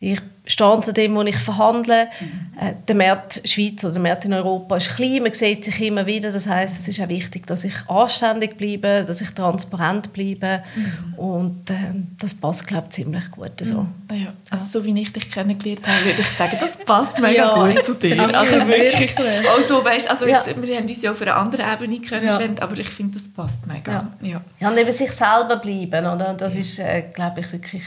ich 0.00 0.20
stehe 0.46 0.80
zu 0.82 0.92
dem, 0.92 1.14
wo 1.14 1.22
ich 1.22 1.36
verhandle. 1.36 2.08
Mhm. 2.20 2.58
Äh, 2.60 2.74
der 2.86 2.94
Markt 2.94 3.40
Schweiz 3.44 3.82
oder 3.82 3.94
der 3.94 4.02
Markt 4.02 4.24
in 4.26 4.32
Europa 4.34 4.76
ist 4.76 4.94
klein, 4.94 5.22
man 5.22 5.32
sieht 5.32 5.64
sich 5.64 5.80
immer 5.80 6.06
wieder. 6.06 6.30
Das 6.30 6.46
heißt, 6.46 6.80
es 6.80 6.88
ist 6.88 7.00
auch 7.00 7.08
wichtig, 7.08 7.46
dass 7.46 7.64
ich 7.64 7.74
anständig 7.88 8.58
bleibe, 8.58 9.04
dass 9.06 9.20
ich 9.22 9.30
transparent 9.30 10.12
bleibe 10.12 10.62
mhm. 10.76 11.14
und 11.14 11.70
äh, 11.70 11.74
das 12.18 12.34
passt, 12.34 12.66
glaube 12.66 12.86
ich, 12.88 12.94
ziemlich 12.94 13.30
gut 13.30 13.52
so. 13.62 13.82
Mhm. 13.82 13.88
Ja. 14.12 14.32
Also 14.50 14.80
so 14.80 14.84
wie 14.84 15.00
ich 15.00 15.12
dich 15.12 15.30
kennengelernt 15.30 15.86
habe, 15.86 16.04
würde 16.04 16.20
ich 16.20 16.28
sagen, 16.28 16.58
das 16.60 16.76
passt 16.76 17.18
mega 17.18 17.56
ja, 17.56 17.72
gut 17.72 17.84
zu 17.84 17.94
dir. 17.94 18.34
Also 18.34 18.56
wirklich. 18.68 19.14
Also, 19.18 19.84
weißt, 19.84 20.10
also 20.10 20.26
jetzt, 20.26 20.46
ja. 20.46 20.62
wir 20.62 20.76
haben 20.76 20.86
uns 20.86 21.02
ja 21.02 21.10
auf 21.10 21.22
einer 21.22 21.36
anderen 21.36 21.64
Ebene 21.72 22.00
kennengelernt, 22.00 22.60
aber 22.60 22.78
ich 22.78 22.88
finde, 22.88 23.18
das 23.18 23.28
passt 23.28 23.66
mega. 23.66 24.10
Ja. 24.20 24.40
Ja. 24.60 24.68
und 24.68 24.76
eben 24.76 24.92
sich 24.92 25.10
selber 25.10 25.56
bleiben, 25.56 26.06
oder? 26.06 26.34
das 26.34 26.54
ist, 26.54 26.78
äh, 26.78 27.02
glaube 27.14 27.40
ich, 27.40 27.52
wirklich 27.52 27.82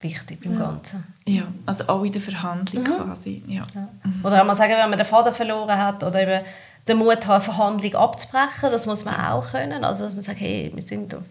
wichtig 0.00 0.40
beim 0.42 0.54
ja. 0.54 0.58
Ganzen. 0.58 1.04
Ja, 1.26 1.42
also 1.66 1.88
auch 1.88 2.04
in 2.04 2.12
der 2.12 2.20
Verhandlung 2.20 2.84
mhm. 2.84 3.04
quasi. 3.04 3.42
Ja. 3.46 3.62
ja. 3.74 3.88
Mhm. 4.04 4.24
Oder 4.24 4.38
wenn 4.38 4.46
man 4.46 4.56
sagen, 4.56 4.72
wenn 4.72 4.90
man 4.90 4.98
den 4.98 5.06
Faden 5.06 5.32
verloren 5.32 5.78
hat 5.78 6.02
oder 6.02 6.22
eben 6.22 6.44
den 6.86 6.98
Mut 6.98 7.26
hat, 7.26 7.28
eine 7.28 7.40
Verhandlung 7.40 7.94
abzubrechen, 7.94 8.70
das 8.70 8.86
muss 8.86 9.04
man 9.04 9.16
auch 9.16 9.50
können. 9.50 9.84
Also 9.84 10.04
dass 10.04 10.14
man 10.14 10.22
sagt, 10.22 10.40
hey, 10.40 10.70
wir 10.72 10.82
sind 10.82 11.14
auf, 11.14 11.24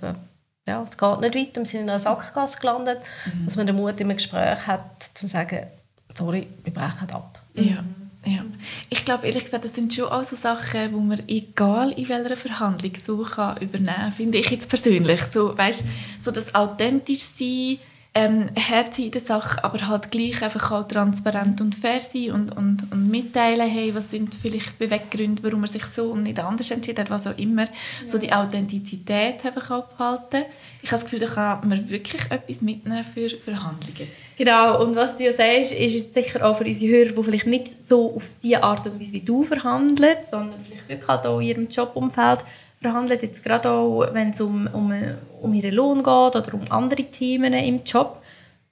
ja, 0.68 0.84
es 0.84 0.98
geht 0.98 1.22
nicht 1.22 1.36
weiter, 1.36 1.62
wir 1.62 1.66
sind 1.66 1.82
in 1.82 1.90
einer 1.90 2.00
Sackgasse 2.00 2.60
gelandet. 2.60 3.00
Mhm. 3.26 3.46
Dass 3.46 3.56
man 3.56 3.68
den 3.68 3.76
Mut 3.76 4.00
im 4.00 4.10
Gespräch 4.10 4.68
hat, 4.68 5.04
zu 5.14 5.28
sagen, 5.28 5.66
sorry, 6.14 6.48
wir 6.64 6.74
brechen 6.74 7.10
ab. 7.12 7.40
Ja. 7.54 7.84
Ja. 8.26 8.44
Ich 8.90 9.06
glaube, 9.06 9.26
ehrlich 9.26 9.46
gesagt, 9.46 9.64
das 9.64 9.74
sind 9.74 9.94
schon 9.94 10.10
auch 10.10 10.24
so 10.24 10.36
Sachen, 10.36 10.90
die 10.90 10.96
man 10.96 11.22
egal 11.30 11.92
in 11.94 12.10
welcher 12.10 12.36
Verhandlung 12.36 12.92
so 13.02 13.24
kann 13.24 13.56
übernehmen 13.58 14.04
kann, 14.04 14.12
finde 14.12 14.38
ich 14.40 14.50
jetzt 14.50 14.68
persönlich. 14.68 15.24
So, 15.24 15.58
weißt, 15.58 15.86
so 16.20 16.32
das 16.32 16.54
authentisch 16.54 17.22
sein, 17.22 17.78
ähm, 18.18 18.50
hart 18.58 18.98
in 18.98 19.12
der 19.12 19.22
Sache, 19.22 19.64
aber 19.64 19.88
halt 19.88 20.10
gleich 20.10 20.42
einfach 20.42 20.72
auch 20.72 20.88
transparent 20.88 21.62
und 21.62 21.76
fair 21.76 22.00
sein 22.00 22.32
und, 22.32 22.58
und, 22.58 22.92
und 22.92 23.12
mitteilen, 23.12 23.70
hey, 23.70 23.94
was 23.94 24.10
sind 24.10 24.34
vielleicht 24.34 24.80
Beweggründe, 24.80 25.44
warum 25.44 25.62
man 25.62 25.70
sich 25.70 25.86
so 25.86 26.06
und 26.06 26.24
nicht 26.24 26.40
anders 26.40 26.72
entschieden 26.72 27.02
hat, 27.02 27.12
was 27.12 27.28
auch 27.28 27.38
immer. 27.38 27.66
Ja. 27.66 27.70
So 28.08 28.18
die 28.18 28.34
Authentizität 28.34 29.46
einfach 29.46 29.70
abhalten. 29.70 30.46
Ich 30.82 30.90
habe 30.92 31.02
das 31.02 31.04
Gefühl, 31.04 31.20
da 31.20 31.28
kann 31.28 31.70
man 31.70 31.90
wirklich 31.92 32.24
etwas 32.32 32.62
mitnehmen 32.62 33.04
für 33.04 33.30
Verhandlungen. 33.30 34.10
Genau, 34.36 34.82
und 34.82 34.96
was 34.96 35.18
du 35.18 35.26
ja 35.26 35.34
sagst, 35.34 35.74
ist 35.74 36.14
sicher 36.16 36.44
auch 36.44 36.58
für 36.58 36.64
unsere 36.64 36.92
Hörer, 36.92 37.12
die 37.12 37.24
vielleicht 37.24 37.48
nicht 37.48 37.88
so 37.88 38.16
auf 38.16 38.24
die 38.42 38.58
Art 38.58 38.84
und 38.88 39.00
Weise 39.00 39.14
wie 39.14 39.22
du 39.22 39.44
verhandeln, 39.44 40.18
sondern 40.28 40.60
vielleicht 40.66 40.90
wirklich 40.90 41.08
halt 41.08 41.28
auch 41.28 41.40
in 41.40 41.48
ihrem 41.48 41.70
Jobumfeld 41.70 42.40
verhandelt, 42.82 43.24
jetzt 43.24 43.44
gerade 43.44 43.70
auch, 43.70 44.13
wenn 44.13 44.30
es 44.30 44.42
um, 44.42 44.68
um, 44.72 44.94
um 45.42 45.54
ihren 45.54 45.74
Lohn 45.74 45.98
geht 45.98 46.08
oder 46.08 46.54
um 46.54 46.72
andere 46.72 47.04
Themen 47.04 47.54
im 47.54 47.84
Job, 47.84 48.22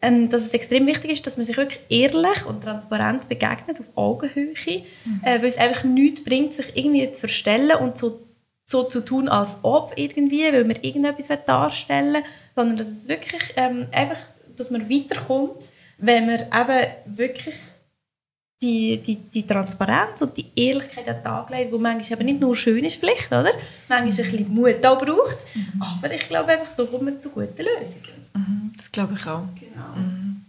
ähm, 0.01 0.29
dass 0.29 0.43
es 0.43 0.53
extrem 0.53 0.85
wichtig 0.85 1.11
ist, 1.11 1.27
dass 1.27 1.37
man 1.37 1.45
sich 1.45 1.57
wirklich 1.57 1.79
ehrlich 1.89 2.45
und 2.45 2.63
transparent 2.63 3.27
begegnet, 3.27 3.79
auf 3.79 3.85
Augenhöhe, 3.95 4.53
mhm. 5.05 5.21
äh, 5.23 5.39
weil 5.39 5.45
es 5.45 5.57
einfach 5.57 5.83
nichts 5.83 6.23
bringt, 6.23 6.53
sich 6.53 6.75
irgendwie 6.75 7.11
zu 7.11 7.21
verstellen 7.21 7.77
und 7.77 7.97
so, 7.97 8.19
so 8.65 8.83
zu 8.83 9.01
tun, 9.01 9.29
als 9.29 9.57
ob 9.63 9.93
irgendwie, 9.95 10.51
weil 10.51 10.65
man 10.65 10.77
irgendetwas 10.81 11.27
darstellen 11.45 12.15
will, 12.15 12.23
sondern 12.53 12.77
dass 12.77 12.87
es 12.87 13.07
wirklich 13.07 13.41
ähm, 13.55 13.87
einfach, 13.91 14.17
dass 14.57 14.71
man 14.71 14.89
weiterkommt, 14.89 15.63
wenn 15.97 16.27
man 16.27 16.39
eben 16.39 17.17
wirklich 17.17 17.55
die, 18.65 18.97
die, 18.97 19.15
die 19.15 19.45
Transparenz 19.45 20.21
und 20.21 20.35
die 20.35 20.47
Ehrlichkeit 20.55 21.07
an 21.07 21.15
den 21.15 21.23
Tag 21.23 21.49
legt, 21.49 21.71
die 21.73 21.77
manchmal 21.77 22.19
eben 22.19 22.25
nicht 22.25 22.41
nur 22.41 22.55
schön 22.55 22.83
ist 22.83 22.95
vielleicht, 22.95 23.27
oder? 23.27 23.51
Manchmal 23.87 23.97
ein 23.99 24.31
bisschen 24.31 24.53
Mut 24.53 24.85
auch 24.85 24.97
braucht. 24.97 25.37
Mhm. 25.53 25.81
Aber 25.81 26.11
ich 26.11 26.27
glaube 26.27 26.51
einfach, 26.51 26.71
so 26.75 26.85
kommt 26.87 27.03
man 27.03 27.21
zu 27.21 27.29
guten 27.29 27.57
Lösungen. 27.57 28.15
Mhm, 28.33 28.73
das 28.75 28.91
glaube 28.91 29.13
ich 29.15 29.25
auch. 29.27 29.43
Genau. 29.59 29.95
Mhm. 29.95 30.41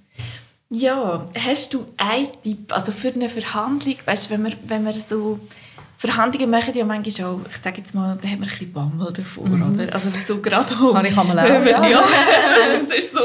Ja, 0.70 1.24
hast 1.38 1.74
du 1.74 1.86
einen 1.96 2.28
Tipp, 2.42 2.72
also 2.72 2.90
für 2.90 3.12
eine 3.12 3.28
Verhandlung, 3.28 3.96
weißt, 4.04 4.30
wenn 4.30 4.42
man, 4.42 4.54
wenn 4.66 4.82
man 4.82 4.98
so 4.98 5.38
Verhandlungen 5.98 6.50
machen 6.50 6.74
ja 6.74 6.84
manchmal 6.84 7.28
auch, 7.30 7.40
ich 7.50 7.56
sage 7.56 7.78
jetzt 7.78 7.94
mal, 7.94 8.18
da 8.20 8.28
haben 8.28 8.40
wir 8.40 8.46
ein 8.46 8.50
bisschen 8.50 8.72
Bammel 8.72 9.12
davor, 9.12 9.46
mhm. 9.46 9.74
oder? 9.74 9.94
Also 9.94 10.10
so 10.26 10.40
gerade 10.42 10.74
auch. 10.74 10.92
Kann 10.92 11.06
ich 11.06 11.16
einmal 11.16 11.38
auch, 11.38 11.66
ja. 11.66 11.88
ja. 11.88 12.04
das 12.78 12.90
ist 12.90 13.12
so. 13.12 13.20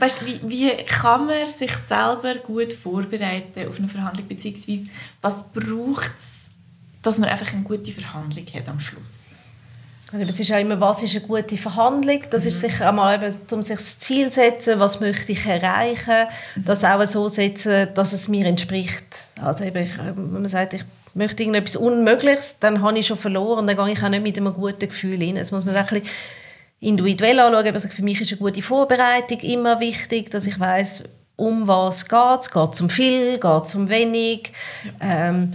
Weißt, 0.00 0.24
wie, 0.26 0.40
wie 0.44 0.70
kann 0.84 1.26
man 1.26 1.46
sich 1.48 1.72
selber 1.86 2.34
gut 2.36 2.72
vorbereiten 2.72 3.68
auf 3.68 3.78
eine 3.78 3.88
Verhandlung, 3.88 4.26
beziehungsweise 4.26 4.84
was 5.20 5.52
braucht 5.52 6.12
es, 6.18 6.50
dass 7.02 7.18
man 7.18 7.28
einfach 7.28 7.52
eine 7.52 7.62
gute 7.62 7.92
Verhandlung 7.92 8.46
hat 8.54 8.68
am 8.68 8.80
Schluss? 8.80 9.24
Also, 10.12 10.24
es 10.24 10.40
ist 10.40 10.48
ja 10.48 10.58
immer, 10.58 10.80
was 10.80 11.02
ist 11.02 11.16
eine 11.16 11.26
gute 11.26 11.58
Verhandlung? 11.58 12.22
Das 12.30 12.44
mhm. 12.44 12.48
ist 12.48 12.60
sicher 12.60 12.88
einmal 12.88 13.16
eben, 13.16 13.36
um 13.50 13.62
sich 13.62 13.76
das 13.76 13.98
Ziel 13.98 14.28
zu 14.28 14.36
setzen, 14.36 14.78
was 14.78 15.00
möchte 15.00 15.32
ich 15.32 15.44
erreichen, 15.44 16.28
mhm. 16.54 16.64
das 16.64 16.84
auch 16.84 17.04
so 17.04 17.28
setzen, 17.28 17.88
dass 17.94 18.14
es 18.14 18.28
mir 18.28 18.46
entspricht. 18.46 19.26
Also 19.42 19.64
eben, 19.64 19.90
wenn 20.14 20.32
man 20.32 20.48
sagt, 20.48 20.72
ich 20.72 20.84
möchte 21.16 21.42
irgendetwas 21.42 21.76
Unmögliches, 21.76 22.60
dann 22.60 22.82
habe 22.82 22.98
ich 22.98 23.06
schon 23.06 23.16
verloren, 23.16 23.66
dann 23.66 23.76
gehe 23.76 23.92
ich 23.92 24.02
auch 24.02 24.08
nicht 24.08 24.22
mit 24.22 24.36
einem 24.36 24.54
guten 24.54 24.88
Gefühl 24.88 25.20
rein. 25.20 25.36
Das 25.36 25.50
muss 25.50 25.64
man 25.64 25.74
ein 25.74 25.86
bisschen 25.86 26.02
individuell 26.80 27.40
anschauen. 27.40 27.74
Also 27.74 27.88
für 27.88 28.02
mich 28.02 28.20
ist 28.20 28.32
eine 28.32 28.38
gute 28.38 28.62
Vorbereitung 28.62 29.40
immer 29.40 29.80
wichtig, 29.80 30.30
dass 30.30 30.46
ich 30.46 30.60
weiß, 30.60 31.04
um 31.36 31.66
was 31.66 32.08
geht 32.08 32.40
es. 32.40 32.50
Geht 32.50 32.72
es 32.72 32.80
um 32.80 32.90
viel, 32.90 33.38
geht 33.38 33.64
es 33.64 33.74
um 33.74 33.88
wenig? 33.88 34.52
Ja. 35.00 35.28
Ähm, 35.28 35.54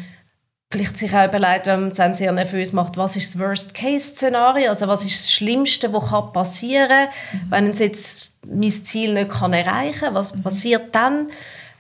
vielleicht 0.72 0.98
sich 0.98 1.14
auch 1.14 1.28
überlegt, 1.28 1.66
wenn 1.66 1.82
man 1.82 1.92
es 1.92 2.18
sehr 2.18 2.32
nervös 2.32 2.72
macht, 2.72 2.98
was 2.98 3.16
ist 3.16 3.36
das 3.36 3.42
Worst-Case-Szenario? 3.42 4.70
Also 4.70 4.88
was 4.88 5.06
ist 5.06 5.20
das 5.20 5.32
Schlimmste, 5.32 5.92
was 5.94 6.34
passieren 6.34 6.88
kann, 6.88 7.08
mhm. 7.34 7.52
wenn 7.52 7.70
es 7.72 7.80
jetzt 7.80 8.30
mein 8.48 8.72
Ziel 8.72 9.14
nicht 9.14 9.32
kann 9.32 9.54
erreichen 9.54 10.00
kann? 10.00 10.14
Was 10.14 10.34
mhm. 10.36 10.44
passiert 10.44 10.96
dann? 10.96 11.28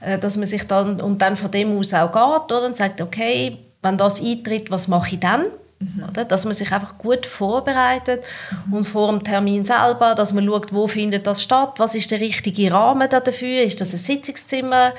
Äh, 0.01 0.17
dass 0.19 0.35
man 0.35 0.47
sich 0.47 0.67
dann 0.67 0.99
und 0.99 1.21
dann 1.21 1.35
von 1.35 1.51
dem 1.51 1.77
aus 1.77 1.93
auch 1.93 2.11
geht 2.11 2.51
oder? 2.51 2.65
und 2.65 2.75
sagt, 2.75 3.01
okay, 3.01 3.57
wenn 3.81 3.97
das 3.97 4.21
eintritt, 4.21 4.71
was 4.71 4.87
mache 4.87 5.15
ich 5.15 5.19
dann? 5.19 5.45
Mhm. 5.79 6.05
Oder? 6.09 6.25
Dass 6.25 6.45
man 6.45 6.53
sich 6.53 6.71
einfach 6.71 6.97
gut 6.97 7.25
vorbereitet 7.25 8.23
mhm. 8.67 8.73
und 8.73 8.83
vor 8.85 9.09
dem 9.09 9.23
Termin 9.23 9.65
selber, 9.65 10.15
dass 10.15 10.33
man 10.33 10.45
schaut, 10.45 10.73
wo 10.73 10.87
findet 10.87 11.27
das 11.27 11.41
statt, 11.41 11.73
was 11.77 11.95
ist 11.95 12.11
der 12.11 12.19
richtige 12.19 12.71
Rahmen 12.71 13.09
dafür, 13.09 13.63
ist 13.63 13.81
das 13.81 13.93
ein 13.93 13.99
Sitzungszimmer, 13.99 14.93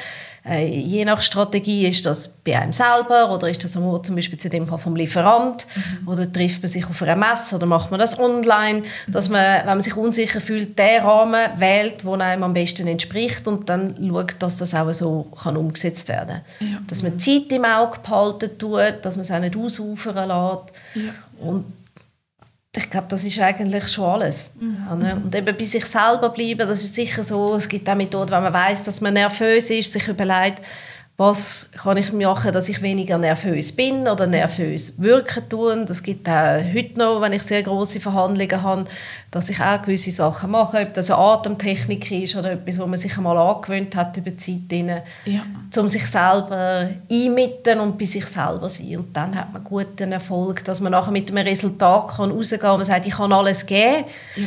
je 0.45 1.05
nach 1.05 1.23
Strategie 1.23 1.87
ist 1.87 2.05
das 2.05 2.27
bei 2.29 2.59
einem 2.59 2.73
selber 2.73 3.33
oder 3.33 3.49
ist 3.49 3.63
das 3.63 3.73
zum 3.73 4.17
Beispiel 4.17 4.39
zu 4.39 4.49
dem 4.49 4.67
Fall 4.67 4.79
vom 4.79 4.97
Lieferant 4.97 5.67
mhm. 5.75 6.09
oder 6.09 6.31
trifft 6.31 6.63
man 6.63 6.69
sich 6.69 6.85
auf 6.85 7.01
einer 7.03 7.15
Messe 7.15 7.55
oder 7.55 7.67
macht 7.67 7.93
man 7.93 8.01
das 8.01 8.19
online, 8.19 8.83
dass 9.07 9.29
man, 9.29 9.61
wenn 9.61 9.67
man 9.67 9.81
sich 9.81 9.97
unsicher 9.97 10.41
fühlt, 10.41 10.77
den 10.77 11.03
Rahmen 11.03 11.49
wählt, 11.59 12.03
der 12.03 12.13
einem 12.13 12.43
am 12.43 12.55
besten 12.55 12.89
entspricht 12.89 13.47
und 13.47 13.69
dann 13.69 13.95
schaut, 14.01 14.35
dass 14.41 14.57
das 14.57 14.75
auch 14.75 14.93
so 14.93 15.29
kann 15.41 15.57
umgesetzt 15.57 16.09
werden 16.09 16.41
kann. 16.59 16.69
Ja. 16.69 16.79
Dass 16.89 17.05
man 17.05 17.21
Zeit 17.21 17.53
im 17.53 17.65
Auge 17.65 17.99
behalten 18.03 18.59
tut, 18.59 18.95
dass 19.03 19.17
man 19.17 19.25
es 19.25 19.31
auch 19.31 19.39
nicht 19.39 19.57
ausufern 19.57 20.29
lässt. 20.29 20.75
Ja. 20.97 21.13
Und 21.39 21.67
ich 22.75 22.89
glaube, 22.89 23.07
das 23.11 23.25
ist 23.25 23.39
eigentlich 23.39 23.87
schon 23.89 24.09
alles. 24.09 24.55
Mhm. 24.59 24.89
Und 25.23 25.35
eben 25.35 25.57
bei 25.57 25.65
sich 25.65 25.85
selber 25.85 26.31
bleiben, 26.31 26.67
das 26.67 26.83
ist 26.83 26.95
sicher 26.95 27.23
so. 27.23 27.55
Es 27.57 27.69
gibt 27.69 27.87
auch 27.89 27.95
Methoden, 27.95 28.31
wenn 28.31 28.43
man 28.43 28.53
weiß, 28.53 28.85
dass 28.85 29.03
man 29.03 29.13
nervös 29.13 29.69
ist, 29.69 29.93
sich 29.93 30.09
überlegt, 30.09 30.63
was 31.19 31.71
kann 31.73 31.99
ich 31.99 32.11
machen, 32.13 32.53
dass 32.53 32.71
ich 32.71 32.81
weniger 32.81 33.19
nervös 33.19 33.77
bin 33.77 34.09
oder 34.09 34.27
nervös 34.27 35.01
wirken 35.01 35.47
tue. 35.49 35.85
Das 35.85 36.03
gibt 36.03 36.27
auch 36.27 36.59
heute 36.75 36.99
noch, 36.99 37.21
wenn 37.21 37.35
ich 37.35 37.43
sehr 37.43 37.63
große 37.63 38.01
Verhandlungen 38.01 38.63
habe, 38.63 38.85
dass 39.31 39.51
ich 39.51 39.61
auch 39.61 39.83
gewisse 39.83 40.11
Sachen 40.11 40.51
mache, 40.51 40.81
ob 40.81 40.95
das 40.95 41.11
eine 41.11 41.21
Atemtechnik 41.21 42.11
ist 42.11 42.35
oder 42.35 42.53
etwas, 42.53 42.79
wo 42.79 42.87
man 42.87 42.99
sich 42.99 43.17
einmal 43.17 43.37
angewöhnt 43.37 43.95
hat 43.95 44.17
über 44.17 44.31
die 44.31 44.67
Zeit, 44.69 45.03
ja. 45.27 45.43
um 45.77 45.89
sich 45.89 46.07
selber 46.07 46.89
einmitten 47.11 47.81
und 47.81 47.99
bei 47.99 48.07
sich 48.07 48.27
selber 48.27 48.71
sein. 48.71 48.97
Und 48.97 49.15
dann 49.15 49.37
hat 49.37 49.53
man 49.53 49.63
guten 49.63 50.13
Erfolg, 50.13 50.65
dass 50.65 50.81
man 50.81 50.93
nachher 50.93 51.13
mit 51.13 51.31
einem 51.31 51.47
Resultat 51.47 52.09
kann 52.17 52.31
rausgehen 52.31 52.61
kann 52.61 52.73
und 52.73 52.79
man 52.79 52.87
sagt, 52.87 53.07
ich 53.07 53.15
kann 53.15 53.33
alles 53.33 53.67
geben. 53.67 54.07
Ja. 54.37 54.47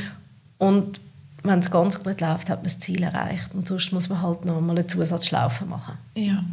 Und 0.57 0.99
wenn 1.47 1.59
es 1.59 1.71
ganz 1.71 2.03
gut 2.03 2.21
läuft, 2.21 2.49
hat 2.49 2.59
man 2.59 2.63
das 2.63 2.79
Ziel 2.79 3.03
erreicht. 3.03 3.53
Und 3.53 3.67
sonst 3.67 3.91
muss 3.91 4.09
man 4.09 4.21
halt 4.21 4.45
noch 4.45 4.61
mal 4.61 4.71
eine 4.71 4.87
Zusatzschlaufe 4.87 5.65
machen. 5.65 5.93
Ja, 6.15 6.43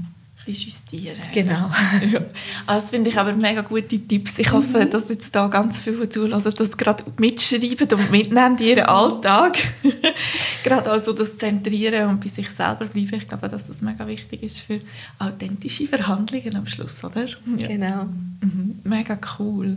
ein 0.47 0.53
justieren. 0.53 1.21
Genau. 1.33 1.53
ja. 2.13 2.21
Also 2.67 2.81
das 2.81 2.91
finde 2.91 3.11
ich 3.11 3.19
aber 3.19 3.33
mega 3.33 3.61
gute 3.61 3.99
Tipps. 3.99 4.39
Ich 4.39 4.51
hoffe, 4.51 4.85
mhm. 4.85 4.91
dass 4.91 5.09
jetzt 5.09 5.35
da 5.35 5.47
ganz 5.49 5.79
viele 5.79 6.09
zulassen, 6.09 6.53
das 6.57 6.77
gerade 6.77 7.05
mitschreiben 7.19 7.89
und 7.93 8.11
mitnehmen 8.11 8.57
in 8.59 8.67
ihren 8.67 8.85
Alltag. 8.85 9.57
gerade 10.65 10.91
also 10.91 11.13
das 11.13 11.37
Zentrieren 11.37 12.09
und 12.09 12.21
bei 12.21 12.29
sich 12.29 12.51
selber 12.51 12.87
bleiben. 12.87 13.15
Ich 13.15 13.29
glaube, 13.29 13.49
dass 13.49 13.69
das 13.69 13.83
mega 13.83 14.07
wichtig 14.07 14.43
ist 14.43 14.61
für 14.61 14.81
authentische 15.19 15.87
Verhandlungen 15.87 16.57
am 16.57 16.67
Schluss, 16.67 17.05
oder? 17.05 17.27
Ja. 17.27 17.69
Genau. 17.69 18.05
Mhm. 18.41 18.81
Mega 18.85 19.19
cool. 19.39 19.77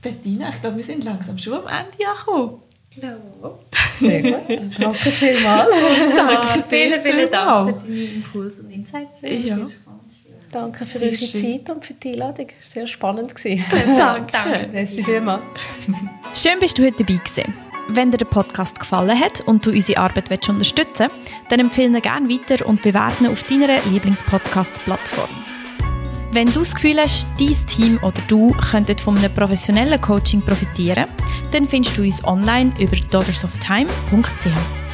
Bettina, 0.00 0.50
ich 0.50 0.60
glaube, 0.60 0.76
wir 0.76 0.84
sind 0.84 1.02
langsam 1.02 1.38
schon 1.38 1.54
am 1.54 1.66
Ende 1.66 2.08
angekommen. 2.08 2.60
Genau. 2.96 3.58
Sehr 4.00 4.22
gut. 4.22 4.60
Danke 4.78 5.10
vielmals. 5.10 5.68
Danke 6.14 6.64
vielen, 6.68 7.00
vielen 7.02 7.30
Dank 7.30 7.80
für 7.80 7.88
deine 7.88 8.02
Impulse 8.02 8.62
und 8.62 8.70
Insights. 8.70 9.20
Ja. 9.22 9.58
Danke 10.52 10.86
für 10.86 10.98
Sehr 10.98 11.08
eure 11.08 11.16
schön. 11.16 11.42
Zeit 11.66 11.76
und 11.76 11.84
für 11.84 11.94
die 11.94 12.12
Einladung. 12.12 12.46
Sehr 12.62 12.86
spannend 12.86 13.34
gewesen. 13.34 13.64
Danke. 13.96 14.32
Danke. 14.32 14.68
Merci 14.72 15.04
vielmals. 15.04 15.42
Schön 16.34 16.58
bist 16.60 16.78
du 16.78 16.84
heute 16.84 17.04
dabei 17.04 17.18
gewesen. 17.18 17.54
Wenn 17.88 18.10
dir 18.10 18.16
der 18.16 18.26
Podcast 18.26 18.80
gefallen 18.80 19.18
hat 19.18 19.40
und 19.42 19.64
du 19.64 19.70
unsere 19.70 20.00
Arbeit 20.00 20.30
unterstützen 20.48 21.08
willst, 21.08 21.50
dann 21.50 21.60
empfehle 21.60 21.98
ihn 21.98 22.02
gerne 22.02 22.28
weiter 22.28 22.66
und 22.66 22.82
bewerte 22.82 23.24
ihn 23.24 23.30
auf 23.30 23.42
deiner 23.44 23.80
Lieblingspodcast-Plattform. 23.84 25.28
Wenn 26.36 26.52
du 26.52 26.58
das 26.58 26.74
Gefühl 26.74 26.98
hast, 26.98 27.26
dein 27.40 27.66
Team 27.66 27.98
oder 28.02 28.20
du 28.28 28.50
könntet 28.50 29.00
von 29.00 29.16
einem 29.16 29.32
professionellen 29.32 29.98
Coaching 29.98 30.42
profitieren, 30.42 31.06
dann 31.50 31.64
findest 31.64 31.96
du 31.96 32.02
uns 32.02 32.22
online 32.24 32.74
über 32.78 32.94
daughtersofttime.ch. 33.10 34.85